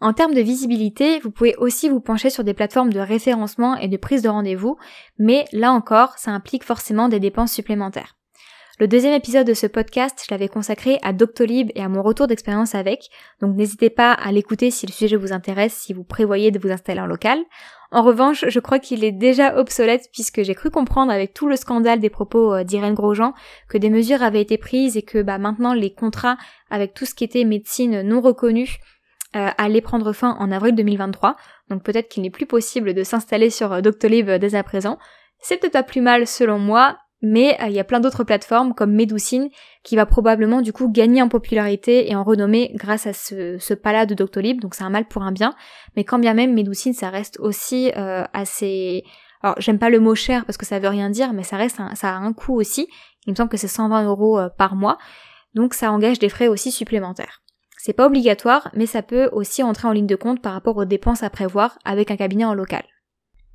En 0.00 0.12
termes 0.12 0.34
de 0.34 0.42
visibilité, 0.42 1.20
vous 1.20 1.30
pouvez 1.30 1.56
aussi 1.56 1.88
vous 1.88 2.00
pencher 2.00 2.28
sur 2.28 2.44
des 2.44 2.52
plateformes 2.52 2.92
de 2.92 3.00
référencement 3.00 3.76
et 3.76 3.88
de 3.88 3.96
prise 3.96 4.20
de 4.20 4.28
rendez-vous, 4.28 4.76
mais 5.18 5.46
là 5.52 5.72
encore, 5.72 6.18
ça 6.18 6.32
implique 6.32 6.64
forcément 6.64 7.08
des 7.08 7.20
dépenses 7.20 7.52
supplémentaires. 7.52 8.16
Le 8.78 8.88
deuxième 8.88 9.14
épisode 9.14 9.46
de 9.46 9.54
ce 9.54 9.66
podcast, 9.66 10.22
je 10.22 10.34
l'avais 10.34 10.48
consacré 10.48 10.98
à 11.02 11.14
Doctolib 11.14 11.70
et 11.74 11.80
à 11.80 11.88
mon 11.88 12.02
retour 12.02 12.26
d'expérience 12.26 12.74
avec, 12.74 13.08
donc 13.40 13.56
n'hésitez 13.56 13.88
pas 13.88 14.12
à 14.12 14.30
l'écouter 14.32 14.70
si 14.70 14.86
le 14.86 14.92
sujet 14.92 15.16
vous 15.16 15.32
intéresse, 15.32 15.72
si 15.72 15.94
vous 15.94 16.04
prévoyez 16.04 16.50
de 16.50 16.58
vous 16.58 16.70
installer 16.70 17.00
en 17.00 17.06
local. 17.06 17.38
En 17.90 18.02
revanche, 18.02 18.44
je 18.46 18.60
crois 18.60 18.78
qu'il 18.78 19.02
est 19.02 19.12
déjà 19.12 19.56
obsolète 19.56 20.10
puisque 20.12 20.42
j'ai 20.42 20.54
cru 20.54 20.68
comprendre 20.68 21.10
avec 21.10 21.32
tout 21.32 21.48
le 21.48 21.56
scandale 21.56 22.00
des 22.00 22.10
propos 22.10 22.52
euh, 22.52 22.64
d'Irène 22.64 22.92
Grosjean 22.92 23.32
que 23.70 23.78
des 23.78 23.88
mesures 23.88 24.22
avaient 24.22 24.42
été 24.42 24.58
prises 24.58 24.98
et 24.98 25.02
que 25.02 25.22
bah, 25.22 25.38
maintenant 25.38 25.72
les 25.72 25.94
contrats 25.94 26.36
avec 26.68 26.92
tout 26.92 27.06
ce 27.06 27.14
qui 27.14 27.24
était 27.24 27.44
médecine 27.44 28.02
non 28.02 28.20
reconnue 28.20 28.76
euh, 29.36 29.50
allait 29.58 29.82
prendre 29.82 30.14
fin 30.14 30.34
en 30.38 30.50
avril 30.50 30.74
2023, 30.74 31.36
donc 31.68 31.82
peut-être 31.82 32.08
qu'il 32.08 32.22
n'est 32.22 32.30
plus 32.30 32.46
possible 32.46 32.94
de 32.94 33.02
s'installer 33.02 33.50
sur 33.50 33.70
euh, 33.70 33.80
Doctolib 33.82 34.30
euh, 34.30 34.38
dès 34.38 34.54
à 34.54 34.62
présent. 34.62 34.98
C'est 35.40 35.58
peut-être 35.58 35.74
pas 35.74 35.82
plus 35.82 36.00
mal 36.00 36.26
selon 36.26 36.58
moi, 36.58 36.96
mais 37.20 37.54
il 37.66 37.72
y 37.72 37.78
a 37.78 37.84
plein 37.84 38.00
d'autres 38.00 38.24
plateformes 38.24 38.72
comme 38.72 38.94
Medoucine 38.94 39.50
qui 39.82 39.94
va 39.94 40.06
probablement 40.06 40.62
du 40.62 40.72
coup 40.72 40.90
gagner 40.90 41.20
en 41.20 41.28
popularité 41.28 42.10
et 42.10 42.16
en 42.16 42.24
renommée 42.24 42.72
grâce 42.76 43.06
à 43.06 43.12
ce, 43.12 43.58
ce 43.58 43.74
pas-là 43.74 44.06
de 44.06 44.14
Doctolib, 44.14 44.60
donc 44.60 44.74
c'est 44.74 44.84
un 44.84 44.90
mal 44.90 45.06
pour 45.06 45.22
un 45.22 45.32
bien. 45.32 45.54
Mais 45.96 46.04
quand 46.04 46.18
bien 46.18 46.32
même 46.32 46.54
Medoucine 46.54 46.94
ça 46.94 47.10
reste 47.10 47.38
aussi 47.38 47.90
assez... 48.32 49.04
Alors 49.42 49.56
j'aime 49.58 49.78
pas 49.78 49.90
le 49.90 50.00
mot 50.00 50.14
cher 50.14 50.46
parce 50.46 50.56
que 50.56 50.64
ça 50.66 50.78
veut 50.78 50.88
rien 50.88 51.10
dire, 51.10 51.34
mais 51.34 51.42
ça 51.42 51.56
reste 51.58 51.80
ça 51.94 52.14
a 52.14 52.16
un 52.16 52.32
coût 52.32 52.54
aussi. 52.54 52.88
Il 53.26 53.32
me 53.32 53.36
semble 53.36 53.50
que 53.50 53.58
c'est 53.58 53.68
120 53.68 54.04
euros 54.04 54.40
par 54.56 54.76
mois, 54.76 54.96
donc 55.54 55.74
ça 55.74 55.92
engage 55.92 56.18
des 56.18 56.28
frais 56.28 56.48
aussi 56.48 56.70
supplémentaires. 56.70 57.42
C'est 57.86 57.92
pas 57.92 58.06
obligatoire, 58.06 58.68
mais 58.74 58.86
ça 58.86 59.00
peut 59.00 59.28
aussi 59.30 59.62
entrer 59.62 59.86
en 59.86 59.92
ligne 59.92 60.08
de 60.08 60.16
compte 60.16 60.42
par 60.42 60.54
rapport 60.54 60.76
aux 60.76 60.84
dépenses 60.84 61.22
à 61.22 61.30
prévoir 61.30 61.78
avec 61.84 62.10
un 62.10 62.16
cabinet 62.16 62.44
en 62.44 62.52
local. 62.52 62.82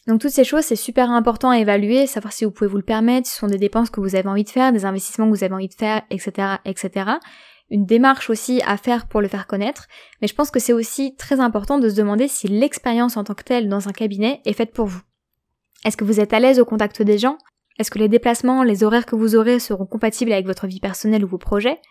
Donc 0.07 0.21
toutes 0.21 0.31
ces 0.31 0.45
choses, 0.45 0.63
c'est 0.63 0.77
super 0.77 1.11
important 1.11 1.49
à 1.49 1.59
évaluer, 1.59 2.07
savoir 2.07 2.31
si 2.31 2.45
vous 2.45 2.51
pouvez 2.51 2.69
vous 2.69 2.77
le 2.77 2.81
permettre, 2.81 3.27
si 3.27 3.33
ce 3.33 3.39
sont 3.39 3.47
des 3.47 3.57
dépenses 3.57 3.89
que 3.89 3.99
vous 3.99 4.15
avez 4.15 4.29
envie 4.29 4.45
de 4.45 4.49
faire, 4.49 4.71
des 4.71 4.85
investissements 4.85 5.25
que 5.29 5.35
vous 5.35 5.43
avez 5.43 5.53
envie 5.53 5.67
de 5.67 5.73
faire, 5.73 6.03
etc., 6.11 6.47
etc. 6.63 7.11
Une 7.69 7.85
démarche 7.85 8.29
aussi 8.29 8.61
à 8.65 8.77
faire 8.77 9.07
pour 9.07 9.19
le 9.19 9.27
faire 9.27 9.47
connaître, 9.47 9.89
mais 10.21 10.29
je 10.29 10.33
pense 10.33 10.49
que 10.49 10.61
c'est 10.61 10.71
aussi 10.71 11.13
très 11.17 11.41
important 11.41 11.77
de 11.77 11.89
se 11.89 11.95
demander 11.95 12.29
si 12.29 12.47
l'expérience 12.47 13.17
en 13.17 13.25
tant 13.25 13.33
que 13.33 13.43
telle 13.43 13.67
dans 13.67 13.89
un 13.89 13.91
cabinet 13.91 14.39
est 14.45 14.53
faite 14.53 14.71
pour 14.71 14.85
vous. 14.85 15.01
Est-ce 15.83 15.97
que 15.97 16.05
vous 16.05 16.21
êtes 16.21 16.31
à 16.31 16.39
l'aise 16.39 16.61
au 16.61 16.65
contact 16.65 17.01
des 17.01 17.17
gens? 17.17 17.37
Est-ce 17.79 17.91
que 17.91 17.99
les 17.99 18.07
déplacements, 18.07 18.63
les 18.63 18.85
horaires 18.85 19.05
que 19.05 19.17
vous 19.17 19.35
aurez 19.35 19.59
seront 19.59 19.85
compatibles 19.85 20.31
avec 20.31 20.45
votre 20.45 20.67
vie 20.67 20.79
personnelle 20.79 21.25
ou 21.25 21.27
vos 21.27 21.37
projets? 21.37 21.81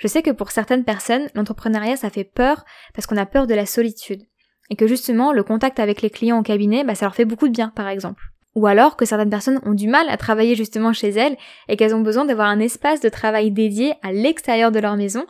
Je 0.00 0.08
sais 0.08 0.22
que 0.22 0.30
pour 0.30 0.50
certaines 0.50 0.84
personnes, 0.84 1.28
l'entrepreneuriat 1.34 1.96
ça 1.96 2.08
fait 2.08 2.24
peur 2.24 2.64
parce 2.94 3.06
qu'on 3.06 3.18
a 3.18 3.26
peur 3.26 3.46
de 3.46 3.54
la 3.54 3.66
solitude. 3.66 4.22
Et 4.70 4.76
que 4.76 4.86
justement, 4.86 5.32
le 5.32 5.42
contact 5.42 5.78
avec 5.78 6.00
les 6.00 6.10
clients 6.10 6.38
au 6.38 6.42
cabinet, 6.42 6.84
bah, 6.84 6.94
ça 6.94 7.04
leur 7.04 7.14
fait 7.14 7.24
beaucoup 7.24 7.48
de 7.48 7.52
bien, 7.52 7.68
par 7.74 7.88
exemple. 7.88 8.22
Ou 8.54 8.66
alors 8.66 8.96
que 8.96 9.04
certaines 9.04 9.30
personnes 9.30 9.60
ont 9.64 9.74
du 9.74 9.88
mal 9.88 10.08
à 10.08 10.16
travailler 10.16 10.54
justement 10.54 10.92
chez 10.92 11.10
elles 11.10 11.36
et 11.68 11.76
qu'elles 11.76 11.94
ont 11.94 12.00
besoin 12.00 12.24
d'avoir 12.24 12.48
un 12.48 12.60
espace 12.60 13.00
de 13.00 13.08
travail 13.08 13.50
dédié 13.50 13.92
à 14.02 14.12
l'extérieur 14.12 14.72
de 14.72 14.78
leur 14.78 14.96
maison 14.96 15.26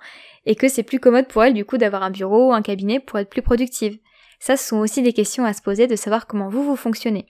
et 0.47 0.55
que 0.55 0.69
c'est 0.69 0.85
plus 0.85 1.01
commode 1.01 1.27
pour 1.27 1.43
elles 1.43 1.53
du 1.53 1.65
coup 1.65 1.77
d'avoir 1.77 2.03
un 2.03 2.11
bureau 2.11 2.49
ou 2.49 2.53
un 2.53 2.63
cabinet 2.63 3.01
pour 3.01 3.19
être 3.19 3.29
plus 3.29 3.43
productive. 3.43 3.99
Ça, 4.39 4.57
ce 4.57 4.67
sont 4.67 4.79
aussi 4.79 5.03
des 5.03 5.13
questions 5.13 5.45
à 5.45 5.53
se 5.53 5.63
poser 5.63 5.87
de 5.87 5.97
savoir 5.97 6.27
comment 6.27 6.49
vous 6.49 6.63
vous 6.63 6.77
fonctionnez. 6.77 7.27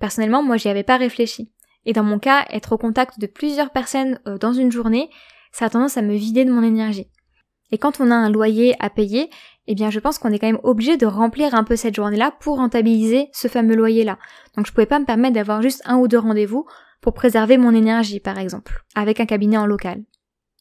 Personnellement, 0.00 0.42
moi 0.42 0.56
j'y 0.56 0.68
avais 0.68 0.82
pas 0.82 0.96
réfléchi. 0.96 1.52
Et 1.84 1.92
dans 1.92 2.02
mon 2.02 2.18
cas, 2.18 2.46
être 2.50 2.72
au 2.72 2.78
contact 2.78 3.20
de 3.20 3.26
plusieurs 3.26 3.70
personnes 3.70 4.18
euh, 4.26 4.38
dans 4.38 4.52
une 4.52 4.72
journée, 4.72 5.10
ça 5.52 5.66
a 5.66 5.70
tendance 5.70 5.96
à 5.96 6.02
me 6.02 6.14
vider 6.14 6.44
de 6.44 6.52
mon 6.52 6.62
énergie. 6.62 7.08
Et 7.72 7.78
quand 7.78 8.00
on 8.00 8.10
a 8.10 8.14
un 8.14 8.30
loyer 8.30 8.74
à 8.80 8.90
payer, 8.90 9.30
eh 9.66 9.74
bien 9.74 9.90
je 9.90 10.00
pense 10.00 10.18
qu'on 10.18 10.32
est 10.32 10.38
quand 10.38 10.48
même 10.48 10.60
obligé 10.62 10.96
de 10.96 11.06
remplir 11.06 11.54
un 11.54 11.64
peu 11.64 11.76
cette 11.76 11.94
journée-là 11.94 12.32
pour 12.40 12.56
rentabiliser 12.56 13.28
ce 13.32 13.48
fameux 13.48 13.76
loyer-là. 13.76 14.18
Donc 14.56 14.66
je 14.66 14.72
pouvais 14.72 14.86
pas 14.86 14.98
me 14.98 15.04
permettre 15.04 15.34
d'avoir 15.34 15.62
juste 15.62 15.82
un 15.84 15.98
ou 15.98 16.08
deux 16.08 16.18
rendez-vous 16.18 16.66
pour 17.00 17.14
préserver 17.14 17.58
mon 17.58 17.74
énergie 17.74 18.20
par 18.20 18.38
exemple, 18.38 18.84
avec 18.94 19.20
un 19.20 19.26
cabinet 19.26 19.56
en 19.56 19.66
local. 19.66 20.02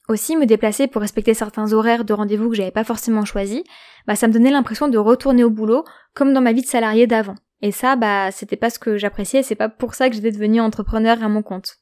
Aussi, 0.10 0.36
me 0.36 0.47
déplacer 0.47 0.88
pour 0.88 1.04
respecter 1.04 1.36
certains 1.36 1.71
horaires 1.71 2.04
de 2.04 2.13
rendez-vous 2.13 2.49
que 2.49 2.56
j'avais 2.56 2.71
pas 2.71 2.84
forcément 2.84 3.25
choisis, 3.25 3.62
bah 4.08 4.15
ça 4.15 4.28
me 4.28 4.34
donnait 4.34 4.49
l'impression 4.49 4.88
de 4.88 4.97
retourner 4.97 5.43
au 5.43 5.52
boulot 5.52 5.86
comme 6.15 6.34
dans 6.34 6.41
ma 6.41 6.52
vie 6.52 6.63
de 6.63 6.67
salarié 6.67 7.06
d'avant. 7.06 7.36
Et 7.62 7.71
ça, 7.71 7.95
bah 7.95 8.32
c'était 8.32 8.56
pas 8.56 8.71
ce 8.71 8.80
que 8.80 8.97
j'appréciais, 8.97 9.43
c'est 9.43 9.54
pas 9.54 9.69
pour 9.69 9.93
ça 9.93 10.10
que 10.10 10.15
j'étais 10.15 10.32
devenue 10.32 10.62
entrepreneur 10.62 11.21
à 11.21 11.30
mon 11.30 11.43
compte. 11.43 11.78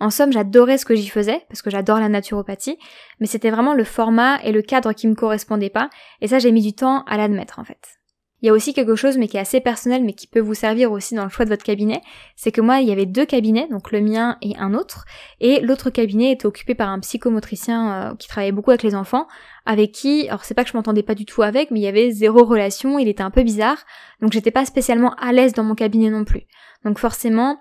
En 0.00 0.10
somme, 0.10 0.32
j'adorais 0.32 0.78
ce 0.78 0.84
que 0.84 0.94
j'y 0.94 1.08
faisais, 1.08 1.44
parce 1.48 1.62
que 1.62 1.70
j'adore 1.70 2.00
la 2.00 2.08
naturopathie, 2.08 2.78
mais 3.20 3.26
c'était 3.26 3.50
vraiment 3.50 3.74
le 3.74 3.84
format 3.84 4.40
et 4.42 4.52
le 4.52 4.62
cadre 4.62 4.92
qui 4.92 5.06
me 5.06 5.14
correspondaient 5.14 5.70
pas, 5.70 5.88
et 6.20 6.28
ça 6.28 6.38
j'ai 6.38 6.52
mis 6.52 6.62
du 6.62 6.74
temps 6.74 7.04
à 7.04 7.16
l'admettre 7.16 7.58
en 7.58 7.64
fait. 7.64 7.98
Il 8.44 8.48
y 8.48 8.50
a 8.50 8.52
aussi 8.52 8.74
quelque 8.74 8.94
chose, 8.94 9.16
mais 9.16 9.26
qui 9.26 9.38
est 9.38 9.40
assez 9.40 9.60
personnel, 9.60 10.04
mais 10.04 10.12
qui 10.12 10.26
peut 10.26 10.40
vous 10.40 10.52
servir 10.52 10.92
aussi 10.92 11.14
dans 11.14 11.24
le 11.24 11.30
choix 11.30 11.46
de 11.46 11.50
votre 11.50 11.64
cabinet, 11.64 12.02
c'est 12.36 12.52
que 12.52 12.60
moi, 12.60 12.80
il 12.80 12.86
y 12.86 12.92
avait 12.92 13.06
deux 13.06 13.24
cabinets, 13.24 13.68
donc 13.70 13.90
le 13.90 14.02
mien 14.02 14.36
et 14.42 14.54
un 14.58 14.74
autre, 14.74 15.06
et 15.40 15.60
l'autre 15.60 15.88
cabinet 15.88 16.32
était 16.32 16.44
occupé 16.44 16.74
par 16.74 16.90
un 16.90 17.00
psychomotricien 17.00 18.10
euh, 18.10 18.14
qui 18.16 18.28
travaillait 18.28 18.52
beaucoup 18.52 18.70
avec 18.70 18.82
les 18.82 18.94
enfants, 18.94 19.28
avec 19.64 19.92
qui, 19.92 20.28
alors 20.28 20.44
c'est 20.44 20.52
pas 20.52 20.62
que 20.62 20.68
je 20.68 20.76
m'entendais 20.76 21.02
pas 21.02 21.14
du 21.14 21.24
tout 21.24 21.40
avec, 21.40 21.70
mais 21.70 21.80
il 21.80 21.84
y 21.84 21.88
avait 21.88 22.10
zéro 22.10 22.44
relation, 22.44 22.98
il 22.98 23.08
était 23.08 23.22
un 23.22 23.30
peu 23.30 23.44
bizarre, 23.44 23.78
donc 24.20 24.32
j'étais 24.32 24.50
pas 24.50 24.66
spécialement 24.66 25.14
à 25.14 25.32
l'aise 25.32 25.54
dans 25.54 25.64
mon 25.64 25.74
cabinet 25.74 26.10
non 26.10 26.24
plus. 26.24 26.42
Donc 26.84 26.98
forcément, 26.98 27.58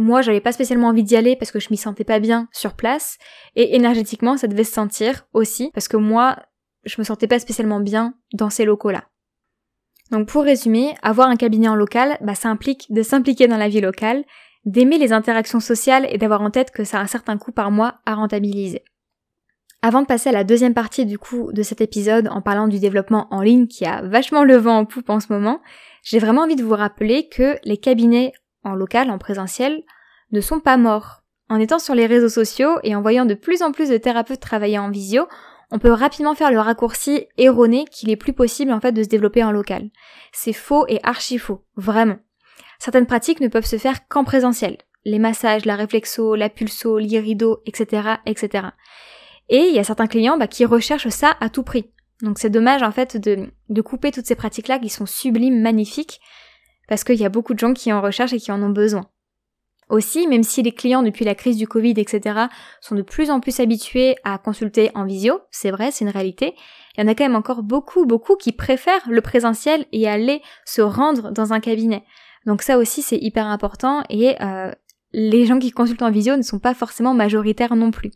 moi, 0.00 0.22
j'avais 0.22 0.40
pas 0.40 0.52
spécialement 0.52 0.88
envie 0.88 1.02
d'y 1.02 1.14
aller 1.14 1.36
parce 1.36 1.50
que 1.50 1.60
je 1.60 1.68
m'y 1.70 1.76
sentais 1.76 2.04
pas 2.04 2.20
bien 2.20 2.48
sur 2.52 2.74
place. 2.74 3.18
Et 3.54 3.76
énergétiquement, 3.76 4.36
ça 4.36 4.48
devait 4.48 4.64
se 4.64 4.72
sentir 4.72 5.26
aussi 5.34 5.70
parce 5.74 5.88
que 5.88 5.98
moi, 5.98 6.38
je 6.84 6.96
me 6.98 7.04
sentais 7.04 7.26
pas 7.26 7.38
spécialement 7.38 7.80
bien 7.80 8.14
dans 8.32 8.50
ces 8.50 8.64
locaux-là. 8.64 9.04
Donc 10.10 10.26
pour 10.26 10.42
résumer, 10.42 10.94
avoir 11.02 11.28
un 11.28 11.36
cabinet 11.36 11.68
en 11.68 11.76
local, 11.76 12.16
bah, 12.22 12.34
ça 12.34 12.48
implique 12.48 12.86
de 12.90 13.02
s'impliquer 13.02 13.46
dans 13.46 13.58
la 13.58 13.68
vie 13.68 13.80
locale, 13.82 14.24
d'aimer 14.64 14.98
les 14.98 15.12
interactions 15.12 15.60
sociales 15.60 16.06
et 16.10 16.18
d'avoir 16.18 16.40
en 16.40 16.50
tête 16.50 16.70
que 16.70 16.84
ça 16.84 16.98
a 16.98 17.02
un 17.02 17.06
certain 17.06 17.36
coût 17.36 17.52
par 17.52 17.70
mois 17.70 18.00
à 18.06 18.14
rentabiliser. 18.14 18.82
Avant 19.82 20.02
de 20.02 20.06
passer 20.06 20.30
à 20.30 20.32
la 20.32 20.44
deuxième 20.44 20.74
partie 20.74 21.06
du 21.06 21.18
coup 21.18 21.52
de 21.52 21.62
cet 21.62 21.80
épisode 21.80 22.28
en 22.28 22.42
parlant 22.42 22.68
du 22.68 22.78
développement 22.78 23.28
en 23.30 23.40
ligne 23.40 23.66
qui 23.66 23.86
a 23.86 24.02
vachement 24.02 24.44
le 24.44 24.56
vent 24.56 24.78
en 24.78 24.84
poupe 24.84 25.10
en 25.10 25.20
ce 25.20 25.32
moment, 25.32 25.60
j'ai 26.02 26.18
vraiment 26.18 26.42
envie 26.42 26.56
de 26.56 26.64
vous 26.64 26.74
rappeler 26.74 27.28
que 27.28 27.56
les 27.64 27.78
cabinets 27.78 28.32
en 28.64 28.74
local, 28.74 29.10
en 29.10 29.18
présentiel, 29.18 29.82
ne 30.32 30.40
sont 30.40 30.60
pas 30.60 30.76
morts. 30.76 31.22
En 31.48 31.58
étant 31.58 31.78
sur 31.78 31.94
les 31.94 32.06
réseaux 32.06 32.28
sociaux 32.28 32.78
et 32.84 32.94
en 32.94 33.02
voyant 33.02 33.26
de 33.26 33.34
plus 33.34 33.62
en 33.62 33.72
plus 33.72 33.88
de 33.88 33.96
thérapeutes 33.96 34.40
travailler 34.40 34.78
en 34.78 34.90
visio, 34.90 35.26
on 35.72 35.78
peut 35.78 35.92
rapidement 35.92 36.34
faire 36.34 36.50
le 36.50 36.60
raccourci 36.60 37.26
erroné 37.38 37.84
qu'il 37.90 38.10
est 38.10 38.16
plus 38.16 38.32
possible 38.32 38.72
en 38.72 38.80
fait 38.80 38.92
de 38.92 39.02
se 39.02 39.08
développer 39.08 39.42
en 39.44 39.52
local. 39.52 39.90
C'est 40.32 40.52
faux 40.52 40.84
et 40.88 41.00
archi 41.02 41.38
faux, 41.38 41.64
vraiment. 41.76 42.18
Certaines 42.78 43.06
pratiques 43.06 43.40
ne 43.40 43.48
peuvent 43.48 43.66
se 43.66 43.78
faire 43.78 44.08
qu'en 44.08 44.24
présentiel. 44.24 44.78
Les 45.04 45.18
massages, 45.18 45.64
la 45.64 45.76
réflexo, 45.76 46.34
la 46.34 46.48
pulso, 46.48 46.98
l'irido, 46.98 47.62
etc., 47.66 48.16
etc. 48.26 48.68
Et 49.48 49.58
il 49.58 49.74
y 49.74 49.78
a 49.78 49.84
certains 49.84 50.06
clients 50.06 50.38
bah, 50.38 50.46
qui 50.46 50.64
recherchent 50.64 51.08
ça 51.08 51.36
à 51.40 51.48
tout 51.50 51.62
prix. 51.62 51.90
Donc 52.22 52.38
c'est 52.38 52.50
dommage 52.50 52.82
en 52.82 52.92
fait 52.92 53.16
de, 53.16 53.50
de 53.68 53.82
couper 53.82 54.12
toutes 54.12 54.26
ces 54.26 54.34
pratiques-là 54.34 54.78
qui 54.78 54.88
sont 54.88 55.06
sublimes, 55.06 55.60
magnifiques, 55.60 56.20
parce 56.90 57.04
qu'il 57.04 57.20
y 57.20 57.24
a 57.24 57.30
beaucoup 57.30 57.54
de 57.54 57.58
gens 57.58 57.72
qui 57.72 57.92
en 57.92 58.02
recherchent 58.02 58.32
et 58.32 58.40
qui 58.40 58.50
en 58.50 58.60
ont 58.62 58.70
besoin. 58.70 59.06
Aussi, 59.88 60.26
même 60.26 60.42
si 60.42 60.60
les 60.60 60.72
clients 60.72 61.04
depuis 61.04 61.24
la 61.24 61.36
crise 61.36 61.56
du 61.56 61.68
Covid, 61.68 61.94
etc., 61.96 62.46
sont 62.80 62.96
de 62.96 63.02
plus 63.02 63.30
en 63.30 63.38
plus 63.38 63.60
habitués 63.60 64.16
à 64.24 64.38
consulter 64.38 64.90
en 64.94 65.04
visio, 65.04 65.40
c'est 65.52 65.70
vrai, 65.70 65.92
c'est 65.92 66.04
une 66.04 66.10
réalité, 66.10 66.54
il 66.96 67.00
y 67.00 67.04
en 67.04 67.08
a 67.08 67.14
quand 67.14 67.24
même 67.24 67.36
encore 67.36 67.62
beaucoup, 67.62 68.06
beaucoup 68.06 68.34
qui 68.34 68.50
préfèrent 68.50 69.08
le 69.08 69.20
présentiel 69.20 69.86
et 69.92 70.08
aller 70.08 70.42
se 70.66 70.82
rendre 70.82 71.30
dans 71.30 71.52
un 71.52 71.60
cabinet. 71.60 72.04
Donc 72.44 72.62
ça 72.62 72.76
aussi, 72.76 73.02
c'est 73.02 73.18
hyper 73.18 73.46
important 73.46 74.02
et 74.10 74.34
euh, 74.42 74.72
les 75.12 75.46
gens 75.46 75.60
qui 75.60 75.70
consultent 75.70 76.02
en 76.02 76.10
visio 76.10 76.36
ne 76.36 76.42
sont 76.42 76.58
pas 76.58 76.74
forcément 76.74 77.14
majoritaires 77.14 77.76
non 77.76 77.92
plus. 77.92 78.10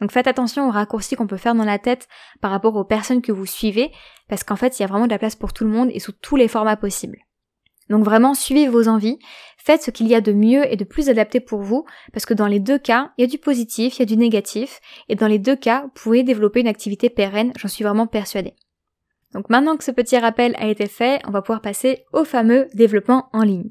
Donc 0.00 0.10
faites 0.10 0.26
attention 0.26 0.68
aux 0.68 0.72
raccourcis 0.72 1.14
qu'on 1.14 1.28
peut 1.28 1.36
faire 1.36 1.54
dans 1.54 1.64
la 1.64 1.78
tête 1.78 2.08
par 2.40 2.50
rapport 2.50 2.74
aux 2.74 2.84
personnes 2.84 3.22
que 3.22 3.32
vous 3.32 3.46
suivez, 3.46 3.92
parce 4.28 4.42
qu'en 4.42 4.56
fait 4.56 4.78
il 4.78 4.82
y 4.82 4.84
a 4.84 4.88
vraiment 4.88 5.06
de 5.06 5.12
la 5.12 5.18
place 5.18 5.36
pour 5.36 5.52
tout 5.52 5.64
le 5.64 5.70
monde 5.70 5.90
et 5.92 6.00
sous 6.00 6.12
tous 6.12 6.34
les 6.34 6.48
formats 6.48 6.76
possibles. 6.76 7.25
Donc 7.88 8.04
vraiment 8.04 8.34
suivez 8.34 8.68
vos 8.68 8.88
envies, 8.88 9.18
faites 9.58 9.82
ce 9.82 9.90
qu'il 9.90 10.08
y 10.08 10.14
a 10.14 10.20
de 10.20 10.32
mieux 10.32 10.70
et 10.72 10.76
de 10.76 10.84
plus 10.84 11.08
adapté 11.08 11.40
pour 11.40 11.60
vous, 11.60 11.84
parce 12.12 12.26
que 12.26 12.34
dans 12.34 12.46
les 12.46 12.60
deux 12.60 12.78
cas, 12.78 13.12
il 13.16 13.22
y 13.22 13.24
a 13.24 13.30
du 13.30 13.38
positif, 13.38 13.96
il 13.96 14.00
y 14.00 14.02
a 14.02 14.06
du 14.06 14.16
négatif, 14.16 14.80
et 15.08 15.14
dans 15.14 15.26
les 15.26 15.38
deux 15.38 15.56
cas, 15.56 15.82
vous 15.82 15.90
pouvez 15.94 16.22
développer 16.22 16.60
une 16.60 16.68
activité 16.68 17.10
pérenne, 17.10 17.52
j'en 17.56 17.68
suis 17.68 17.84
vraiment 17.84 18.06
persuadée. 18.06 18.54
Donc 19.32 19.50
maintenant 19.50 19.76
que 19.76 19.84
ce 19.84 19.90
petit 19.90 20.18
rappel 20.18 20.54
a 20.58 20.68
été 20.68 20.86
fait, 20.86 21.20
on 21.26 21.30
va 21.30 21.42
pouvoir 21.42 21.60
passer 21.60 22.04
au 22.12 22.24
fameux 22.24 22.68
développement 22.74 23.28
en 23.32 23.42
ligne. 23.42 23.70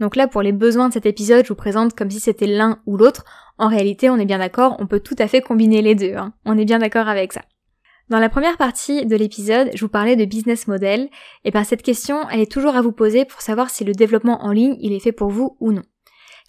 Donc 0.00 0.16
là, 0.16 0.28
pour 0.28 0.42
les 0.42 0.52
besoins 0.52 0.88
de 0.88 0.92
cet 0.92 1.06
épisode, 1.06 1.44
je 1.44 1.48
vous 1.48 1.54
présente 1.56 1.94
comme 1.94 2.10
si 2.10 2.20
c'était 2.20 2.46
l'un 2.46 2.80
ou 2.86 2.96
l'autre. 2.96 3.24
En 3.58 3.68
réalité, 3.68 4.10
on 4.10 4.16
est 4.16 4.26
bien 4.26 4.38
d'accord, 4.38 4.76
on 4.78 4.86
peut 4.86 5.00
tout 5.00 5.16
à 5.18 5.26
fait 5.26 5.40
combiner 5.40 5.82
les 5.82 5.94
deux. 5.94 6.14
Hein. 6.14 6.34
On 6.44 6.56
est 6.56 6.64
bien 6.64 6.78
d'accord 6.78 7.08
avec 7.08 7.32
ça. 7.32 7.42
Dans 8.10 8.20
la 8.20 8.30
première 8.30 8.56
partie 8.56 9.04
de 9.04 9.16
l'épisode, 9.16 9.70
je 9.74 9.84
vous 9.84 9.90
parlais 9.90 10.16
de 10.16 10.24
business 10.24 10.66
model, 10.66 11.10
et 11.44 11.50
bien 11.50 11.62
cette 11.62 11.82
question, 11.82 12.26
elle 12.30 12.40
est 12.40 12.50
toujours 12.50 12.74
à 12.74 12.80
vous 12.80 12.92
poser 12.92 13.26
pour 13.26 13.42
savoir 13.42 13.68
si 13.68 13.84
le 13.84 13.92
développement 13.92 14.42
en 14.42 14.50
ligne, 14.50 14.76
il 14.80 14.94
est 14.94 14.98
fait 14.98 15.12
pour 15.12 15.28
vous 15.28 15.58
ou 15.60 15.72
non. 15.72 15.82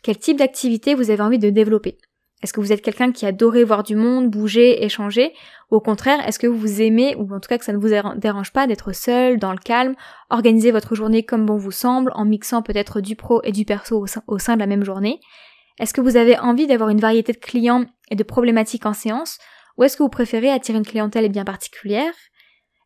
Quel 0.02 0.18
type 0.18 0.38
d'activité 0.38 0.96
vous 0.96 1.12
avez 1.12 1.22
envie 1.22 1.38
de 1.38 1.50
développer? 1.50 1.98
Est-ce 2.42 2.54
que 2.54 2.62
vous 2.62 2.72
êtes 2.72 2.82
quelqu'un 2.82 3.12
qui 3.12 3.26
adorait 3.26 3.66
voir 3.66 3.84
du 3.84 3.98
monde, 3.98 4.30
bouger, 4.30 4.86
échanger? 4.86 5.34
Ou 5.70 5.76
au 5.76 5.82
contraire, 5.82 6.26
est-ce 6.26 6.40
que 6.40 6.48
vous 6.48 6.82
aimez, 6.82 7.14
ou 7.18 7.24
en 7.34 7.42
tout 7.42 7.50
cas 7.50 7.58
que 7.58 7.66
ça 7.66 7.74
ne 7.74 7.78
vous 7.78 7.90
dérange 8.16 8.54
pas 8.54 8.66
d'être 8.66 8.96
seul, 8.96 9.38
dans 9.38 9.52
le 9.52 9.58
calme, 9.58 9.96
organiser 10.30 10.72
votre 10.72 10.96
journée 10.96 11.24
comme 11.24 11.46
bon 11.46 11.58
vous 11.58 11.72
semble, 11.72 12.14
en 12.16 12.24
mixant 12.24 12.62
peut-être 12.62 13.02
du 13.02 13.18
pro 13.18 13.42
et 13.44 13.52
du 13.52 13.66
perso 13.66 14.06
au 14.28 14.40
sein 14.40 14.54
de 14.54 14.60
la 14.60 14.68
même 14.68 14.86
journée? 14.86 15.20
Est-ce 15.78 15.94
que 15.94 16.00
vous 16.00 16.16
avez 16.16 16.40
envie 16.40 16.68
d'avoir 16.68 16.90
une 16.90 17.02
variété 17.02 17.34
de 17.34 17.38
clients 17.38 17.84
et 18.10 18.16
de 18.16 18.24
problématiques 18.24 18.86
en 18.86 18.94
séance? 18.94 19.40
Ou 19.80 19.84
est-ce 19.84 19.96
que 19.96 20.04
vous 20.04 20.10
préférez 20.10 20.52
attirer 20.52 20.78
une 20.78 20.86
clientèle 20.86 21.32
bien 21.32 21.46
particulière? 21.46 22.12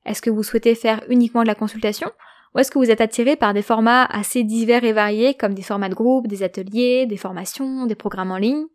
Est-ce 0.05 0.21
que 0.21 0.29
vous 0.29 0.43
souhaitez 0.43 0.75
faire 0.75 1.01
uniquement 1.09 1.41
de 1.41 1.47
la 1.47 1.55
consultation? 1.55 2.11
Ou 2.53 2.59
est-ce 2.59 2.69
que 2.69 2.77
vous 2.77 2.91
êtes 2.91 3.01
attiré 3.01 3.35
par 3.35 3.55
des 3.55 3.63
formats 3.63 4.05
assez 4.05 4.43
divers 4.43 4.83
et 4.83 4.93
variés 4.93 5.33
comme 5.33 5.55
des 5.55 5.63
formats 5.63 5.89
de 5.89 5.95
groupe, 5.95 6.27
des 6.27 6.43
ateliers, 6.43 7.07
des 7.07 7.17
formations, 7.17 7.87
des 7.87 7.95
programmes 7.95 8.29
en 8.29 8.37
ligne? 8.37 8.67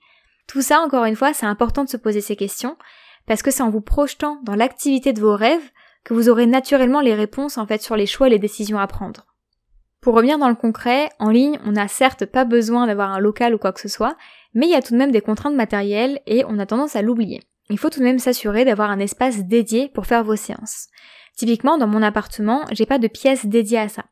Tout 0.48 0.62
ça, 0.62 0.80
encore 0.80 1.04
une 1.04 1.14
fois, 1.14 1.32
c'est 1.32 1.46
important 1.46 1.84
de 1.84 1.88
se 1.88 1.96
poser 1.96 2.20
ces 2.20 2.34
questions 2.34 2.76
parce 3.26 3.40
que 3.40 3.52
c'est 3.52 3.62
en 3.62 3.70
vous 3.70 3.82
projetant 3.82 4.40
dans 4.42 4.56
l'activité 4.56 5.12
de 5.12 5.20
vos 5.20 5.36
rêves 5.36 5.70
que 6.02 6.12
vous 6.12 6.28
aurez 6.28 6.46
naturellement 6.46 7.00
les 7.00 7.14
réponses 7.14 7.56
en 7.56 7.68
fait 7.68 7.82
sur 7.82 7.94
les 7.94 8.06
choix 8.06 8.26
et 8.26 8.30
les 8.30 8.40
décisions 8.40 8.80
à 8.80 8.88
prendre. 8.88 9.26
Pour 10.00 10.14
revenir 10.14 10.38
dans 10.38 10.48
le 10.48 10.56
concret, 10.56 11.08
en 11.20 11.30
ligne, 11.30 11.60
on 11.64 11.72
n'a 11.72 11.86
certes 11.86 12.26
pas 12.26 12.44
besoin 12.44 12.88
d'avoir 12.88 13.12
un 13.12 13.20
local 13.20 13.54
ou 13.54 13.58
quoi 13.58 13.72
que 13.72 13.80
ce 13.80 13.88
soit, 13.88 14.16
mais 14.54 14.66
il 14.66 14.72
y 14.72 14.74
a 14.74 14.82
tout 14.82 14.94
de 14.94 14.98
même 14.98 15.12
des 15.12 15.20
contraintes 15.20 15.54
matérielles 15.54 16.20
et 16.26 16.44
on 16.48 16.58
a 16.58 16.66
tendance 16.66 16.96
à 16.96 17.02
l'oublier 17.02 17.42
il 17.70 17.78
faut 17.78 17.90
tout 17.90 18.00
de 18.00 18.04
même 18.04 18.18
s'assurer 18.18 18.64
d'avoir 18.64 18.90
un 18.90 18.98
espace 18.98 19.44
dédié 19.44 19.90
pour 19.94 20.06
faire 20.06 20.24
vos 20.24 20.36
séances. 20.36 20.88
Typiquement, 21.36 21.78
dans 21.78 21.86
mon 21.86 22.02
appartement, 22.02 22.64
j'ai 22.72 22.86
pas 22.86 22.98
de 22.98 23.08
pièce 23.08 23.46
dédiée 23.46 23.78
à 23.78 23.88
ça. 23.88 24.04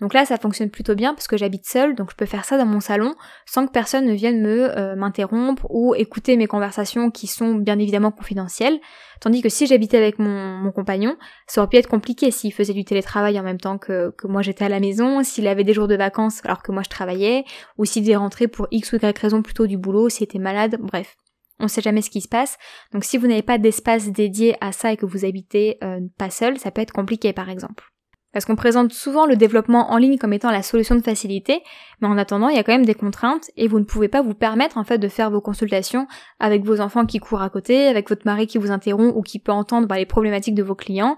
Donc 0.00 0.14
là, 0.14 0.24
ça 0.24 0.38
fonctionne 0.38 0.70
plutôt 0.70 0.94
bien 0.94 1.12
parce 1.12 1.28
que 1.28 1.36
j'habite 1.36 1.66
seule, 1.66 1.94
donc 1.94 2.10
je 2.10 2.16
peux 2.16 2.24
faire 2.24 2.46
ça 2.46 2.56
dans 2.56 2.64
mon 2.64 2.80
salon 2.80 3.14
sans 3.44 3.66
que 3.66 3.72
personne 3.72 4.06
ne 4.06 4.14
vienne 4.14 4.40
me 4.40 4.76
euh, 4.78 4.96
m'interrompre 4.96 5.66
ou 5.68 5.94
écouter 5.94 6.38
mes 6.38 6.46
conversations 6.46 7.10
qui 7.10 7.26
sont 7.26 7.54
bien 7.54 7.78
évidemment 7.78 8.10
confidentielles. 8.10 8.80
Tandis 9.20 9.42
que 9.42 9.50
si 9.50 9.66
j'habitais 9.66 9.98
avec 9.98 10.18
mon, 10.18 10.72
compagnon, 10.72 11.16
ça 11.46 11.60
aurait 11.60 11.68
pu 11.68 11.76
être 11.76 11.88
compliqué 11.88 12.30
s'il 12.30 12.54
faisait 12.54 12.72
du 12.72 12.84
télétravail 12.84 13.38
en 13.38 13.42
même 13.42 13.60
temps 13.60 13.76
que, 13.76 14.14
que 14.16 14.26
moi 14.26 14.40
j'étais 14.40 14.64
à 14.64 14.70
la 14.70 14.80
maison, 14.80 15.22
s'il 15.22 15.46
avait 15.46 15.64
des 15.64 15.74
jours 15.74 15.88
de 15.88 15.96
vacances 15.96 16.40
alors 16.44 16.62
que 16.62 16.72
moi 16.72 16.82
je 16.82 16.88
travaillais, 16.88 17.44
ou 17.76 17.84
s'il 17.84 18.02
devait 18.02 18.16
rentrer 18.16 18.48
pour 18.48 18.68
X 18.70 18.94
ou 18.94 18.96
Y 18.96 19.18
raison 19.18 19.42
plutôt 19.42 19.66
du 19.66 19.76
boulot, 19.76 20.08
s'il 20.08 20.24
était 20.24 20.38
malade, 20.38 20.78
bref 20.80 21.16
on 21.60 21.64
ne 21.64 21.68
sait 21.68 21.82
jamais 21.82 22.02
ce 22.02 22.10
qui 22.10 22.20
se 22.20 22.28
passe. 22.28 22.58
Donc 22.92 23.04
si 23.04 23.18
vous 23.18 23.26
n'avez 23.26 23.42
pas 23.42 23.58
d'espace 23.58 24.10
dédié 24.10 24.56
à 24.60 24.72
ça 24.72 24.92
et 24.92 24.96
que 24.96 25.06
vous 25.06 25.24
habitez 25.24 25.78
euh, 25.84 26.00
pas 26.18 26.30
seul, 26.30 26.58
ça 26.58 26.70
peut 26.70 26.80
être 26.80 26.92
compliqué 26.92 27.32
par 27.32 27.48
exemple. 27.48 27.84
Parce 28.32 28.44
qu'on 28.44 28.54
présente 28.54 28.92
souvent 28.92 29.26
le 29.26 29.34
développement 29.34 29.90
en 29.90 29.96
ligne 29.96 30.16
comme 30.16 30.32
étant 30.32 30.52
la 30.52 30.62
solution 30.62 30.94
de 30.94 31.00
facilité, 31.00 31.62
mais 32.00 32.06
en 32.06 32.16
attendant, 32.16 32.48
il 32.48 32.54
y 32.54 32.60
a 32.60 32.62
quand 32.62 32.72
même 32.72 32.86
des 32.86 32.94
contraintes 32.94 33.50
et 33.56 33.66
vous 33.66 33.80
ne 33.80 33.84
pouvez 33.84 34.06
pas 34.06 34.22
vous 34.22 34.34
permettre 34.34 34.78
en 34.78 34.84
fait 34.84 34.98
de 34.98 35.08
faire 35.08 35.32
vos 35.32 35.40
consultations 35.40 36.06
avec 36.38 36.64
vos 36.64 36.80
enfants 36.80 37.06
qui 37.06 37.18
courent 37.18 37.42
à 37.42 37.50
côté, 37.50 37.88
avec 37.88 38.08
votre 38.08 38.22
mari 38.26 38.46
qui 38.46 38.58
vous 38.58 38.70
interrompt 38.70 39.16
ou 39.16 39.22
qui 39.22 39.40
peut 39.40 39.50
entendre 39.50 39.88
bah, 39.88 39.96
les 39.96 40.06
problématiques 40.06 40.54
de 40.54 40.62
vos 40.62 40.76
clients, 40.76 41.16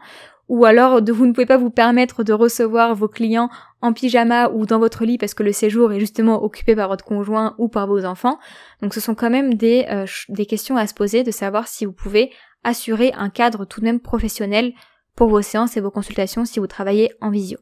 ou 0.52 0.66
alors 0.66 1.00
de 1.00 1.12
vous 1.12 1.24
ne 1.24 1.32
pouvez 1.32 1.46
pas 1.46 1.56
vous 1.56 1.70
permettre 1.70 2.24
de 2.24 2.34
recevoir 2.34 2.94
vos 2.94 3.08
clients 3.08 3.48
en 3.80 3.94
pyjama 3.94 4.50
ou 4.50 4.66
dans 4.66 4.78
votre 4.78 5.06
lit 5.06 5.16
parce 5.16 5.32
que 5.32 5.42
le 5.42 5.50
séjour 5.50 5.94
est 5.94 5.98
justement 5.98 6.44
occupé 6.44 6.76
par 6.76 6.88
votre 6.88 7.06
conjoint 7.06 7.54
ou 7.56 7.68
par 7.68 7.86
vos 7.86 8.04
enfants. 8.04 8.38
Donc 8.82 8.92
ce 8.92 9.00
sont 9.00 9.14
quand 9.14 9.30
même 9.30 9.54
des, 9.54 9.86
euh, 9.88 10.04
des 10.28 10.44
questions 10.44 10.76
à 10.76 10.86
se 10.86 10.92
poser 10.92 11.22
de 11.22 11.30
savoir 11.30 11.68
si 11.68 11.86
vous 11.86 11.94
pouvez 11.94 12.30
assurer 12.64 13.14
un 13.16 13.30
cadre 13.30 13.64
tout 13.64 13.80
de 13.80 13.86
même 13.86 13.98
professionnel 13.98 14.74
pour 15.16 15.28
vos 15.28 15.40
séances 15.40 15.78
et 15.78 15.80
vos 15.80 15.90
consultations 15.90 16.44
si 16.44 16.60
vous 16.60 16.66
travaillez 16.66 17.14
en 17.22 17.30
visio. 17.30 17.56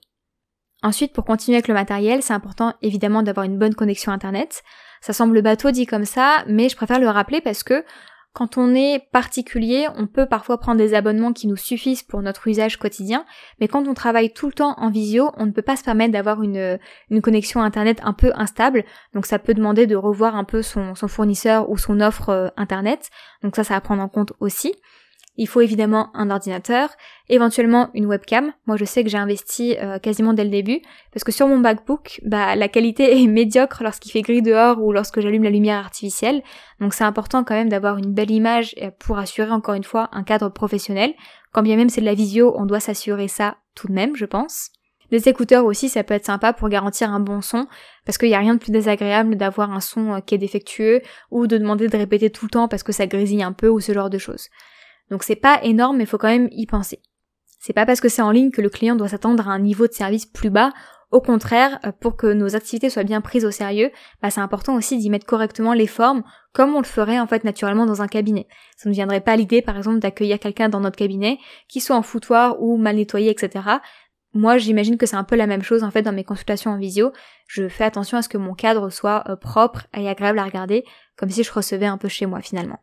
Ensuite, 0.83 1.13
pour 1.13 1.25
continuer 1.25 1.59
avec 1.59 1.69
le 1.69 1.75
matériel, 1.75 2.25
c'est 2.25 2.33
important 2.33 2.75
évidemment 2.83 3.23
d'avoir 3.23 3.47
une 3.47 3.59
bonne 3.59 3.77
connexion 3.77 4.11
internet. 4.11 4.65
Ça 5.01 5.13
semble 5.13 5.43
bateau 5.43 5.71
dit 5.71 5.87
comme 5.87 6.07
ça, 6.07 6.45
mais 6.49 6.69
je 6.69 6.75
préfère 6.75 6.99
le 6.99 7.09
rappeler 7.09 7.41
parce 7.41 7.63
que 7.63 7.85
quand 8.33 8.59
on 8.59 8.75
est 8.75 9.09
particulier, 9.11 9.89
on 9.97 10.07
peut 10.07 10.27
parfois 10.27 10.59
prendre 10.59 10.79
des 10.79 10.95
abonnements 10.95 11.33
qui 11.33 11.49
nous 11.49 11.57
suffisent 11.57 12.05
pour 12.05 12.23
notre 12.23 12.47
usage 12.47 12.77
quotidien, 12.77 13.25
mais 13.61 13.67
quand 13.67 13.89
on 13.89 13.95
travaille 13.95 14.33
tout 14.33 14.47
le 14.47 14.53
temps 14.53 14.75
en 14.79 14.91
visio, 14.91 15.33
on 15.37 15.47
ne 15.47 15.51
peut 15.51 15.63
pas 15.63 15.77
se 15.77 15.83
permettre 15.83 16.13
d'avoir 16.13 16.43
une, 16.43 16.79
une 17.11 17.23
connexion 17.23 17.61
internet 17.61 18.01
un 18.05 18.13
peu 18.13 18.31
instable, 18.35 18.85
donc 19.15 19.27
ça 19.27 19.41
peut 19.41 19.55
demander 19.55 19.87
de 19.87 19.97
revoir 19.97 20.37
un 20.37 20.45
peu 20.45 20.63
son, 20.63 20.95
son 20.95 21.09
fournisseur 21.09 21.71
ou 21.71 21.77
son 21.77 22.01
offre 22.01 22.29
euh, 22.29 22.49
internet, 22.57 23.11
donc 23.43 23.57
ça 23.57 23.65
ça 23.65 23.77
à 23.77 23.81
prendre 23.81 24.03
en 24.03 24.09
compte 24.09 24.33
aussi. 24.39 24.75
Il 25.43 25.49
faut 25.49 25.63
évidemment 25.63 26.11
un 26.13 26.29
ordinateur, 26.29 26.91
éventuellement 27.31 27.89
une 27.95 28.05
webcam. 28.05 28.53
Moi 28.67 28.77
je 28.77 28.85
sais 28.85 29.03
que 29.03 29.09
j'ai 29.09 29.17
investi 29.17 29.75
euh, 29.79 29.99
quasiment 29.99 30.35
dès 30.35 30.45
le 30.45 30.51
début, 30.51 30.83
parce 31.15 31.25
que 31.25 31.33
sur 31.33 31.49
mon 31.49 31.57
MacBook, 31.57 32.21
bah, 32.27 32.55
la 32.57 32.69
qualité 32.69 33.23
est 33.23 33.27
médiocre 33.27 33.83
lorsqu'il 33.83 34.13
fait 34.13 34.21
gris 34.21 34.43
dehors 34.43 34.83
ou 34.83 34.93
lorsque 34.93 35.19
j'allume 35.21 35.45
la 35.45 35.49
lumière 35.49 35.79
artificielle. 35.79 36.43
Donc 36.79 36.93
c'est 36.93 37.05
important 37.05 37.43
quand 37.43 37.55
même 37.55 37.71
d'avoir 37.71 37.97
une 37.97 38.13
belle 38.13 38.31
image 38.31 38.75
pour 38.99 39.19
assurer 39.19 39.51
encore 39.51 39.73
une 39.73 39.83
fois 39.83 40.11
un 40.13 40.25
cadre 40.25 40.51
professionnel. 40.51 41.15
Quand 41.53 41.63
bien 41.63 41.77
même 41.77 41.89
c'est 41.89 42.03
de 42.03 42.07
la 42.07 42.13
visio, 42.13 42.53
on 42.59 42.67
doit 42.67 42.79
s'assurer 42.79 43.27
ça 43.27 43.57
tout 43.75 43.89
de 43.89 43.95
même, 43.95 44.17
je 44.17 44.27
pense. 44.27 44.73
Des 45.11 45.27
écouteurs 45.31 45.65
aussi, 45.65 45.89
ça 45.89 46.05
peut 46.05 46.13
être 46.13 46.27
sympa 46.27 46.53
pour 46.53 46.69
garantir 46.69 47.11
un 47.11 47.19
bon 47.19 47.41
son, 47.41 47.67
parce 48.05 48.19
qu'il 48.19 48.29
n'y 48.29 48.35
a 48.35 48.41
rien 48.41 48.57
de 48.57 48.61
plus 48.61 48.73
désagréable 48.73 49.37
d'avoir 49.37 49.73
un 49.73 49.81
son 49.81 50.13
euh, 50.13 50.21
qui 50.21 50.35
est 50.35 50.39
défectueux, 50.39 51.01
ou 51.31 51.47
de 51.47 51.57
demander 51.57 51.89
de 51.89 51.97
répéter 51.97 52.29
tout 52.29 52.45
le 52.45 52.51
temps 52.51 52.69
parce 52.69 52.83
que 52.83 52.93
ça 52.93 53.07
grésille 53.07 53.43
un 53.43 53.53
peu, 53.53 53.69
ou 53.69 53.81
ce 53.81 53.95
genre 53.95 54.11
de 54.11 54.19
choses. 54.19 54.51
Donc 55.11 55.23
c'est 55.23 55.37
pas 55.37 55.61
énorme, 55.63 55.97
mais 55.97 56.07
faut 56.07 56.19
quand 56.19 56.29
même 56.29 56.49
y 56.53 56.67
penser. 56.67 57.01
C'est 57.59 57.73
pas 57.73 57.85
parce 57.85 58.01
que 58.01 58.09
c'est 58.09 58.23
en 58.23 58.31
ligne 58.31 58.51
que 58.51 58.63
le 58.63 58.71
client 58.71 58.97
doit 58.97 59.09
s'attendre 59.09 59.49
à 59.49 59.53
un 59.53 59.59
niveau 59.59 59.87
de 59.87 59.93
service 59.93 60.25
plus 60.25 60.51
bas. 60.51 60.73
Au 61.11 61.21
contraire, 61.21 61.79
euh, 61.85 61.93
pour 61.93 62.17
que 62.17 62.33
nos 62.33 62.55
activités 62.55 62.89
soient 62.89 63.03
bien 63.03 63.21
prises 63.21 63.45
au 63.45 63.51
sérieux, 63.51 63.91
bah 64.23 64.31
c'est 64.31 64.41
important 64.41 64.77
aussi 64.77 64.97
d'y 64.97 65.11
mettre 65.11 65.27
correctement 65.27 65.75
les 65.75 65.89
formes, 65.89 66.23
comme 66.53 66.75
on 66.75 66.81
le 66.81 66.87
ferait 66.87 67.19
en 67.19 67.27
fait 67.27 67.45
naturellement 67.45 67.85
dans 67.85 68.01
un 68.01 68.07
cabinet. 68.07 68.47
Ça 68.77 68.89
ne 68.89 68.95
viendrait 68.95 69.21
pas 69.21 69.37
l'idée, 69.37 69.61
par 69.61 69.77
exemple, 69.77 69.99
d'accueillir 69.99 70.39
quelqu'un 70.39 70.69
dans 70.69 70.81
notre 70.81 70.97
cabinet 70.97 71.39
qui 71.69 71.81
soit 71.81 71.97
en 71.97 72.03
foutoir 72.03 72.63
ou 72.63 72.77
mal 72.77 72.97
nettoyé, 72.97 73.31
etc. 73.31 73.65
Moi, 74.33 74.59
j'imagine 74.59 74.97
que 74.97 75.07
c'est 75.07 75.17
un 75.17 75.25
peu 75.25 75.35
la 75.35 75.49
même 75.49 75.63
chose 75.63 75.83
en 75.83 75.91
fait 75.91 76.03
dans 76.03 76.13
mes 76.13 76.25
consultations 76.25 76.71
en 76.71 76.79
visio. 76.79 77.13
Je 77.49 77.69
fais 77.69 77.85
attention 77.85 78.17
à 78.17 78.23
ce 78.23 78.29
que 78.29 78.39
mon 78.39 78.55
cadre 78.55 78.89
soit 78.89 79.25
euh, 79.29 79.35
propre 79.35 79.89
et 79.95 80.09
agréable 80.09 80.39
à 80.39 80.45
regarder, 80.45 80.85
comme 81.17 81.31
si 81.31 81.43
je 81.43 81.53
recevais 81.53 81.87
un 81.87 81.99
peu 81.99 82.09
chez 82.09 82.27
moi 82.27 82.41
finalement. 82.41 82.79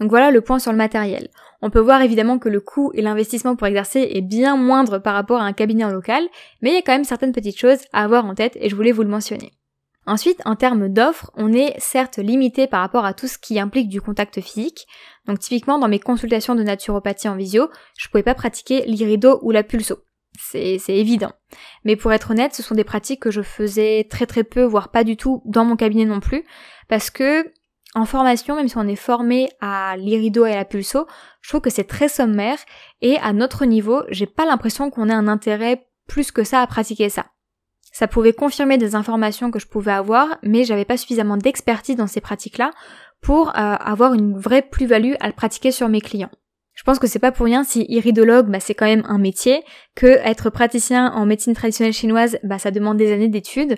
Donc 0.00 0.10
voilà 0.10 0.30
le 0.30 0.40
point 0.40 0.58
sur 0.58 0.72
le 0.72 0.78
matériel. 0.78 1.28
On 1.62 1.70
peut 1.70 1.80
voir 1.80 2.02
évidemment 2.02 2.38
que 2.38 2.48
le 2.48 2.60
coût 2.60 2.90
et 2.94 3.02
l'investissement 3.02 3.56
pour 3.56 3.66
exercer 3.66 4.08
est 4.12 4.20
bien 4.20 4.56
moindre 4.56 4.98
par 4.98 5.14
rapport 5.14 5.40
à 5.40 5.44
un 5.44 5.52
cabinet 5.52 5.84
en 5.84 5.90
local, 5.90 6.22
mais 6.60 6.70
il 6.70 6.74
y 6.74 6.78
a 6.78 6.82
quand 6.82 6.92
même 6.92 7.04
certaines 7.04 7.32
petites 7.32 7.58
choses 7.58 7.80
à 7.92 8.04
avoir 8.04 8.26
en 8.26 8.34
tête 8.34 8.56
et 8.60 8.68
je 8.68 8.76
voulais 8.76 8.92
vous 8.92 9.02
le 9.02 9.08
mentionner. 9.08 9.52
Ensuite, 10.06 10.40
en 10.44 10.54
termes 10.54 10.88
d'offres, 10.88 11.32
on 11.34 11.52
est 11.52 11.74
certes 11.78 12.18
limité 12.18 12.68
par 12.68 12.80
rapport 12.80 13.04
à 13.04 13.12
tout 13.12 13.26
ce 13.26 13.38
qui 13.38 13.58
implique 13.58 13.88
du 13.88 14.00
contact 14.00 14.40
physique. 14.40 14.86
Donc 15.26 15.40
typiquement 15.40 15.78
dans 15.78 15.88
mes 15.88 15.98
consultations 15.98 16.54
de 16.54 16.62
naturopathie 16.62 17.28
en 17.28 17.34
visio, 17.34 17.68
je 17.98 18.08
pouvais 18.08 18.22
pas 18.22 18.34
pratiquer 18.34 18.84
l'irido 18.86 19.40
ou 19.42 19.50
la 19.50 19.64
pulso. 19.64 19.98
C'est 20.38 20.78
évident. 20.88 21.32
Mais 21.84 21.96
pour 21.96 22.12
être 22.12 22.30
honnête, 22.30 22.54
ce 22.54 22.62
sont 22.62 22.74
des 22.74 22.84
pratiques 22.84 23.22
que 23.22 23.30
je 23.30 23.42
faisais 23.42 24.06
très 24.08 24.26
très 24.26 24.44
peu, 24.44 24.62
voire 24.62 24.90
pas 24.90 25.02
du 25.02 25.16
tout 25.16 25.42
dans 25.44 25.64
mon 25.64 25.76
cabinet 25.76 26.04
non 26.04 26.20
plus, 26.20 26.44
parce 26.88 27.10
que 27.10 27.50
en 27.96 28.04
formation, 28.04 28.54
même 28.54 28.68
si 28.68 28.76
on 28.76 28.86
est 28.86 28.94
formé 28.94 29.48
à 29.60 29.96
l'irido 29.96 30.44
et 30.44 30.52
à 30.52 30.56
la 30.56 30.64
pulso, 30.66 31.06
je 31.40 31.48
trouve 31.48 31.62
que 31.62 31.70
c'est 31.70 31.84
très 31.84 32.08
sommaire 32.08 32.58
et 33.00 33.16
à 33.16 33.32
notre 33.32 33.64
niveau, 33.64 34.02
j'ai 34.10 34.26
pas 34.26 34.44
l'impression 34.44 34.90
qu'on 34.90 35.08
ait 35.08 35.14
un 35.14 35.28
intérêt 35.28 35.88
plus 36.06 36.30
que 36.30 36.44
ça 36.44 36.60
à 36.60 36.66
pratiquer 36.66 37.08
ça. 37.08 37.26
Ça 37.92 38.06
pouvait 38.06 38.34
confirmer 38.34 38.76
des 38.76 38.94
informations 38.94 39.50
que 39.50 39.58
je 39.58 39.66
pouvais 39.66 39.92
avoir, 39.92 40.36
mais 40.42 40.64
j'avais 40.64 40.84
pas 40.84 40.98
suffisamment 40.98 41.38
d'expertise 41.38 41.96
dans 41.96 42.06
ces 42.06 42.20
pratiques-là 42.20 42.72
pour 43.22 43.48
euh, 43.48 43.52
avoir 43.54 44.12
une 44.12 44.38
vraie 44.38 44.60
plus-value 44.60 45.14
à 45.20 45.28
le 45.28 45.32
pratiquer 45.32 45.72
sur 45.72 45.88
mes 45.88 46.02
clients. 46.02 46.30
Je 46.74 46.82
pense 46.82 46.98
que 46.98 47.06
c'est 47.06 47.18
pas 47.18 47.32
pour 47.32 47.46
rien 47.46 47.64
si 47.64 47.86
iridologue, 47.88 48.48
bah, 48.48 48.60
c'est 48.60 48.74
quand 48.74 48.84
même 48.84 49.04
un 49.08 49.16
métier, 49.16 49.64
que 49.94 50.06
être 50.06 50.50
praticien 50.50 51.10
en 51.12 51.24
médecine 51.24 51.54
traditionnelle 51.54 51.94
chinoise, 51.94 52.38
bah, 52.42 52.58
ça 52.58 52.70
demande 52.70 52.98
des 52.98 53.10
années 53.10 53.28
d'études. 53.28 53.76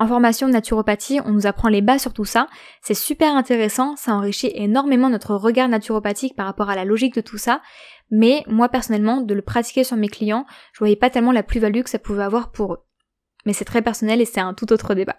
En 0.00 0.08
formation 0.08 0.46
de 0.46 0.54
naturopathie, 0.54 1.20
on 1.26 1.30
nous 1.30 1.46
apprend 1.46 1.68
les 1.68 1.82
bases 1.82 2.00
sur 2.00 2.14
tout 2.14 2.24
ça. 2.24 2.48
C'est 2.80 2.94
super 2.94 3.36
intéressant, 3.36 3.96
ça 3.96 4.14
enrichit 4.14 4.50
énormément 4.54 5.10
notre 5.10 5.34
regard 5.34 5.68
naturopathique 5.68 6.34
par 6.34 6.46
rapport 6.46 6.70
à 6.70 6.74
la 6.74 6.86
logique 6.86 7.14
de 7.14 7.20
tout 7.20 7.36
ça. 7.36 7.60
Mais 8.10 8.42
moi 8.46 8.70
personnellement, 8.70 9.20
de 9.20 9.34
le 9.34 9.42
pratiquer 9.42 9.84
sur 9.84 9.98
mes 9.98 10.08
clients, 10.08 10.46
je 10.72 10.78
voyais 10.78 10.96
pas 10.96 11.10
tellement 11.10 11.32
la 11.32 11.42
plus-value 11.42 11.82
que 11.82 11.90
ça 11.90 11.98
pouvait 11.98 12.22
avoir 12.22 12.50
pour 12.50 12.72
eux. 12.72 12.78
Mais 13.44 13.52
c'est 13.52 13.66
très 13.66 13.82
personnel 13.82 14.22
et 14.22 14.24
c'est 14.24 14.40
un 14.40 14.54
tout 14.54 14.72
autre 14.72 14.94
débat. 14.94 15.16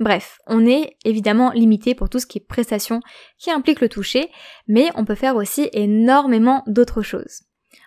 Bref, 0.00 0.38
on 0.46 0.64
est 0.66 0.96
évidemment 1.04 1.50
limité 1.50 1.94
pour 1.94 2.08
tout 2.08 2.18
ce 2.18 2.26
qui 2.26 2.38
est 2.38 2.48
prestation 2.48 3.00
qui 3.38 3.50
implique 3.50 3.82
le 3.82 3.90
toucher, 3.90 4.30
mais 4.66 4.88
on 4.94 5.04
peut 5.04 5.14
faire 5.14 5.36
aussi 5.36 5.68
énormément 5.74 6.62
d'autres 6.66 7.02
choses. 7.02 7.42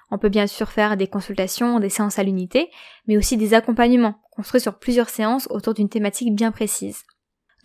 On 0.09 0.17
peut 0.17 0.29
bien 0.29 0.47
sûr 0.47 0.69
faire 0.69 0.95
des 0.97 1.07
consultations, 1.07 1.79
des 1.79 1.89
séances 1.89 2.19
à 2.19 2.23
l'unité, 2.23 2.69
mais 3.07 3.17
aussi 3.17 3.37
des 3.37 3.53
accompagnements 3.53 4.15
construits 4.31 4.61
sur 4.61 4.79
plusieurs 4.79 5.09
séances 5.09 5.47
autour 5.49 5.73
d'une 5.73 5.89
thématique 5.89 6.33
bien 6.33 6.51
précise. 6.51 7.03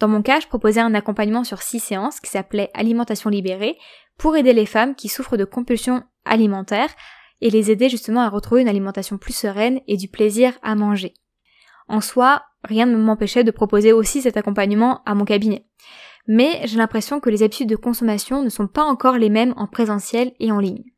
Dans 0.00 0.08
mon 0.08 0.22
cas, 0.22 0.40
je 0.40 0.48
proposais 0.48 0.80
un 0.80 0.94
accompagnement 0.94 1.44
sur 1.44 1.62
six 1.62 1.78
séances 1.78 2.18
qui 2.18 2.30
s'appelait 2.30 2.70
Alimentation 2.74 3.30
libérée 3.30 3.78
pour 4.18 4.36
aider 4.36 4.52
les 4.52 4.66
femmes 4.66 4.96
qui 4.96 5.08
souffrent 5.08 5.36
de 5.36 5.44
compulsions 5.44 6.02
alimentaires 6.24 6.90
et 7.40 7.50
les 7.50 7.70
aider 7.70 7.88
justement 7.88 8.22
à 8.22 8.28
retrouver 8.28 8.62
une 8.62 8.68
alimentation 8.68 9.18
plus 9.18 9.34
sereine 9.34 9.80
et 9.86 9.96
du 9.96 10.08
plaisir 10.08 10.54
à 10.62 10.74
manger. 10.74 11.14
En 11.88 12.00
soi, 12.00 12.42
rien 12.64 12.86
ne 12.86 12.96
m'empêchait 12.96 13.44
de 13.44 13.50
proposer 13.50 13.92
aussi 13.92 14.22
cet 14.22 14.36
accompagnement 14.36 15.02
à 15.04 15.14
mon 15.14 15.24
cabinet. 15.24 15.66
Mais 16.26 16.60
j'ai 16.64 16.78
l'impression 16.78 17.20
que 17.20 17.30
les 17.30 17.42
habitudes 17.42 17.68
de 17.68 17.76
consommation 17.76 18.42
ne 18.42 18.48
sont 18.48 18.68
pas 18.68 18.84
encore 18.84 19.18
les 19.18 19.30
mêmes 19.30 19.54
en 19.56 19.66
présentiel 19.66 20.32
et 20.38 20.52
en 20.52 20.60
ligne. 20.60 20.91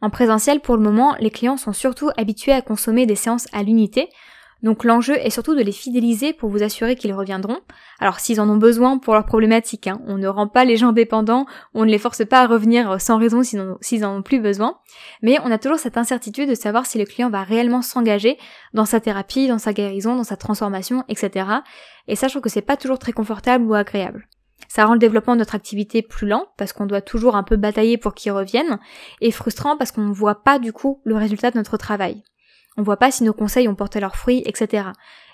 En 0.00 0.10
présentiel, 0.10 0.60
pour 0.60 0.76
le 0.76 0.82
moment, 0.82 1.14
les 1.20 1.30
clients 1.30 1.56
sont 1.56 1.72
surtout 1.72 2.10
habitués 2.16 2.52
à 2.52 2.62
consommer 2.62 3.06
des 3.06 3.16
séances 3.16 3.46
à 3.52 3.62
l'unité, 3.62 4.08
donc 4.62 4.84
l'enjeu 4.84 5.16
est 5.16 5.30
surtout 5.30 5.54
de 5.54 5.62
les 5.62 5.72
fidéliser 5.72 6.32
pour 6.32 6.50
vous 6.50 6.62
assurer 6.62 6.96
qu'ils 6.96 7.14
reviendront. 7.14 7.58
Alors 7.98 8.20
s'ils 8.20 8.40
en 8.40 8.48
ont 8.48 8.56
besoin 8.56 8.98
pour 8.98 9.14
leurs 9.14 9.24
problématiques, 9.24 9.86
hein. 9.86 10.00
on 10.06 10.18
ne 10.18 10.28
rend 10.28 10.48
pas 10.48 10.64
les 10.64 10.76
gens 10.76 10.92
dépendants, 10.92 11.46
on 11.74 11.84
ne 11.84 11.90
les 11.90 11.98
force 11.98 12.24
pas 12.26 12.42
à 12.42 12.46
revenir 12.46 13.00
sans 13.00 13.18
raison 13.18 13.42
s'ils 13.42 14.04
en 14.04 14.16
ont 14.16 14.22
plus 14.22 14.40
besoin, 14.40 14.78
mais 15.22 15.38
on 15.44 15.50
a 15.50 15.58
toujours 15.58 15.78
cette 15.78 15.96
incertitude 15.96 16.48
de 16.48 16.54
savoir 16.54 16.86
si 16.86 16.98
le 16.98 17.04
client 17.04 17.30
va 17.30 17.42
réellement 17.42 17.82
s'engager 17.82 18.38
dans 18.74 18.84
sa 18.84 19.00
thérapie, 19.00 19.48
dans 19.48 19.58
sa 19.58 19.72
guérison, 19.72 20.16
dans 20.16 20.24
sa 20.24 20.36
transformation, 20.36 21.04
etc. 21.08 21.46
Et 22.06 22.16
trouve 22.16 22.42
que 22.42 22.50
c'est 22.50 22.60
pas 22.60 22.76
toujours 22.76 22.98
très 22.98 23.12
confortable 23.12 23.64
ou 23.64 23.74
agréable. 23.74 24.28
Ça 24.68 24.86
rend 24.86 24.94
le 24.94 24.98
développement 24.98 25.34
de 25.34 25.40
notre 25.40 25.54
activité 25.54 26.02
plus 26.02 26.28
lent 26.28 26.46
parce 26.56 26.72
qu'on 26.72 26.86
doit 26.86 27.00
toujours 27.00 27.36
un 27.36 27.42
peu 27.42 27.56
batailler 27.56 27.98
pour 27.98 28.14
qu'ils 28.14 28.32
reviennent 28.32 28.78
et 29.20 29.30
frustrant 29.30 29.76
parce 29.76 29.92
qu'on 29.92 30.02
ne 30.02 30.14
voit 30.14 30.42
pas 30.42 30.58
du 30.58 30.72
coup 30.72 31.00
le 31.04 31.16
résultat 31.16 31.50
de 31.50 31.58
notre 31.58 31.76
travail. 31.76 32.22
On 32.76 32.82
voit 32.82 32.96
pas 32.96 33.10
si 33.10 33.24
nos 33.24 33.32
conseils 33.32 33.68
ont 33.68 33.74
porté 33.74 34.00
leurs 34.00 34.16
fruits, 34.16 34.42
etc. 34.46 34.88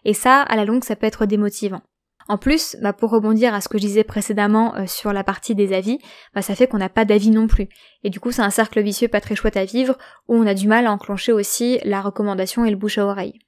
Et 0.05 0.15
ça, 0.15 0.41
à 0.43 0.57
la 0.57 0.65
longue, 0.65 0.85
ça 0.85 0.97
peut 0.97 1.07
être 1.07 1.27
démotivant. 1.27 1.83
En 2.29 2.39
plus, 2.39 2.77
bah 2.83 2.93
pour 2.93 3.11
rebondir 3.11 3.55
à 3.55 3.61
ce 3.61 3.69
que 3.69 3.79
je 3.79 3.87
disais 3.87 4.03
précédemment 4.03 4.75
euh, 4.75 4.87
sur 4.87 5.13
la 5.13 5.23
partie 5.23 5.55
des 5.55 5.73
avis, 5.73 5.99
bah 6.35 6.43
ça 6.43 6.57
fait 6.57 6.67
qu'on 6.67 6.79
n'a 6.79 6.89
pas 6.89 7.05
d'avis 7.05 7.31
non 7.31 7.47
plus. 7.47 7.69
Et 8.03 8.11
du 8.11 8.19
coup, 8.19 8.33
c'est 8.33 8.43
un 8.43 8.51
cercle 8.51 8.83
vicieux 8.83 9.09
pas 9.09 9.21
très 9.21 9.37
chouette 9.37 9.57
à 9.57 9.65
vivre 9.65 9.97
où 10.27 10.35
on 10.35 10.47
a 10.47 10.55
du 10.55 10.67
mal 10.67 10.87
à 10.87 10.93
enclencher 10.93 11.33
aussi 11.33 11.79
la 11.85 12.01
recommandation 12.01 12.65
et 12.65 12.71
le 12.71 12.77
bouche 12.77 12.99
à 12.99 13.07
oreille. 13.07 13.39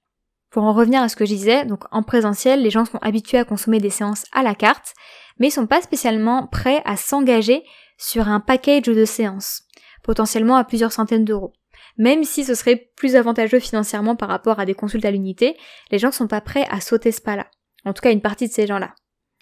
Pour 0.50 0.62
en 0.62 0.72
revenir 0.72 1.02
à 1.02 1.08
ce 1.08 1.16
que 1.16 1.26
je 1.26 1.34
disais, 1.34 1.66
donc 1.66 1.84
en 1.90 2.02
présentiel, 2.02 2.62
les 2.62 2.70
gens 2.70 2.84
sont 2.84 2.98
habitués 2.98 3.38
à 3.38 3.44
consommer 3.44 3.80
des 3.80 3.90
séances 3.90 4.24
à 4.32 4.42
la 4.42 4.54
carte, 4.54 4.94
mais 5.38 5.50
sont 5.50 5.66
pas 5.66 5.82
spécialement 5.82 6.46
prêts 6.46 6.82
à 6.84 6.96
s'engager 6.96 7.62
sur 7.96 8.28
un 8.28 8.40
package 8.40 8.82
de 8.82 9.04
séances, 9.04 9.62
potentiellement 10.02 10.56
à 10.56 10.64
plusieurs 10.64 10.92
centaines 10.92 11.24
d'euros. 11.24 11.52
Même 11.96 12.24
si 12.24 12.44
ce 12.44 12.54
serait 12.54 12.90
plus 12.96 13.16
avantageux 13.16 13.58
financièrement 13.60 14.16
par 14.16 14.28
rapport 14.28 14.60
à 14.60 14.64
des 14.64 14.74
consultes 14.74 15.04
à 15.04 15.10
l'unité, 15.10 15.56
les 15.90 15.98
gens 15.98 16.08
ne 16.08 16.12
sont 16.12 16.28
pas 16.28 16.40
prêts 16.40 16.66
à 16.70 16.80
sauter 16.80 17.12
ce 17.12 17.20
pas-là. 17.20 17.46
En 17.84 17.92
tout 17.92 18.02
cas, 18.02 18.12
une 18.12 18.20
partie 18.20 18.46
de 18.46 18.52
ces 18.52 18.66
gens-là. 18.66 18.94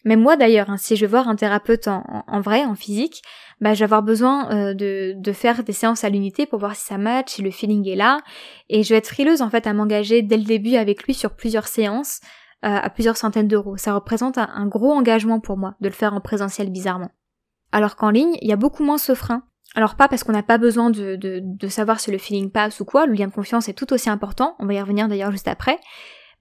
Même 0.04 0.20
moi 0.20 0.36
d'ailleurs, 0.36 0.70
hein, 0.70 0.76
si 0.76 0.94
je 0.94 1.04
veux 1.04 1.10
voir 1.10 1.28
un 1.28 1.34
thérapeute 1.34 1.88
en, 1.88 2.40
vrai, 2.40 2.64
en 2.64 2.76
physique, 2.76 3.22
bah, 3.60 3.74
je 3.74 3.80
vais 3.80 3.84
avoir 3.84 4.04
besoin 4.04 4.48
euh, 4.52 4.72
de, 4.72 5.14
de, 5.16 5.32
faire 5.32 5.64
des 5.64 5.72
séances 5.72 6.04
à 6.04 6.10
l'unité 6.10 6.46
pour 6.46 6.60
voir 6.60 6.76
si 6.76 6.86
ça 6.86 6.96
match, 6.96 7.32
si 7.32 7.42
le 7.42 7.50
feeling 7.50 7.88
est 7.88 7.96
là. 7.96 8.20
Et 8.68 8.84
je 8.84 8.90
vais 8.90 8.98
être 8.98 9.08
frileuse 9.08 9.42
en 9.42 9.50
fait 9.50 9.66
à 9.66 9.72
m'engager 9.72 10.22
dès 10.22 10.36
le 10.36 10.44
début 10.44 10.76
avec 10.76 11.02
lui 11.02 11.12
sur 11.12 11.34
plusieurs 11.34 11.66
séances 11.66 12.20
à 12.62 12.90
plusieurs 12.90 13.16
centaines 13.16 13.48
d'euros. 13.48 13.76
Ça 13.76 13.94
représente 13.94 14.38
un, 14.38 14.66
gros 14.66 14.92
engagement 14.92 15.40
pour 15.40 15.56
moi 15.56 15.74
de 15.80 15.88
le 15.88 15.94
faire 15.94 16.14
en 16.14 16.20
présentiel 16.20 16.70
bizarrement. 16.70 17.10
Alors 17.70 17.96
qu'en 17.96 18.10
ligne, 18.10 18.36
il 18.40 18.48
y 18.48 18.52
a 18.52 18.56
beaucoup 18.56 18.82
moins 18.82 18.98
ce 18.98 19.14
frein. 19.14 19.42
Alors 19.74 19.96
pas 19.96 20.08
parce 20.08 20.24
qu'on 20.24 20.32
n'a 20.32 20.42
pas 20.42 20.58
besoin 20.58 20.90
de, 20.90 21.16
de, 21.16 21.68
savoir 21.68 22.00
si 22.00 22.10
le 22.10 22.18
feeling 22.18 22.50
passe 22.50 22.80
ou 22.80 22.84
quoi, 22.84 23.06
le 23.06 23.12
lien 23.12 23.26
de 23.26 23.32
confiance 23.32 23.68
est 23.68 23.74
tout 23.74 23.92
aussi 23.92 24.08
important, 24.08 24.56
on 24.58 24.66
va 24.66 24.74
y 24.74 24.80
revenir 24.80 25.06
d'ailleurs 25.06 25.32
juste 25.32 25.48
après, 25.48 25.78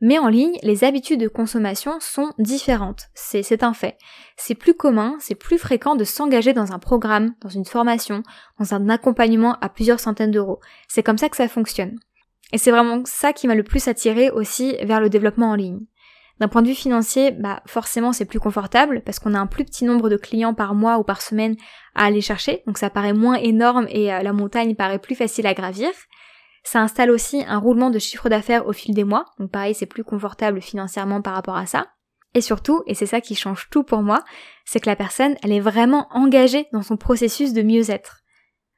mais 0.01 0.19
en 0.19 0.27
ligne, 0.27 0.57
les 0.61 0.83
habitudes 0.83 1.21
de 1.21 1.27
consommation 1.27 1.99
sont 1.99 2.31
différentes, 2.37 3.07
c'est 3.13 3.63
un 3.63 3.73
fait. 3.73 3.97
C'est 4.35 4.55
plus 4.55 4.73
commun, 4.73 5.15
c'est 5.19 5.35
plus 5.35 5.57
fréquent 5.57 5.95
de 5.95 6.03
s'engager 6.03 6.53
dans 6.53 6.73
un 6.73 6.79
programme, 6.79 7.33
dans 7.41 7.49
une 7.49 7.65
formation, 7.65 8.21
dans 8.59 8.73
un 8.73 8.89
accompagnement 8.89 9.57
à 9.61 9.69
plusieurs 9.69 10.01
centaines 10.01 10.31
d'euros. 10.31 10.59
C'est 10.89 11.03
comme 11.03 11.17
ça 11.17 11.29
que 11.29 11.37
ça 11.37 11.47
fonctionne. 11.47 11.97
Et 12.51 12.57
c'est 12.57 12.71
vraiment 12.71 13.03
ça 13.05 13.33
qui 13.33 13.47
m'a 13.47 13.55
le 13.55 13.63
plus 13.63 13.87
attiré 13.87 14.29
aussi 14.29 14.75
vers 14.83 14.99
le 14.99 15.09
développement 15.09 15.51
en 15.51 15.55
ligne. 15.55 15.79
D'un 16.39 16.49
point 16.49 16.61
de 16.61 16.67
vue 16.67 16.75
financier, 16.75 17.31
bah 17.31 17.61
forcément 17.65 18.11
c'est 18.11 18.25
plus 18.25 18.39
confortable 18.39 19.01
parce 19.05 19.19
qu'on 19.19 19.33
a 19.33 19.39
un 19.39 19.47
plus 19.47 19.63
petit 19.63 19.85
nombre 19.85 20.09
de 20.09 20.17
clients 20.17 20.53
par 20.53 20.75
mois 20.75 20.97
ou 20.97 21.03
par 21.03 21.21
semaine 21.21 21.55
à 21.95 22.05
aller 22.05 22.21
chercher, 22.21 22.61
donc 22.67 22.77
ça 22.77 22.89
paraît 22.89 23.13
moins 23.13 23.35
énorme 23.35 23.87
et 23.89 24.13
euh, 24.13 24.21
la 24.21 24.33
montagne 24.33 24.75
paraît 24.75 24.99
plus 24.99 25.15
facile 25.15 25.47
à 25.47 25.53
gravir. 25.53 25.89
Ça 26.63 26.81
installe 26.81 27.11
aussi 27.11 27.43
un 27.47 27.57
roulement 27.57 27.89
de 27.89 27.99
chiffre 27.99 28.27
d'affaires 28.27 28.67
au 28.67 28.73
fil 28.73 28.93
des 28.93 29.05
mois, 29.05 29.25
donc 29.39 29.49
pareil 29.51 29.73
c'est 29.73 29.85
plus 29.85 30.03
confortable 30.03 30.61
financièrement 30.61 31.21
par 31.21 31.35
rapport 31.35 31.55
à 31.55 31.67
ça. 31.67 31.87
Et 32.33 32.41
surtout, 32.41 32.83
et 32.85 32.95
c'est 32.95 33.05
ça 33.05 33.21
qui 33.21 33.33
change 33.33 33.69
tout 33.69 33.83
pour 33.83 34.01
moi, 34.01 34.25
c'est 34.65 34.81
que 34.81 34.89
la 34.89 34.97
personne, 34.97 35.37
elle 35.41 35.53
est 35.53 35.61
vraiment 35.61 36.07
engagée 36.11 36.67
dans 36.73 36.81
son 36.81 36.97
processus 36.97 37.53
de 37.53 37.61
mieux-être. 37.61 38.24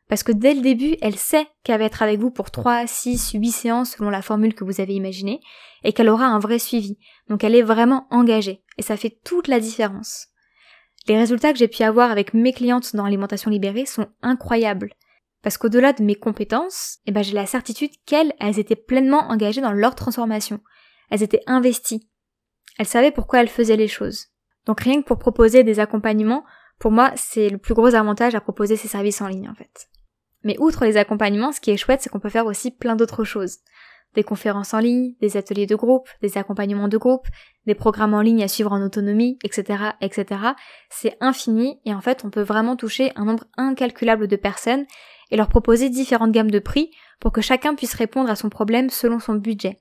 Parce 0.09 0.23
que 0.23 0.31
dès 0.31 0.53
le 0.53 0.61
début, 0.61 0.95
elle 1.01 1.17
sait 1.17 1.47
qu'elle 1.63 1.79
va 1.79 1.85
être 1.85 2.01
avec 2.01 2.19
vous 2.19 2.31
pour 2.31 2.49
3, 2.49 2.87
6, 2.87 3.31
8 3.33 3.51
séances 3.51 3.91
selon 3.91 4.09
la 4.09 4.21
formule 4.21 4.55
que 4.55 4.63
vous 4.63 4.79
avez 4.79 4.93
imaginée, 4.93 5.41
et 5.83 5.93
qu'elle 5.93 6.09
aura 6.09 6.25
un 6.25 6.39
vrai 6.39 6.59
suivi. 6.59 6.97
Donc 7.29 7.43
elle 7.43 7.55
est 7.55 7.61
vraiment 7.61 8.07
engagée, 8.09 8.63
et 8.77 8.81
ça 8.81 8.97
fait 8.97 9.19
toute 9.23 9.47
la 9.47 9.59
différence. 9.59 10.27
Les 11.07 11.17
résultats 11.17 11.53
que 11.53 11.59
j'ai 11.59 11.67
pu 11.67 11.83
avoir 11.83 12.11
avec 12.11 12.33
mes 12.33 12.53
clientes 12.53 12.95
dans 12.95 13.03
l'alimentation 13.03 13.49
libérée 13.49 13.85
sont 13.85 14.07
incroyables. 14.21 14.93
Parce 15.41 15.57
qu'au-delà 15.57 15.93
de 15.93 16.03
mes 16.03 16.15
compétences, 16.15 16.97
eh 17.05 17.11
ben 17.11 17.23
j'ai 17.23 17.33
la 17.33 17.45
certitude 17.45 17.91
qu'elles, 18.05 18.33
elles 18.39 18.59
étaient 18.59 18.75
pleinement 18.75 19.29
engagées 19.29 19.61
dans 19.61 19.71
leur 19.71 19.95
transformation. 19.95 20.59
Elles 21.09 21.23
étaient 21.23 21.43
investies. 21.47 22.09
Elles 22.77 22.87
savaient 22.87 23.11
pourquoi 23.11 23.39
elles 23.39 23.47
faisaient 23.49 23.77
les 23.77 23.87
choses. 23.87 24.27
Donc 24.65 24.81
rien 24.81 25.01
que 25.01 25.07
pour 25.07 25.19
proposer 25.19 25.63
des 25.63 25.79
accompagnements, 25.79 26.43
pour 26.79 26.91
moi, 26.91 27.11
c'est 27.15 27.49
le 27.49 27.57
plus 27.57 27.73
gros 27.73 27.95
avantage 27.95 28.35
à 28.35 28.41
proposer 28.41 28.75
ces 28.75 28.87
services 28.87 29.21
en 29.21 29.27
ligne 29.27 29.49
en 29.49 29.55
fait. 29.55 29.87
Mais 30.43 30.57
outre 30.59 30.85
les 30.85 30.97
accompagnements, 30.97 31.51
ce 31.51 31.59
qui 31.59 31.71
est 31.71 31.77
chouette, 31.77 32.01
c'est 32.01 32.09
qu'on 32.09 32.19
peut 32.19 32.29
faire 32.29 32.45
aussi 32.45 32.71
plein 32.71 32.95
d'autres 32.95 33.23
choses. 33.23 33.57
Des 34.13 34.23
conférences 34.23 34.73
en 34.73 34.79
ligne, 34.79 35.13
des 35.21 35.37
ateliers 35.37 35.65
de 35.65 35.75
groupe, 35.75 36.07
des 36.21 36.37
accompagnements 36.37 36.87
de 36.87 36.97
groupe, 36.97 37.27
des 37.65 37.75
programmes 37.75 38.13
en 38.13 38.21
ligne 38.21 38.43
à 38.43 38.47
suivre 38.47 38.71
en 38.71 38.81
autonomie, 38.81 39.37
etc., 39.43 39.91
etc. 40.01 40.41
C'est 40.89 41.17
infini 41.19 41.79
et 41.85 41.93
en 41.93 42.01
fait, 42.01 42.23
on 42.23 42.29
peut 42.29 42.41
vraiment 42.41 42.75
toucher 42.75 43.11
un 43.15 43.25
nombre 43.25 43.45
incalculable 43.57 44.27
de 44.27 44.35
personnes 44.35 44.85
et 45.29 45.37
leur 45.37 45.49
proposer 45.49 45.89
différentes 45.89 46.31
gammes 46.31 46.51
de 46.51 46.59
prix 46.59 46.91
pour 47.19 47.31
que 47.31 47.41
chacun 47.41 47.75
puisse 47.75 47.93
répondre 47.93 48.29
à 48.29 48.35
son 48.35 48.49
problème 48.49 48.89
selon 48.89 49.19
son 49.19 49.35
budget. 49.35 49.77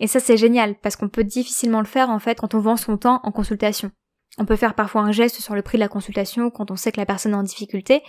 Et 0.00 0.06
ça, 0.06 0.20
c'est 0.20 0.36
génial 0.36 0.76
parce 0.76 0.96
qu'on 0.96 1.08
peut 1.08 1.24
difficilement 1.24 1.80
le 1.80 1.86
faire 1.86 2.10
en 2.10 2.18
fait 2.18 2.38
quand 2.38 2.54
on 2.54 2.60
vend 2.60 2.76
son 2.76 2.96
temps 2.96 3.20
en 3.22 3.32
consultation. 3.32 3.90
On 4.38 4.44
peut 4.44 4.56
faire 4.56 4.74
parfois 4.74 5.02
un 5.02 5.12
geste 5.12 5.40
sur 5.40 5.54
le 5.54 5.62
prix 5.62 5.78
de 5.78 5.82
la 5.82 5.88
consultation 5.88 6.50
quand 6.50 6.70
on 6.70 6.76
sait 6.76 6.90
que 6.90 7.00
la 7.00 7.06
personne 7.06 7.32
est 7.32 7.36
en 7.36 7.42
difficulté, 7.42 8.02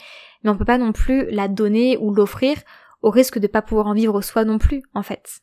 mais 0.43 0.49
on 0.49 0.57
peut 0.57 0.65
pas 0.65 0.77
non 0.77 0.91
plus 0.91 1.29
la 1.29 1.47
donner 1.47 1.97
ou 1.97 2.13
l'offrir 2.13 2.57
au 3.01 3.11
risque 3.11 3.37
de 3.37 3.47
pas 3.47 3.61
pouvoir 3.61 3.87
en 3.87 3.93
vivre 3.93 4.21
soi 4.21 4.45
non 4.45 4.57
plus, 4.57 4.81
en 4.93 5.03
fait. 5.03 5.41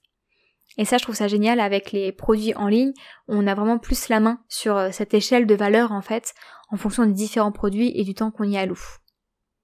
Et 0.79 0.85
ça, 0.85 0.97
je 0.97 1.03
trouve 1.03 1.15
ça 1.15 1.29
génial 1.29 1.61
avec 1.61 1.93
les 1.93 2.13
produits 2.13 2.55
en 2.55 2.67
ligne. 2.67 2.93
On 3.29 3.47
a 3.47 3.55
vraiment 3.55 3.79
plus 3.79 4.09
la 4.09 4.21
main 4.21 4.41
sur 4.49 4.77
euh, 4.77 4.89
cette 4.91 5.15
échelle 5.15 5.47
de 5.47 5.55
valeur, 5.55 5.93
en 5.93 6.03
fait, 6.03 6.35
en 6.71 6.77
fonction 6.77 7.05
des 7.05 7.13
différents 7.13 7.53
produits 7.53 7.93
et 7.95 8.05
du 8.05 8.15
temps 8.15 8.31
qu'on 8.31 8.45
y 8.45 8.57
alloue. 8.57 8.81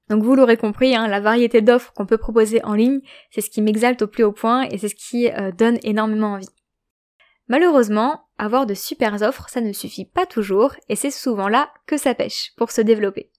Donc 0.09 0.23
vous 0.23 0.35
l'aurez 0.35 0.57
compris, 0.57 0.95
hein, 0.95 1.07
la 1.09 1.21
variété 1.21 1.61
d'offres 1.61 1.93
qu'on 1.93 2.07
peut 2.07 2.19
proposer 2.19 2.65
en 2.65 2.75
ligne, 2.75 3.01
c'est 3.31 3.41
ce 3.41 3.51
qui 3.51 3.61
m'exalte 3.61 4.03
au 4.03 4.07
plus 4.07 4.25
haut 4.25 4.33
point 4.33 4.63
et 4.63 4.79
c'est 4.79 4.89
ce 4.89 4.95
qui 4.95 5.31
euh, 5.31 5.51
donne 5.51 5.79
énormément 5.83 6.35
envie. 6.35 6.49
Malheureusement, 7.49 8.29
avoir 8.37 8.67
de 8.67 8.75
super 8.75 9.21
offres, 9.23 9.49
ça 9.49 9.61
ne 9.61 9.73
suffit 9.73 10.05
pas 10.05 10.27
toujours, 10.27 10.75
et 10.89 10.97
c'est 10.97 11.11
souvent 11.11 11.49
là 11.49 11.71
que 11.87 11.97
ça 11.97 12.15
pêche 12.15 12.53
pour 12.57 12.71
se 12.71 12.81
développer. 12.81 13.31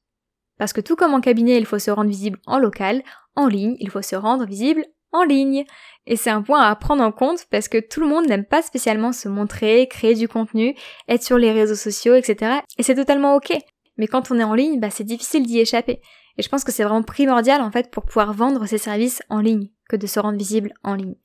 Parce 0.58 0.74
que 0.74 0.82
tout 0.82 0.96
comme 0.96 1.14
en 1.14 1.22
cabinet, 1.22 1.58
il 1.58 1.66
faut 1.66 1.80
se 1.80 1.92
rendre 1.92 2.10
visible 2.10 2.40
en 2.46 2.60
local, 2.60 3.04
en 3.36 3.48
ligne, 3.48 3.78
il 3.80 3.90
faut 3.90 4.02
se 4.02 4.16
rendre 4.16 4.46
visible 4.46 4.86
en 5.12 5.24
ligne. 5.24 5.66
Et 6.06 6.16
c'est 6.16 6.30
un 6.30 6.42
point 6.42 6.62
à 6.62 6.76
prendre 6.76 7.04
en 7.04 7.12
compte 7.12 7.46
parce 7.50 7.68
que 7.68 7.78
tout 7.78 8.02
le 8.02 8.08
monde 8.08 8.28
n'aime 8.28 8.46
pas 8.46 8.62
spécialement 8.62 9.12
se 9.12 9.30
montrer, 9.30 9.88
créer 9.88 10.16
du 10.16 10.28
contenu, 10.28 10.76
être 11.08 11.24
sur 11.24 11.38
les 11.38 11.52
réseaux 11.52 11.76
sociaux, 11.76 12.16
etc. 12.16 12.60
Et 12.78 12.84
c'est 12.84 12.96
totalement 12.96 13.36
ok. 13.36 13.54
Mais 13.98 14.08
quand 14.08 14.32
on 14.32 14.40
est 14.40 14.44
en 14.44 14.54
ligne, 14.54 14.80
bah, 14.80 14.90
c'est 14.90 15.04
difficile 15.04 15.46
d'y 15.46 15.60
échapper. 15.60 16.02
Et 16.38 16.42
je 16.42 16.50
pense 16.50 16.64
que 16.64 16.72
c'est 16.72 16.84
vraiment 16.84 17.04
primordial 17.04 17.62
en 17.62 17.72
fait 17.72 17.92
pour 17.92 18.04
pouvoir 18.04 18.34
vendre 18.34 18.66
ses 18.66 18.78
services 18.78 19.22
en 19.30 19.40
ligne 19.40 19.70
que 19.90 19.96
de 19.96 20.08
se 20.08 20.20
rendre 20.20 20.38
visible 20.38 20.74
en 20.84 20.96
ligne. 20.96 21.16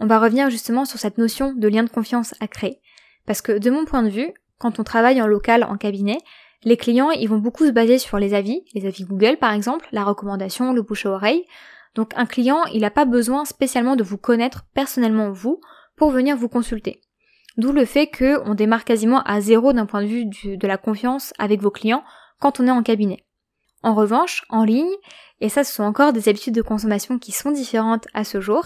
On 0.00 0.06
va 0.06 0.18
revenir 0.18 0.50
justement 0.50 0.84
sur 0.84 0.98
cette 0.98 1.18
notion 1.18 1.52
de 1.52 1.68
lien 1.68 1.84
de 1.84 1.90
confiance 1.90 2.34
à 2.40 2.48
créer. 2.48 2.80
Parce 3.26 3.42
que 3.42 3.58
de 3.58 3.70
mon 3.70 3.84
point 3.84 4.02
de 4.02 4.08
vue, 4.08 4.32
quand 4.58 4.78
on 4.78 4.84
travaille 4.84 5.20
en 5.22 5.26
local, 5.26 5.64
en 5.64 5.76
cabinet, 5.76 6.18
les 6.64 6.76
clients, 6.76 7.10
ils 7.10 7.28
vont 7.28 7.38
beaucoup 7.38 7.66
se 7.66 7.70
baser 7.70 7.98
sur 7.98 8.18
les 8.18 8.34
avis, 8.34 8.64
les 8.74 8.86
avis 8.86 9.04
Google 9.04 9.36
par 9.36 9.52
exemple, 9.52 9.86
la 9.92 10.04
recommandation, 10.04 10.72
le 10.72 10.82
bouche 10.82 11.06
à 11.06 11.10
oreille. 11.10 11.44
Donc 11.94 12.12
un 12.16 12.26
client, 12.26 12.64
il 12.72 12.80
n'a 12.80 12.90
pas 12.90 13.04
besoin 13.04 13.44
spécialement 13.44 13.96
de 13.96 14.02
vous 14.02 14.18
connaître 14.18 14.64
personnellement 14.74 15.30
vous 15.30 15.60
pour 15.96 16.10
venir 16.10 16.36
vous 16.36 16.48
consulter. 16.48 17.00
D'où 17.56 17.70
le 17.70 17.84
fait 17.84 18.08
qu'on 18.08 18.54
démarre 18.54 18.84
quasiment 18.84 19.22
à 19.22 19.40
zéro 19.40 19.72
d'un 19.72 19.86
point 19.86 20.02
de 20.02 20.08
vue 20.08 20.26
de 20.26 20.66
la 20.66 20.76
confiance 20.76 21.32
avec 21.38 21.60
vos 21.60 21.70
clients 21.70 22.02
quand 22.40 22.58
on 22.58 22.66
est 22.66 22.72
en 22.72 22.82
cabinet. 22.82 23.24
En 23.82 23.94
revanche, 23.94 24.44
en 24.48 24.64
ligne, 24.64 24.90
et 25.40 25.48
ça 25.48 25.62
ce 25.62 25.72
sont 25.72 25.84
encore 25.84 26.12
des 26.12 26.28
habitudes 26.28 26.54
de 26.54 26.62
consommation 26.62 27.18
qui 27.18 27.32
sont 27.32 27.50
différentes 27.50 28.08
à 28.14 28.24
ce 28.24 28.40
jour, 28.40 28.64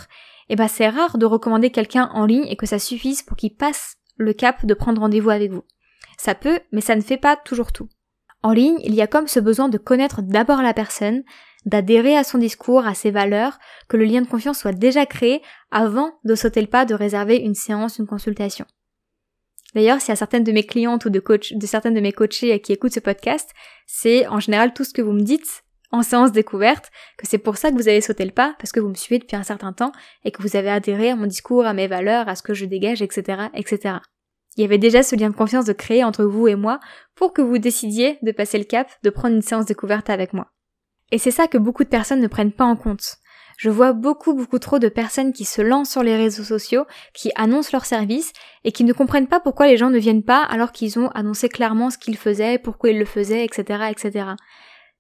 eh 0.48 0.56
ben 0.56 0.68
c'est 0.68 0.88
rare 0.88 1.18
de 1.18 1.26
recommander 1.26 1.70
quelqu'un 1.70 2.11
en 2.14 2.26
ligne 2.26 2.46
et 2.46 2.56
que 2.56 2.66
ça 2.66 2.78
suffise 2.78 3.22
pour 3.22 3.37
qu'il 3.37 3.54
passe 3.54 3.96
le 4.16 4.32
cap 4.32 4.64
de 4.64 4.74
prendre 4.74 5.00
rendez-vous 5.00 5.30
avec 5.30 5.50
vous. 5.52 5.64
Ça 6.16 6.34
peut, 6.34 6.61
mais 6.72 6.80
ça 6.80 6.96
ne 6.96 7.00
fait 7.00 7.16
pas 7.16 7.37
toujours 7.37 7.72
tout. 7.72 7.88
En 8.42 8.52
ligne, 8.52 8.78
il 8.84 8.94
y 8.94 9.02
a 9.02 9.06
comme 9.06 9.28
ce 9.28 9.40
besoin 9.40 9.68
de 9.68 9.78
connaître 9.78 10.22
d'abord 10.22 10.62
la 10.62 10.74
personne, 10.74 11.22
d'adhérer 11.66 12.16
à 12.16 12.24
son 12.24 12.38
discours, 12.38 12.87
à 12.87 12.94
ses 12.94 13.11
valeurs, 13.11 13.58
que 13.88 13.96
le 13.96 14.04
lien 14.04 14.22
de 14.22 14.28
confiance 14.28 14.58
soit 14.58 14.72
déjà 14.72 15.06
créé 15.06 15.42
avant 15.70 16.12
de 16.24 16.34
sauter 16.34 16.61
le 16.61 16.66
pas 16.66 16.84
de 16.84 16.94
réserver 16.94 17.37
une 17.37 17.54
séance, 17.54 17.98
une 17.98 18.06
consultation. 18.06 18.64
D'ailleurs, 19.74 20.00
s'il 20.00 20.11
y 20.11 20.12
a 20.12 20.16
certaines 20.16 20.44
de 20.44 20.52
mes 20.52 20.64
clientes 20.64 21.04
ou 21.04 21.11
de, 21.11 21.20
coach, 21.20 21.52
de 21.52 21.66
certaines 21.66 21.94
de 21.94 22.00
mes 22.00 22.12
coachés 22.12 22.58
qui 22.61 22.72
écoutent 22.72 22.94
ce 22.94 23.00
podcast, 23.00 23.50
c'est 23.87 24.26
en 24.26 24.40
général 24.40 24.72
tout 24.72 24.84
ce 24.84 24.94
que 24.94 25.02
vous 25.02 25.12
me 25.12 25.22
dites 25.22 25.64
en 25.90 26.03
séance 26.03 26.33
découverte, 26.33 26.90
que 27.16 27.27
c'est 27.27 27.38
pour 27.38 27.57
ça 27.57 27.70
que 27.70 27.77
vous 27.77 27.88
avez 27.88 28.01
sauté 28.01 28.24
le 28.24 28.31
pas, 28.31 28.55
parce 28.59 28.72
que 28.72 28.81
vous 28.81 28.88
me 28.88 28.94
suivez 28.94 29.18
depuis 29.18 29.37
un 29.37 29.42
certain 29.42 29.72
temps 29.72 29.92
et 30.24 30.31
que 30.31 30.42
vous 30.42 30.57
avez 30.57 30.70
adhéré 30.70 31.11
à 31.11 31.16
mon 31.16 31.27
discours, 31.27 31.66
à 31.66 31.72
mes 31.72 31.87
valeurs, 31.87 32.29
à 32.29 32.35
ce 32.35 32.42
que 32.42 32.55
je 32.55 32.66
dégage, 32.66 33.03
etc., 33.03 33.48
etc. 33.55 33.96
Il 34.57 34.62
y 34.62 34.64
avait 34.64 34.79
déjà 34.79 35.03
ce 35.03 35.16
lien 35.16 35.31
de 35.31 35.37
confiance 35.37 35.64
de 35.64 35.72
créer 35.72 36.05
entre 36.05 36.24
vous 36.24 36.48
et 36.48 36.57
moi 36.57 36.81
pour 37.14 37.33
que 37.33 37.42
vous 37.42 37.59
décidiez 37.59 38.18
de 38.22 38.33
passer 38.33 38.59
le 38.59 38.64
cap, 38.64 38.90
de 39.03 39.11
prendre 39.11 39.37
une 39.37 39.42
séance 39.42 39.66
découverte 39.66 40.11
avec 40.11 40.33
moi. 40.33 40.48
Et 41.11 41.18
c'est 41.18 41.31
ça 41.31 41.46
que 41.46 41.59
beaucoup 41.59 41.85
de 41.85 41.88
personnes 41.88 42.20
ne 42.20 42.27
prennent 42.27 42.53
pas 42.53 42.64
en 42.64 42.77
compte. 42.77 43.18
Je 43.57 43.70
vois 43.70 43.92
beaucoup 43.92 44.35
beaucoup 44.35 44.61
trop 44.61 44.79
de 44.79 44.88
personnes 44.88 45.33
qui 45.33 45.44
se 45.44 45.61
lancent 45.62 45.90
sur 45.90 46.05
les 46.05 46.16
réseaux 46.16 46.44
sociaux, 46.44 46.87
qui 47.12 47.33
annoncent 47.35 47.70
leurs 47.72 47.87
services 47.87 48.33
et 48.62 48.70
qui 48.72 48.85
ne 48.85 48.92
comprennent 48.92 49.27
pas 49.27 49.40
pourquoi 49.40 49.66
les 49.66 49.77
gens 49.77 49.90
ne 49.90 49.98
viennent 49.98 50.22
pas 50.22 50.42
alors 50.42 50.70
qu'ils 50.70 50.98
ont 50.98 51.09
annoncé 51.09 51.48
clairement 51.48 51.90
ce 51.90 51.98
qu'ils 51.98 52.16
faisaient, 52.16 52.59
pourquoi 52.59 52.90
ils 52.90 52.98
le 52.98 53.05
faisaient, 53.05 53.44
etc., 53.44 53.90
etc. 53.90 54.27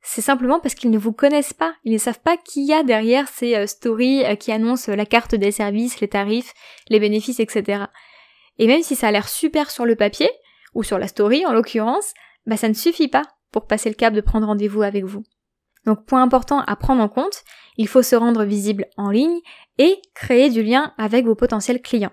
C'est 0.02 0.22
simplement 0.22 0.60
parce 0.60 0.74
qu'ils 0.74 0.90
ne 0.90 0.98
vous 0.98 1.12
connaissent 1.12 1.52
pas. 1.52 1.74
Ils 1.84 1.92
ne 1.92 1.98
savent 1.98 2.20
pas 2.20 2.36
qui 2.36 2.64
y 2.64 2.72
a 2.72 2.82
derrière 2.82 3.28
ces 3.28 3.54
euh, 3.56 3.66
stories 3.66 4.24
euh, 4.24 4.36
qui 4.36 4.52
annoncent 4.52 4.94
la 4.94 5.06
carte 5.06 5.34
des 5.34 5.50
services, 5.50 6.00
les 6.00 6.08
tarifs, 6.08 6.54
les 6.88 7.00
bénéfices, 7.00 7.40
etc. 7.40 7.84
Et 8.58 8.66
même 8.66 8.82
si 8.82 8.96
ça 8.96 9.08
a 9.08 9.10
l'air 9.10 9.28
super 9.28 9.70
sur 9.70 9.84
le 9.84 9.96
papier, 9.96 10.30
ou 10.74 10.82
sur 10.82 10.98
la 10.98 11.08
story 11.08 11.44
en 11.46 11.52
l'occurrence, 11.52 12.12
bah 12.46 12.56
ça 12.56 12.68
ne 12.68 12.74
suffit 12.74 13.08
pas 13.08 13.24
pour 13.52 13.66
passer 13.66 13.88
le 13.88 13.94
cap 13.94 14.14
de 14.14 14.20
prendre 14.20 14.46
rendez-vous 14.46 14.82
avec 14.82 15.04
vous. 15.04 15.24
Donc 15.86 16.04
point 16.06 16.22
important 16.22 16.60
à 16.60 16.76
prendre 16.76 17.02
en 17.02 17.08
compte, 17.08 17.44
il 17.76 17.88
faut 17.88 18.02
se 18.02 18.16
rendre 18.16 18.44
visible 18.44 18.86
en 18.96 19.10
ligne 19.10 19.40
et 19.78 20.00
créer 20.14 20.50
du 20.50 20.62
lien 20.62 20.92
avec 20.98 21.24
vos 21.24 21.34
potentiels 21.34 21.80
clients. 21.80 22.12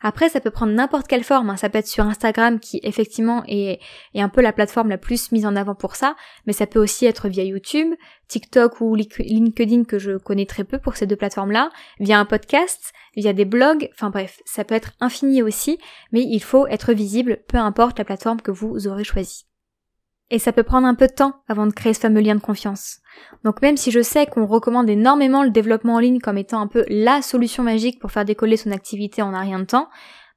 Après, 0.00 0.28
ça 0.28 0.40
peut 0.40 0.50
prendre 0.50 0.72
n'importe 0.72 1.06
quelle 1.08 1.24
forme. 1.24 1.50
Hein. 1.50 1.56
Ça 1.56 1.68
peut 1.68 1.78
être 1.78 1.88
sur 1.88 2.04
Instagram 2.04 2.60
qui 2.60 2.80
effectivement 2.82 3.42
est, 3.46 3.80
est, 4.14 4.20
un 4.20 4.28
peu 4.28 4.40
la 4.40 4.52
plateforme 4.52 4.88
la 4.88 4.98
plus 4.98 5.32
mise 5.32 5.46
en 5.46 5.56
avant 5.56 5.74
pour 5.74 5.96
ça, 5.96 6.16
mais 6.46 6.52
ça 6.52 6.66
peut 6.66 6.78
aussi 6.78 7.06
être 7.06 7.28
via 7.28 7.44
YouTube, 7.44 7.94
TikTok 8.28 8.80
ou 8.80 8.94
LinkedIn 8.94 9.84
que 9.84 9.98
je 9.98 10.16
connais 10.18 10.46
très 10.46 10.64
peu 10.64 10.78
pour 10.78 10.96
ces 10.96 11.06
deux 11.06 11.16
plateformes-là, 11.16 11.70
via 11.98 12.18
un 12.18 12.24
podcast, 12.24 12.92
via 13.16 13.32
des 13.32 13.44
blogs. 13.44 13.90
Enfin 13.94 14.10
bref, 14.10 14.40
ça 14.44 14.64
peut 14.64 14.74
être 14.74 14.92
infini 15.00 15.42
aussi, 15.42 15.78
mais 16.12 16.22
il 16.22 16.40
faut 16.40 16.66
être 16.66 16.92
visible, 16.92 17.38
peu 17.48 17.58
importe 17.58 17.98
la 17.98 18.04
plateforme 18.04 18.40
que 18.40 18.50
vous 18.50 18.86
aurez 18.86 19.04
choisie. 19.04 19.47
Et 20.30 20.38
ça 20.38 20.52
peut 20.52 20.62
prendre 20.62 20.86
un 20.86 20.94
peu 20.94 21.06
de 21.06 21.12
temps 21.12 21.42
avant 21.48 21.66
de 21.66 21.72
créer 21.72 21.94
ce 21.94 22.00
fameux 22.00 22.20
lien 22.20 22.34
de 22.34 22.40
confiance. 22.40 22.98
Donc 23.44 23.62
même 23.62 23.76
si 23.76 23.90
je 23.90 24.02
sais 24.02 24.26
qu'on 24.26 24.46
recommande 24.46 24.90
énormément 24.90 25.42
le 25.42 25.50
développement 25.50 25.94
en 25.94 25.98
ligne 26.00 26.20
comme 26.20 26.36
étant 26.36 26.60
un 26.60 26.66
peu 26.66 26.84
la 26.88 27.22
solution 27.22 27.62
magique 27.62 27.98
pour 27.98 28.12
faire 28.12 28.24
décoller 28.24 28.56
son 28.56 28.70
activité 28.70 29.22
en 29.22 29.32
un 29.32 29.40
rien 29.40 29.58
de 29.58 29.64
temps, 29.64 29.88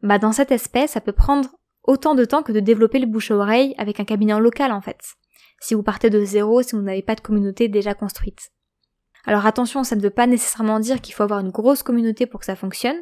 bah 0.01 0.17
dans 0.17 0.31
cet 0.31 0.51
aspect, 0.51 0.87
ça 0.87 1.01
peut 1.01 1.11
prendre 1.11 1.49
autant 1.83 2.15
de 2.15 2.25
temps 2.25 2.43
que 2.43 2.51
de 2.51 2.59
développer 2.59 2.99
le 2.99 3.07
bouche 3.07 3.31
à 3.31 3.35
oreille 3.35 3.75
avec 3.77 3.99
un 3.99 4.05
cabinet 4.05 4.39
local 4.39 4.71
en 4.71 4.81
fait. 4.81 4.99
Si 5.59 5.73
vous 5.75 5.83
partez 5.83 6.09
de 6.09 6.23
zéro, 6.23 6.61
si 6.61 6.75
vous 6.75 6.81
n'avez 6.81 7.03
pas 7.03 7.15
de 7.15 7.21
communauté 7.21 7.67
déjà 7.67 7.93
construite. 7.93 8.51
Alors 9.25 9.45
attention, 9.45 9.83
ça 9.83 9.95
ne 9.95 10.01
veut 10.01 10.09
pas 10.09 10.25
nécessairement 10.25 10.79
dire 10.79 11.01
qu'il 11.01 11.13
faut 11.13 11.23
avoir 11.23 11.39
une 11.39 11.51
grosse 11.51 11.83
communauté 11.83 12.25
pour 12.25 12.39
que 12.39 12.45
ça 12.45 12.55
fonctionne. 12.55 12.97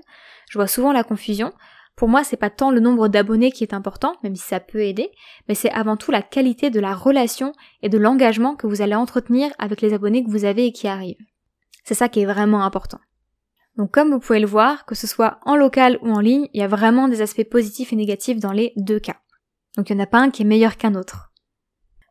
Je 0.49 0.57
vois 0.57 0.67
souvent 0.67 0.91
la 0.91 1.03
confusion. 1.03 1.53
Pour 1.99 2.07
moi, 2.07 2.23
c'est 2.23 2.37
pas 2.37 2.49
tant 2.49 2.71
le 2.71 2.79
nombre 2.79 3.09
d'abonnés 3.09 3.51
qui 3.51 3.61
est 3.61 3.73
important, 3.73 4.15
même 4.23 4.37
si 4.37 4.47
ça 4.47 4.61
peut 4.61 4.79
aider, 4.79 5.11
mais 5.49 5.53
c'est 5.53 5.69
avant 5.71 5.97
tout 5.97 6.11
la 6.11 6.21
qualité 6.21 6.69
de 6.69 6.79
la 6.79 6.95
relation 6.95 7.51
et 7.81 7.89
de 7.89 7.97
l'engagement 7.97 8.55
que 8.55 8.67
vous 8.67 8.81
allez 8.81 8.95
entretenir 8.95 9.51
avec 9.59 9.81
les 9.81 9.91
abonnés 9.91 10.23
que 10.23 10.29
vous 10.29 10.45
avez 10.45 10.67
et 10.67 10.71
qui 10.71 10.87
arrivent. 10.87 11.19
C'est 11.83 11.95
ça 11.95 12.07
qui 12.07 12.21
est 12.21 12.25
vraiment 12.25 12.63
important. 12.63 12.99
Donc 13.75 13.91
comme 13.91 14.11
vous 14.11 14.19
pouvez 14.19 14.39
le 14.39 14.47
voir, 14.47 14.85
que 14.85 14.95
ce 14.95 15.07
soit 15.07 15.41
en 15.43 15.57
local 15.57 15.99
ou 16.01 16.09
en 16.11 16.21
ligne, 16.21 16.47
il 16.53 16.61
y 16.61 16.63
a 16.63 16.69
vraiment 16.69 17.09
des 17.09 17.21
aspects 17.21 17.43
positifs 17.43 17.91
et 17.91 17.97
négatifs 17.97 18.39
dans 18.39 18.53
les 18.53 18.71
deux 18.77 19.01
cas. 19.01 19.17
Donc 19.75 19.89
il 19.89 19.95
n'y 19.97 20.01
en 20.01 20.05
a 20.05 20.07
pas 20.07 20.19
un 20.19 20.29
qui 20.29 20.43
est 20.43 20.45
meilleur 20.45 20.77
qu'un 20.77 20.95
autre. 20.95 21.33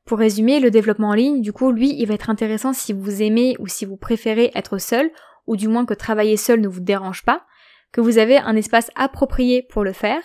Pour 0.05 0.19
résumer, 0.19 0.61
le 0.61 0.71
développement 0.71 1.09
en 1.09 1.15
ligne, 1.15 1.41
du 1.41 1.55
coup, 1.55 1.73
lui, 1.73 1.99
il 1.99 2.05
va 2.05 2.13
être 2.13 2.29
intéressant 2.29 2.75
si 2.75 2.93
vous 2.93 3.23
aimez 3.23 3.57
ou 3.59 3.67
si 3.69 3.87
vous 3.87 3.97
préférez 3.97 4.51
être 4.55 4.77
seul, 4.77 5.11
ou 5.47 5.57
du 5.57 5.67
moins 5.67 5.87
que 5.87 5.95
travailler 5.95 6.37
seul 6.37 6.61
ne 6.61 6.69
vous 6.69 6.81
dérange 6.81 7.25
pas, 7.25 7.47
que 7.93 8.01
vous 8.01 8.19
avez 8.19 8.39
un 8.39 8.57
espace 8.57 8.91
approprié 8.95 9.63
pour 9.63 9.85
le 9.85 9.93
faire, 9.93 10.23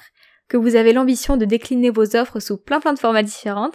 que 0.49 0.57
vous 0.57 0.75
avez 0.75 0.93
l'ambition 0.93 1.37
de 1.37 1.45
décliner 1.45 1.89
vos 1.89 2.15
offres 2.15 2.39
sous 2.39 2.57
plein 2.57 2.79
plein 2.79 2.93
de 2.93 2.99
formats 2.99 3.23
différents 3.23 3.71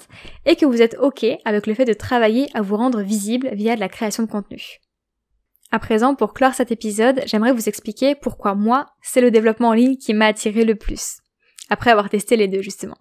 et 0.46 0.56
que 0.56 0.66
vous 0.66 0.82
êtes 0.82 0.96
OK 1.00 1.24
avec 1.44 1.66
le 1.66 1.74
fait 1.74 1.84
de 1.84 1.92
travailler 1.92 2.48
à 2.54 2.62
vous 2.62 2.76
rendre 2.76 3.00
visible 3.00 3.50
via 3.52 3.74
de 3.74 3.80
la 3.80 3.88
création 3.88 4.22
de 4.22 4.30
contenu. 4.30 4.62
À 5.70 5.78
présent, 5.78 6.14
pour 6.14 6.32
clore 6.32 6.54
cet 6.54 6.70
épisode, 6.70 7.22
j'aimerais 7.26 7.52
vous 7.52 7.68
expliquer 7.68 8.14
pourquoi 8.14 8.54
moi, 8.54 8.86
c'est 9.02 9.20
le 9.20 9.30
développement 9.30 9.68
en 9.68 9.74
ligne 9.74 9.96
qui 9.96 10.14
m'a 10.14 10.26
attiré 10.26 10.64
le 10.64 10.76
plus. 10.76 11.18
Après 11.68 11.90
avoir 11.90 12.08
testé 12.08 12.36
les 12.36 12.48
deux, 12.48 12.62
justement. 12.62 12.96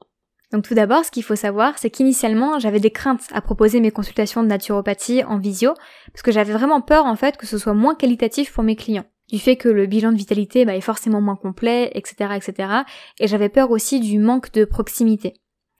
Donc 0.52 0.66
tout 0.66 0.74
d'abord, 0.74 1.06
ce 1.06 1.12
qu'il 1.12 1.24
faut 1.24 1.36
savoir, 1.36 1.78
c'est 1.78 1.90
qu'initialement, 1.90 2.60
j'avais 2.60 2.80
des 2.80 2.92
craintes 2.92 3.28
à 3.32 3.42
proposer 3.42 3.80
mes 3.80 3.92
consultations 3.92 4.44
de 4.44 4.48
naturopathie 4.48 5.24
en 5.24 5.38
visio, 5.38 5.74
parce 6.12 6.24
que 6.24 6.32
j'avais 6.32 6.54
vraiment 6.54 6.82
peur 6.82 7.06
en 7.06 7.16
fait 7.16 7.38
que 7.38 7.46
ce 7.46 7.58
soit 7.58 7.74
moins 7.74 7.96
qualitatif 7.96 8.52
pour 8.52 8.64
mes 8.64 8.76
clients 8.76 9.06
du 9.30 9.40
fait 9.40 9.56
que 9.56 9.70
le 9.70 9.86
bilan 9.86 10.12
de 10.12 10.18
vitalité 10.18 10.66
bah, 10.66 10.76
est 10.76 10.82
forcément 10.82 11.22
moins 11.22 11.36
complet, 11.36 11.92
etc., 11.96 12.32
etc. 12.36 12.70
Et 13.20 13.28
j'avais 13.28 13.50
peur 13.50 13.72
aussi 13.72 14.00
du 14.00 14.20
manque 14.20 14.52
de 14.54 14.66
proximité. 14.66 15.34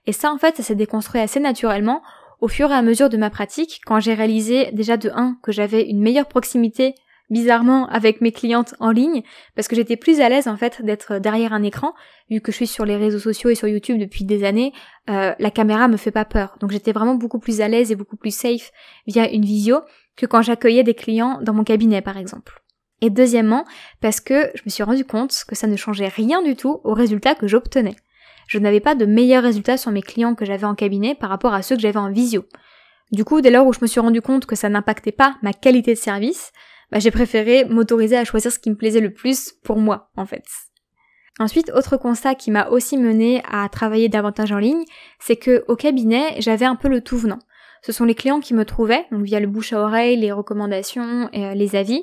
Et 0.06 0.12
ça, 0.12 0.32
en 0.32 0.38
fait, 0.38 0.56
ça 0.56 0.62
s'est 0.62 0.74
déconstruit 0.74 1.20
assez 1.20 1.40
naturellement 1.40 2.02
au 2.40 2.48
fur 2.48 2.70
et 2.70 2.74
à 2.74 2.82
mesure 2.82 3.08
de 3.08 3.16
ma 3.16 3.30
pratique, 3.30 3.80
quand 3.84 4.00
j'ai 4.00 4.14
réalisé 4.14 4.70
déjà 4.72 4.96
de 4.96 5.10
1 5.10 5.38
que 5.42 5.52
j'avais 5.52 5.88
une 5.88 6.00
meilleure 6.00 6.28
proximité 6.28 6.94
bizarrement 7.30 7.86
avec 7.88 8.20
mes 8.20 8.32
clientes 8.32 8.74
en 8.80 8.90
ligne 8.90 9.22
parce 9.54 9.68
que 9.68 9.76
j'étais 9.76 9.96
plus 9.96 10.20
à 10.20 10.28
l'aise 10.28 10.48
en 10.48 10.56
fait 10.56 10.82
d'être 10.82 11.18
derrière 11.18 11.52
un 11.52 11.62
écran 11.62 11.92
vu 12.30 12.40
que 12.40 12.52
je 12.52 12.56
suis 12.56 12.66
sur 12.66 12.86
les 12.86 12.96
réseaux 12.96 13.18
sociaux 13.18 13.50
et 13.50 13.54
sur 13.54 13.68
YouTube 13.68 13.98
depuis 13.98 14.24
des 14.24 14.44
années 14.44 14.72
euh, 15.10 15.34
la 15.38 15.50
caméra 15.50 15.88
me 15.88 15.98
fait 15.98 16.10
pas 16.10 16.24
peur 16.24 16.56
donc 16.60 16.70
j'étais 16.70 16.92
vraiment 16.92 17.16
beaucoup 17.16 17.38
plus 17.38 17.60
à 17.60 17.68
l'aise 17.68 17.92
et 17.92 17.96
beaucoup 17.96 18.16
plus 18.16 18.34
safe 18.34 18.72
via 19.06 19.30
une 19.30 19.44
visio 19.44 19.80
que 20.16 20.24
quand 20.24 20.40
j'accueillais 20.40 20.84
des 20.84 20.94
clients 20.94 21.38
dans 21.42 21.52
mon 21.52 21.64
cabinet 21.64 22.00
par 22.00 22.16
exemple 22.16 22.62
et 23.00 23.10
deuxièmement, 23.10 23.64
parce 24.00 24.20
que 24.20 24.50
je 24.54 24.62
me 24.64 24.70
suis 24.70 24.82
rendu 24.82 25.04
compte 25.04 25.44
que 25.46 25.54
ça 25.54 25.66
ne 25.66 25.76
changeait 25.76 26.08
rien 26.08 26.42
du 26.42 26.56
tout 26.56 26.80
au 26.84 26.94
résultat 26.94 27.34
que 27.34 27.46
j'obtenais. 27.46 27.96
Je 28.46 28.58
n'avais 28.58 28.80
pas 28.80 28.94
de 28.94 29.06
meilleurs 29.06 29.42
résultats 29.42 29.76
sur 29.76 29.90
mes 29.90 30.02
clients 30.02 30.34
que 30.34 30.44
j'avais 30.44 30.64
en 30.64 30.74
cabinet 30.74 31.14
par 31.14 31.30
rapport 31.30 31.54
à 31.54 31.62
ceux 31.62 31.76
que 31.76 31.82
j'avais 31.82 31.98
en 31.98 32.10
visio. 32.10 32.44
Du 33.12 33.24
coup, 33.24 33.40
dès 33.40 33.50
lors 33.50 33.66
où 33.66 33.72
je 33.72 33.80
me 33.82 33.86
suis 33.86 34.00
rendu 34.00 34.20
compte 34.20 34.46
que 34.46 34.56
ça 34.56 34.68
n'impactait 34.68 35.12
pas 35.12 35.36
ma 35.42 35.52
qualité 35.52 35.94
de 35.94 35.98
service, 35.98 36.52
bah, 36.90 36.98
j'ai 36.98 37.10
préféré 37.10 37.64
m'autoriser 37.64 38.16
à 38.16 38.24
choisir 38.24 38.50
ce 38.50 38.58
qui 38.58 38.70
me 38.70 38.76
plaisait 38.76 39.00
le 39.00 39.12
plus 39.12 39.52
pour 39.62 39.76
moi, 39.76 40.10
en 40.16 40.26
fait. 40.26 40.44
Ensuite, 41.38 41.70
autre 41.74 41.96
constat 41.96 42.34
qui 42.34 42.50
m'a 42.50 42.68
aussi 42.68 42.96
mené 42.96 43.42
à 43.48 43.68
travailler 43.68 44.08
davantage 44.08 44.50
en 44.50 44.58
ligne, 44.58 44.84
c'est 45.20 45.36
que 45.36 45.64
au 45.68 45.76
cabinet, 45.76 46.34
j'avais 46.40 46.64
un 46.64 46.74
peu 46.74 46.88
le 46.88 47.00
tout 47.00 47.16
venant. 47.16 47.38
Ce 47.82 47.92
sont 47.92 48.04
les 48.04 48.14
clients 48.14 48.40
qui 48.40 48.54
me 48.54 48.64
trouvaient, 48.64 49.06
donc 49.10 49.22
via 49.22 49.40
le 49.40 49.46
bouche 49.46 49.72
à 49.72 49.80
oreille, 49.80 50.16
les 50.16 50.32
recommandations, 50.32 51.28
euh, 51.34 51.54
les 51.54 51.76
avis. 51.76 52.02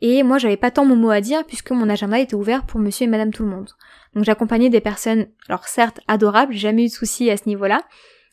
Et 0.00 0.22
moi, 0.22 0.38
j'avais 0.38 0.56
pas 0.56 0.70
tant 0.70 0.84
mon 0.84 0.96
mot 0.96 1.10
à 1.10 1.20
dire 1.20 1.44
puisque 1.46 1.70
mon 1.70 1.88
agenda 1.88 2.18
était 2.18 2.34
ouvert 2.34 2.66
pour 2.66 2.80
monsieur 2.80 3.04
et 3.04 3.08
madame 3.08 3.32
tout 3.32 3.44
le 3.44 3.50
monde. 3.50 3.70
Donc 4.14 4.24
j'accompagnais 4.24 4.70
des 4.70 4.80
personnes, 4.80 5.26
alors 5.48 5.66
certes 5.66 6.00
adorables, 6.08 6.54
jamais 6.54 6.84
eu 6.84 6.88
de 6.88 6.92
soucis 6.92 7.30
à 7.30 7.36
ce 7.36 7.48
niveau-là, 7.48 7.80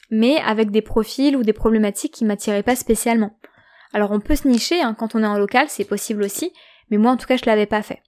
mais 0.10 0.38
avec 0.38 0.69
des 0.69 0.82
profils 0.82 1.36
ou 1.36 1.43
des 1.43 1.54
problématiques 1.54 2.13
qui 2.13 2.25
m'attiraient 2.25 2.63
pas 2.63 2.75
spécialement. 2.75 3.38
Alors 3.93 4.12
on 4.12 4.19
peut 4.19 4.36
se 4.36 4.47
nicher, 4.47 4.82
hein, 4.82 4.95
quand 4.97 5.15
on 5.15 5.23
est 5.23 5.27
en 5.27 5.38
local, 5.38 5.67
c'est 5.69 5.86
possible 5.86 6.23
aussi, 6.23 6.54
mais 6.89 6.97
moi 6.97 7.12
en 7.12 7.17
tout 7.17 7.27
cas 7.27 7.38
je 7.38 7.45
l'avais 7.45 7.65
pas 7.65 7.82
fait. 7.82 8.01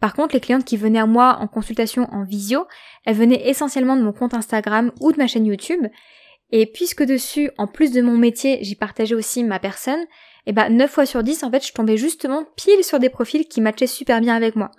Par 0.00 0.14
contre, 0.14 0.34
les 0.34 0.40
clientes 0.40 0.64
qui 0.64 0.78
venaient 0.78 0.98
à 0.98 1.06
moi 1.06 1.36
en 1.40 1.46
consultation 1.46 2.08
en 2.10 2.24
visio, 2.24 2.66
elles 3.04 3.16
venaient 3.16 3.48
essentiellement 3.48 3.96
de 3.96 4.02
mon 4.02 4.12
compte 4.12 4.32
Instagram 4.32 4.92
ou 5.00 5.12
de 5.12 5.18
ma 5.18 5.26
chaîne 5.26 5.44
YouTube, 5.44 5.86
Et 6.52 6.66
puisque 6.66 7.04
dessus, 7.04 7.50
en 7.58 7.66
plus 7.66 7.92
de 7.92 8.02
mon 8.02 8.16
métier, 8.16 8.58
j'y 8.62 8.74
partageais 8.74 9.14
aussi 9.14 9.44
ma 9.44 9.58
personne, 9.58 10.04
et 10.46 10.52
bah 10.52 10.68
9 10.68 10.90
fois 10.90 11.06
sur 11.06 11.22
10, 11.22 11.44
en 11.44 11.50
fait, 11.50 11.66
je 11.66 11.72
tombais 11.72 11.96
justement 11.96 12.44
pile 12.56 12.82
sur 12.82 12.98
des 12.98 13.10
profils 13.10 13.46
qui 13.46 13.60
matchaient 13.60 13.86
super 13.86 14.20
bien 14.20 14.34
avec 14.34 14.56
moi. 14.56 14.70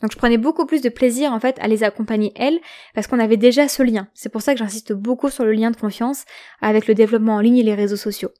Donc 0.00 0.12
je 0.12 0.16
prenais 0.16 0.38
beaucoup 0.38 0.64
plus 0.64 0.80
de 0.80 0.88
plaisir 0.88 1.32
en 1.32 1.40
fait 1.40 1.58
à 1.60 1.66
les 1.66 1.82
accompagner 1.82 2.32
elles 2.36 2.60
parce 2.94 3.06
qu'on 3.06 3.18
avait 3.18 3.36
déjà 3.36 3.66
ce 3.66 3.82
lien. 3.82 4.06
C'est 4.14 4.28
pour 4.28 4.42
ça 4.42 4.52
que 4.52 4.58
j'insiste 4.60 4.92
beaucoup 4.92 5.28
sur 5.28 5.44
le 5.44 5.52
lien 5.52 5.70
de 5.70 5.76
confiance 5.76 6.24
avec 6.60 6.86
le 6.86 6.94
développement 6.94 7.34
en 7.34 7.40
ligne 7.40 7.58
et 7.58 7.64
les 7.64 7.74
réseaux 7.74 7.96
sociaux. 7.96 8.30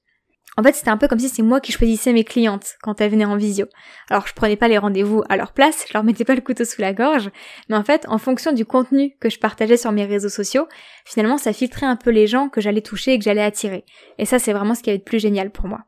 En 0.59 0.63
fait, 0.65 0.75
c'était 0.75 0.91
un 0.91 0.97
peu 0.97 1.07
comme 1.07 1.21
si 1.21 1.29
c'est 1.29 1.43
moi 1.43 1.61
qui 1.61 1.71
choisissais 1.71 2.13
mes 2.13 2.25
clientes 2.25 2.75
quand 2.83 3.01
elles 3.01 3.13
venaient 3.13 3.25
en 3.25 3.37
visio. 3.37 3.67
Alors, 4.11 4.27
je 4.27 4.35
prenais 4.35 4.57
pas 4.57 4.67
les 4.67 4.77
rendez-vous 4.77 5.23
à 5.29 5.37
leur 5.37 5.53
place, 5.53 5.85
je 5.87 5.95
leur 5.95 6.03
mettais 6.03 6.25
pas 6.25 6.35
le 6.35 6.41
couteau 6.41 6.65
sous 6.65 6.81
la 6.81 6.93
gorge, 6.93 7.31
mais 7.69 7.77
en 7.77 7.85
fait, 7.85 8.07
en 8.09 8.19
fonction 8.19 8.51
du 8.51 8.65
contenu 8.65 9.15
que 9.21 9.31
je 9.31 9.39
partageais 9.39 9.77
sur 9.77 9.93
mes 9.93 10.05
réseaux 10.05 10.29
sociaux, 10.29 10.67
finalement, 11.05 11.39
ça 11.39 11.53
filtrait 11.53 11.87
un 11.87 11.95
peu 11.95 12.11
les 12.11 12.27
gens 12.27 12.49
que 12.49 12.61
j'allais 12.61 12.83
toucher 12.83 13.13
et 13.13 13.19
que 13.19 13.25
j'allais 13.25 13.45
attirer. 13.45 13.85
Et 14.19 14.25
ça, 14.25 14.41
c'est 14.41 14.53
vraiment 14.53 14.75
ce 14.75 14.83
qui 14.83 14.91
est 14.91 14.97
le 14.97 15.03
plus 15.05 15.21
génial 15.21 15.53
pour 15.53 15.69
moi. 15.69 15.85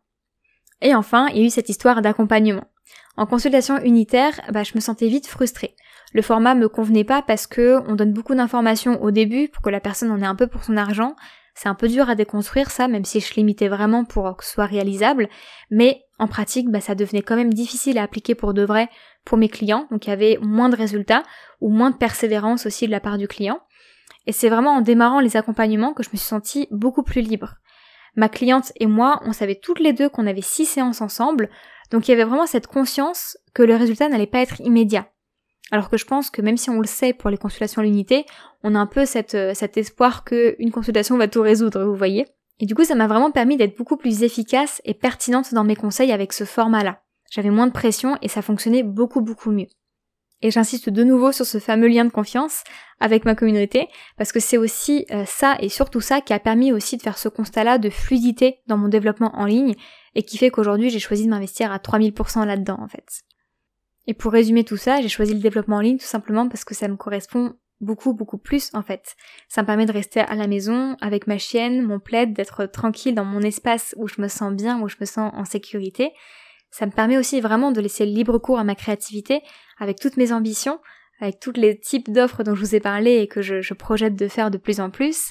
Et 0.83 0.95
enfin, 0.95 1.27
il 1.31 1.39
y 1.39 1.43
a 1.43 1.47
eu 1.47 1.51
cette 1.51 1.69
histoire 1.69 2.01
d'accompagnement. 2.01 2.71
En 3.17 3.27
consultation 3.27 3.77
unitaire, 3.79 4.41
bah, 4.53 4.63
je 4.63 4.77
me 4.77 4.81
sentais 4.81 5.09
vite 5.09 5.27
frustrée. 5.27 5.75
Le 6.13 6.23
format 6.23 6.55
me 6.55 6.69
convenait 6.69 7.03
pas 7.03 7.23
parce 7.23 7.49
que 7.49 7.83
on 7.89 7.97
donne 7.97 8.13
beaucoup 8.13 8.37
d'informations 8.37 9.03
au 9.03 9.11
début 9.11 9.49
pour 9.49 9.63
que 9.63 9.71
la 9.71 9.81
personne 9.81 10.13
en 10.13 10.23
ait 10.23 10.27
un 10.27 10.37
peu 10.37 10.47
pour 10.47 10.63
son 10.63 10.77
argent, 10.77 11.17
c'est 11.55 11.69
un 11.69 11.75
peu 11.75 11.89
dur 11.89 12.09
à 12.09 12.15
déconstruire 12.15 12.71
ça, 12.71 12.89
même 12.89 13.05
si 13.05 13.21
je 13.21 13.35
limitais 13.35 13.69
vraiment 13.69 14.05
pour 14.05 14.37
que 14.37 14.45
ce 14.45 14.53
soit 14.53 14.67
réalisable. 14.67 15.29
Mais 15.71 16.05
en 16.19 16.29
pratique, 16.29 16.71
bah, 16.71 16.81
ça 16.81 16.95
devenait 16.95 17.23
quand 17.23 17.37
même 17.37 17.53
difficile 17.53 17.99
à 17.99 18.03
appliquer 18.03 18.35
pour 18.35 18.55
de 18.55 18.63
vrai 18.63 18.89
pour 19.25 19.39
mes 19.39 19.49
clients. 19.49 19.87
Donc 19.91 20.07
il 20.07 20.11
y 20.11 20.13
avait 20.13 20.39
moins 20.41 20.69
de 20.69 20.77
résultats 20.77 21.23
ou 21.61 21.71
moins 21.71 21.91
de 21.91 21.97
persévérance 21.97 22.67
aussi 22.67 22.87
de 22.87 22.93
la 22.93 23.01
part 23.01 23.19
du 23.19 23.29
client. 23.29 23.61
Et 24.27 24.33
c'est 24.33 24.49
vraiment 24.49 24.77
en 24.77 24.81
démarrant 24.81 25.21
les 25.21 25.37
accompagnements 25.37 25.93
que 25.93 26.03
je 26.03 26.11
me 26.11 26.17
suis 26.17 26.27
sentie 26.27 26.69
beaucoup 26.71 27.03
plus 27.03 27.23
libre. 27.23 27.55
Ma 28.17 28.29
cliente 28.29 28.73
et 28.77 28.87
moi, 28.87 29.21
on 29.25 29.33
savait 29.33 29.59
toutes 29.61 29.81
les 29.81 29.93
deux 29.93 30.09
qu'on 30.09 30.27
avait 30.27 30.43
six 30.43 30.67
séances 30.67 31.01
ensemble, 31.01 31.49
donc 31.91 32.07
il 32.07 32.11
y 32.11 32.15
avait 32.15 32.25
vraiment 32.25 32.47
cette 32.47 32.67
conscience 32.67 33.39
que 33.55 33.63
le 33.63 33.77
résultat 33.77 34.09
n'allait 34.09 34.27
pas 34.27 34.41
être 34.41 34.61
immédiat. 34.61 35.09
Alors 35.71 35.89
que 35.89 35.97
je 35.97 36.05
pense 36.05 36.31
que 36.31 36.43
même 36.43 36.57
si 36.57 36.71
on 36.71 36.81
le 36.81 36.87
sait 36.87 37.13
pour 37.13 37.31
les 37.31 37.37
consultations 37.37 37.81
à 37.81 37.85
l'unité, 37.85 38.27
on 38.63 38.75
a 38.75 38.79
un 38.79 38.87
peu 38.87 39.05
euh, 39.05 39.55
cet 39.55 39.77
espoir 39.77 40.25
qu'une 40.25 40.71
consultation 40.73 41.17
va 41.17 41.29
tout 41.29 41.43
résoudre, 41.43 41.85
vous 41.85 41.95
voyez. 41.95 42.27
Et 42.59 42.67
du 42.67 42.75
coup, 42.75 42.85
ça 42.85 42.95
m'a 42.95 43.07
vraiment 43.07 43.31
permis 43.31 43.57
d'être 43.57 43.77
beaucoup 43.77 43.97
plus 43.97 44.23
efficace 44.23 44.83
et 44.85 44.95
pertinente 44.95 45.55
dans 45.55 45.65
mes 45.65 45.77
conseils 45.77 46.13
avec 46.13 46.33
ce 46.33 46.45
format-là. 46.45 47.01
J'avais 47.31 47.51
moins 47.51 47.67
de 47.67 47.73
pression 47.73 48.19
et 48.21 48.29
ça 48.29 48.43
fonctionnait 48.43 48.83
beaucoup 48.83 49.21
beaucoup 49.21 49.51
mieux. 49.51 49.69
Et 50.43 50.51
j'insiste 50.51 50.89
de 50.89 51.05
nouveau 51.05 51.33
sur 51.33 51.45
ce 51.47 51.59
fameux 51.59 51.89
lien 51.89 52.05
de 52.05 52.11
confiance 52.11 52.65
avec 52.99 53.25
ma 53.25 53.35
communauté, 53.35 53.89
parce 54.17 54.33
que 54.33 54.41
c'est 54.41 54.57
aussi 54.57 55.07
euh, 55.11 55.25
ça 55.27 55.57
et 55.61 55.69
surtout 55.69 56.01
ça 56.01 56.21
qui 56.21 56.33
a 56.33 56.39
permis 56.39 56.73
aussi 56.73 56.97
de 56.97 57.03
faire 57.03 57.19
ce 57.19 57.29
constat-là 57.29 57.79
de 57.79 57.91
fluidité 57.91 58.61
dans 58.67 58.79
mon 58.79 58.89
développement 58.89 59.33
en 59.35 59.45
ligne, 59.45 59.75
et 60.15 60.23
qui 60.23 60.39
fait 60.39 60.51
qu'aujourd'hui 60.51 60.91
j'ai 60.91 60.99
choisi 60.99 61.27
de 61.27 61.31
m'investir 61.31 61.73
à 61.73 61.79
3000% 61.79 62.47
là-dedans 62.47 62.79
en 62.81 62.89
fait. 62.89 63.23
Et 64.11 64.15
pour 64.15 64.33
résumer 64.33 64.65
tout 64.65 64.77
ça, 64.77 65.01
j'ai 65.01 65.09
choisi 65.09 65.35
le 65.35 65.39
développement 65.39 65.77
en 65.77 65.81
ligne 65.81 65.99
tout 65.99 66.05
simplement 66.05 66.49
parce 66.49 66.65
que 66.65 66.75
ça 66.75 66.89
me 66.89 66.97
correspond 66.97 67.55
beaucoup 67.81 68.13
beaucoup 68.13 68.39
plus 68.39 68.71
en 68.75 68.83
fait. 68.83 69.15
Ça 69.49 69.63
me 69.63 69.67
permet 69.69 69.87
de 69.87 69.93
rester 69.93 70.19
à 70.19 70.35
la 70.35 70.49
maison 70.49 70.97
avec 71.01 71.29
ma 71.29 71.39
chienne, 71.39 71.81
mon 71.83 72.01
plaid, 72.01 72.33
d'être 72.33 72.67
tranquille 72.67 73.15
dans 73.15 73.25
mon 73.25 73.41
espace 73.41 73.95
où 73.97 74.09
je 74.09 74.21
me 74.21 74.27
sens 74.27 74.53
bien, 74.53 74.81
où 74.81 74.89
je 74.89 74.97
me 75.01 75.07
sens 75.07 75.31
en 75.37 75.45
sécurité. 75.45 76.11
Ça 76.73 76.87
me 76.87 76.91
permet 76.91 77.19
aussi 77.19 77.41
vraiment 77.41 77.71
de 77.71 77.81
laisser 77.81 78.05
libre 78.05 78.39
cours 78.39 78.59
à 78.59 78.65
ma 78.65 78.75
créativité 78.75 79.43
avec 79.79 80.01
toutes 80.01 80.17
mes 80.17 80.33
ambitions, 80.33 80.81
avec 81.21 81.39
tous 81.39 81.53
les 81.55 81.79
types 81.79 82.11
d'offres 82.11 82.43
dont 82.43 82.57
je 82.57 82.65
vous 82.65 82.75
ai 82.75 82.81
parlé 82.81 83.19
et 83.19 83.29
que 83.29 83.43
je, 83.43 83.61
je 83.61 83.75
projette 83.75 84.17
de 84.17 84.27
faire 84.27 84.51
de 84.51 84.59
plus 84.59 84.81
en 84.81 84.91
plus, 84.91 85.27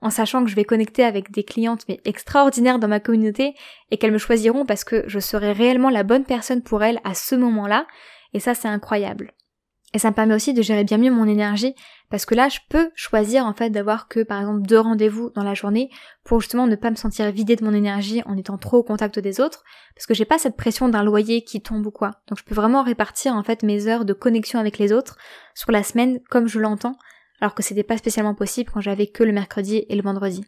en 0.00 0.10
sachant 0.10 0.42
que 0.42 0.50
je 0.50 0.56
vais 0.56 0.64
connecter 0.64 1.04
avec 1.04 1.30
des 1.30 1.44
clientes 1.44 1.84
mais 1.88 2.00
extraordinaires 2.04 2.80
dans 2.80 2.88
ma 2.88 2.98
communauté 2.98 3.54
et 3.92 3.96
qu'elles 3.96 4.10
me 4.10 4.18
choisiront 4.18 4.66
parce 4.66 4.82
que 4.82 5.04
je 5.06 5.20
serai 5.20 5.52
réellement 5.52 5.88
la 5.88 6.02
bonne 6.02 6.24
personne 6.24 6.64
pour 6.64 6.82
elles 6.82 7.00
à 7.04 7.14
ce 7.14 7.36
moment-là, 7.36 7.86
et 8.34 8.40
ça, 8.40 8.54
c'est 8.54 8.68
incroyable. 8.68 9.32
Et 9.94 9.98
ça 9.98 10.10
me 10.10 10.14
permet 10.14 10.34
aussi 10.34 10.52
de 10.52 10.60
gérer 10.60 10.82
bien 10.82 10.98
mieux 10.98 11.12
mon 11.12 11.28
énergie 11.28 11.74
parce 12.10 12.26
que 12.26 12.34
là, 12.34 12.48
je 12.48 12.58
peux 12.68 12.90
choisir 12.96 13.46
en 13.46 13.54
fait 13.54 13.70
d'avoir 13.70 14.08
que 14.08 14.24
par 14.24 14.40
exemple 14.40 14.62
deux 14.62 14.80
rendez-vous 14.80 15.30
dans 15.30 15.44
la 15.44 15.54
journée 15.54 15.88
pour 16.24 16.40
justement 16.40 16.66
ne 16.66 16.74
pas 16.74 16.90
me 16.90 16.96
sentir 16.96 17.30
vidée 17.30 17.54
de 17.54 17.64
mon 17.64 17.72
énergie 17.72 18.20
en 18.26 18.36
étant 18.36 18.58
trop 18.58 18.78
au 18.78 18.82
contact 18.82 19.20
des 19.20 19.40
autres 19.40 19.62
parce 19.94 20.06
que 20.06 20.14
j'ai 20.14 20.24
pas 20.24 20.38
cette 20.38 20.56
pression 20.56 20.88
d'un 20.88 21.04
loyer 21.04 21.44
qui 21.44 21.62
tombe 21.62 21.86
ou 21.86 21.92
quoi. 21.92 22.10
Donc 22.26 22.38
je 22.38 22.44
peux 22.44 22.56
vraiment 22.56 22.82
répartir 22.82 23.34
en 23.34 23.44
fait 23.44 23.62
mes 23.62 23.86
heures 23.86 24.04
de 24.04 24.12
connexion 24.12 24.58
avec 24.58 24.78
les 24.78 24.92
autres 24.92 25.16
sur 25.54 25.70
la 25.70 25.84
semaine 25.84 26.18
comme 26.28 26.48
je 26.48 26.58
l'entends 26.58 26.96
alors 27.40 27.54
que 27.54 27.62
c'était 27.62 27.84
pas 27.84 27.96
spécialement 27.96 28.34
possible 28.34 28.72
quand 28.74 28.80
j'avais 28.80 29.06
que 29.06 29.22
le 29.22 29.32
mercredi 29.32 29.84
et 29.88 29.94
le 29.94 30.02
vendredi. 30.02 30.44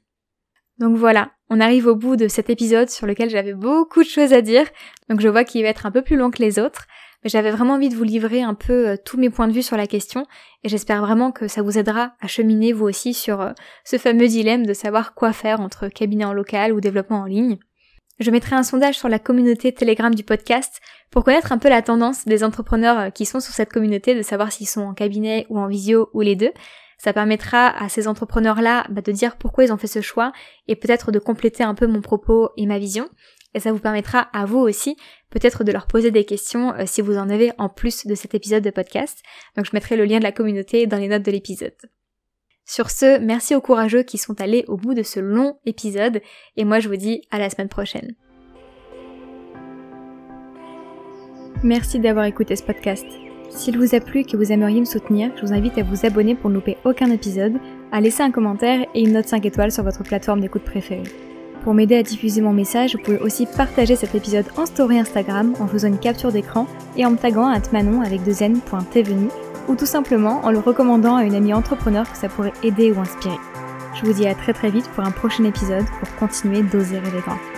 Donc 0.79 0.97
voilà, 0.97 1.31
on 1.51 1.61
arrive 1.61 1.87
au 1.87 1.95
bout 1.95 2.17
de 2.17 2.27
cet 2.27 2.51
épisode 2.51 2.91
sur 2.91 3.07
lequel 3.07 3.31
j'avais 3.31 3.55
beaucoup 3.55 4.03
de 4.03 4.09
choses 4.09 4.33
à 4.33 4.43
dire, 4.43 4.67
donc 5.09 5.21
je 5.21 5.29
vois 5.29 5.45
qu'il 5.45 5.63
va 5.63 5.69
être 5.69 5.87
un 5.87 5.91
peu 5.91 6.03
plus 6.03 6.17
long 6.17 6.31
que 6.31 6.43
les 6.43 6.59
autres 6.59 6.87
j'avais 7.25 7.51
vraiment 7.51 7.75
envie 7.75 7.89
de 7.89 7.97
vous 7.97 8.05
livrer 8.05 8.43
un 8.43 8.55
peu 8.55 8.89
euh, 8.89 8.97
tous 9.03 9.17
mes 9.17 9.31
points 9.31 9.49
de 9.49 9.53
vue 9.53 9.63
sur 9.63 9.77
la 9.77 9.87
question 9.87 10.27
et 10.65 10.69
j'espère 10.69 11.01
vraiment 11.01 11.33
que 11.33 11.49
ça 11.49 11.63
vous 11.63 11.79
aidera 11.79 12.13
à 12.21 12.27
cheminer 12.27 12.73
vous 12.73 12.85
aussi 12.85 13.15
sur 13.15 13.41
euh, 13.41 13.53
ce 13.85 13.99
fameux 13.99 14.29
dilemme 14.29 14.67
de 14.67 14.75
savoir 14.75 15.15
quoi 15.15 15.33
faire 15.33 15.61
entre 15.61 15.89
cabinet 15.89 16.25
en 16.25 16.33
local 16.33 16.73
ou 16.73 16.81
développement 16.81 17.21
en 17.21 17.25
ligne. 17.25 17.59
Je 18.19 18.31
mettrai 18.31 18.57
un 18.57 18.63
sondage 18.63 18.97
sur 18.97 19.09
la 19.09 19.19
communauté 19.19 19.73
Telegram 19.73 20.15
du 20.15 20.25
podcast 20.25 20.81
pour 21.11 21.23
connaître 21.23 21.53
un 21.53 21.59
peu 21.59 21.69
la 21.69 21.83
tendance 21.83 22.25
des 22.25 22.45
entrepreneurs 22.45 22.99
euh, 22.99 23.11
qui 23.11 23.27
sont 23.27 23.41
sur 23.41 23.53
cette 23.53 23.73
communauté, 23.73 24.15
de 24.15 24.23
savoir 24.23 24.53
s'ils 24.53 24.69
sont 24.69 24.83
en 24.83 24.95
cabinet 24.95 25.47
ou 25.51 25.59
en 25.59 25.67
visio 25.67 26.09
ou 26.15 26.23
les 26.23 26.37
deux. 26.37 26.53
Ça 26.99 27.13
permettra 27.13 27.69
à 27.69 27.89
ces 27.91 28.09
entrepreneurs-là 28.09 28.87
bah, 28.89 29.03
de 29.03 29.13
dire 29.13 29.37
pourquoi 29.37 29.65
ils 29.65 29.73
ont 29.73 29.77
fait 29.77 29.87
ce 29.87 30.01
choix 30.01 30.33
et 30.67 30.77
peut-être 30.77 31.13
de 31.13 31.19
compléter 31.19 31.63
un 31.63 31.75
peu 31.75 31.87
mon 31.87 32.01
propos 32.01 32.51
et 32.57 32.67
ma 32.67 32.79
vision 32.79 33.09
et 33.57 33.61
ça 33.61 33.73
vous 33.73 33.79
permettra 33.79 34.29
à 34.33 34.45
vous 34.45 34.59
aussi 34.59 34.97
peut-être 35.31 35.65
de 35.65 35.73
leur 35.73 35.87
poser 35.87 36.11
des 36.11 36.25
questions 36.25 36.75
euh, 36.75 36.85
si 36.87 37.01
vous 37.01 37.17
en 37.17 37.31
avez 37.31 37.51
en 37.59 37.69
plus 37.69 38.07
de 38.07 38.15
cet 38.15 38.35
épisode 38.35 38.63
de 38.63 38.71
podcast. 38.71 39.23
Donc 39.57 39.65
je 39.65 39.71
mettrai 39.73 39.97
le 39.97 40.05
lien 40.05 40.19
de 40.19 40.25
la 40.25 40.31
communauté 40.31 40.87
dans 40.87 40.99
les 40.99 41.09
notes 41.09 41.25
de 41.25 41.31
l'épisode. 41.31 41.75
Sur 42.67 42.91
ce, 42.91 43.19
merci 43.19 43.55
aux 43.55 43.61
courageux 43.61 44.03
qui 44.03 44.19
sont 44.19 44.41
allés 44.41 44.65
au 44.69 44.77
bout 44.77 44.93
de 44.93 45.03
ce 45.03 45.21
long 45.21 45.59
épisode 45.65 46.21
et 46.57 46.65
moi 46.65 46.81
je 46.81 46.89
vous 46.89 46.97
dis 46.97 47.23
à 47.31 47.39
la 47.39 47.49
semaine 47.49 47.69
prochaine. 47.69 48.15
Merci 51.63 51.99
d'avoir 51.99 52.27
écouté 52.27 52.57
ce 52.57 52.63
podcast. 52.63 53.07
S'il 53.49 53.79
vous 53.79 53.95
a 53.95 54.01
plu 54.01 54.21
et 54.21 54.25
que 54.25 54.37
vous 54.37 54.53
aimeriez 54.53 54.81
me 54.81 54.85
soutenir, 54.85 55.33
je 55.37 55.47
vous 55.47 55.55
invite 55.55 55.79
à 55.79 55.83
vous 55.83 56.05
abonner 56.05 56.35
pour 56.35 56.51
ne 56.51 56.57
louper 56.57 56.77
aucun 56.85 57.11
épisode, 57.11 57.55
à 57.91 58.03
laisser 58.03 58.23
un 58.23 58.31
commentaire 58.31 58.87
et 58.95 59.01
une 59.01 59.13
note 59.13 59.29
5 59.29 59.47
étoiles 59.47 59.73
sur 59.73 59.83
votre 59.83 60.03
plateforme 60.03 60.41
d'écoute 60.41 60.65
préférée. 60.65 61.36
Pour 61.67 61.75
m'aider 61.75 61.97
à 61.97 62.05
diffuser 62.05 62.43
mon 62.43 62.53
message, 62.53 62.95
vous 62.95 63.03
pouvez 63.03 63.19
aussi 63.19 63.45
partager 63.45 63.97
cet 63.97 64.15
épisode 64.15 64.45
en 64.57 64.67
story 64.67 65.01
Instagram 65.01 65.53
en 65.59 65.67
faisant 65.67 65.89
une 65.89 65.99
capture 65.99 66.31
d'écran 66.31 66.69
et 66.97 67.05
en 67.05 67.11
me 67.11 67.17
taguant 67.17 67.49
à 67.49 67.59
manon 67.73 68.03
avec 68.03 68.23
deux 68.23 68.41
ou 69.67 69.75
tout 69.75 69.85
simplement 69.85 70.43
en 70.45 70.53
le 70.53 70.61
recommandant 70.61 71.17
à 71.17 71.25
une 71.25 71.35
amie 71.35 71.53
entrepreneur 71.53 72.09
que 72.09 72.17
ça 72.17 72.29
pourrait 72.29 72.53
aider 72.63 72.93
ou 72.93 73.01
inspirer. 73.01 73.35
Je 73.97 74.07
vous 74.07 74.13
dis 74.13 74.29
à 74.29 74.37
très 74.37 74.53
très 74.53 74.71
vite 74.71 74.89
pour 74.95 75.03
un 75.03 75.11
prochain 75.11 75.43
épisode 75.43 75.87
pour 75.99 76.15
continuer 76.15 76.63
d'oser 76.63 77.01
rêver 77.01 77.19
grand. 77.27 77.56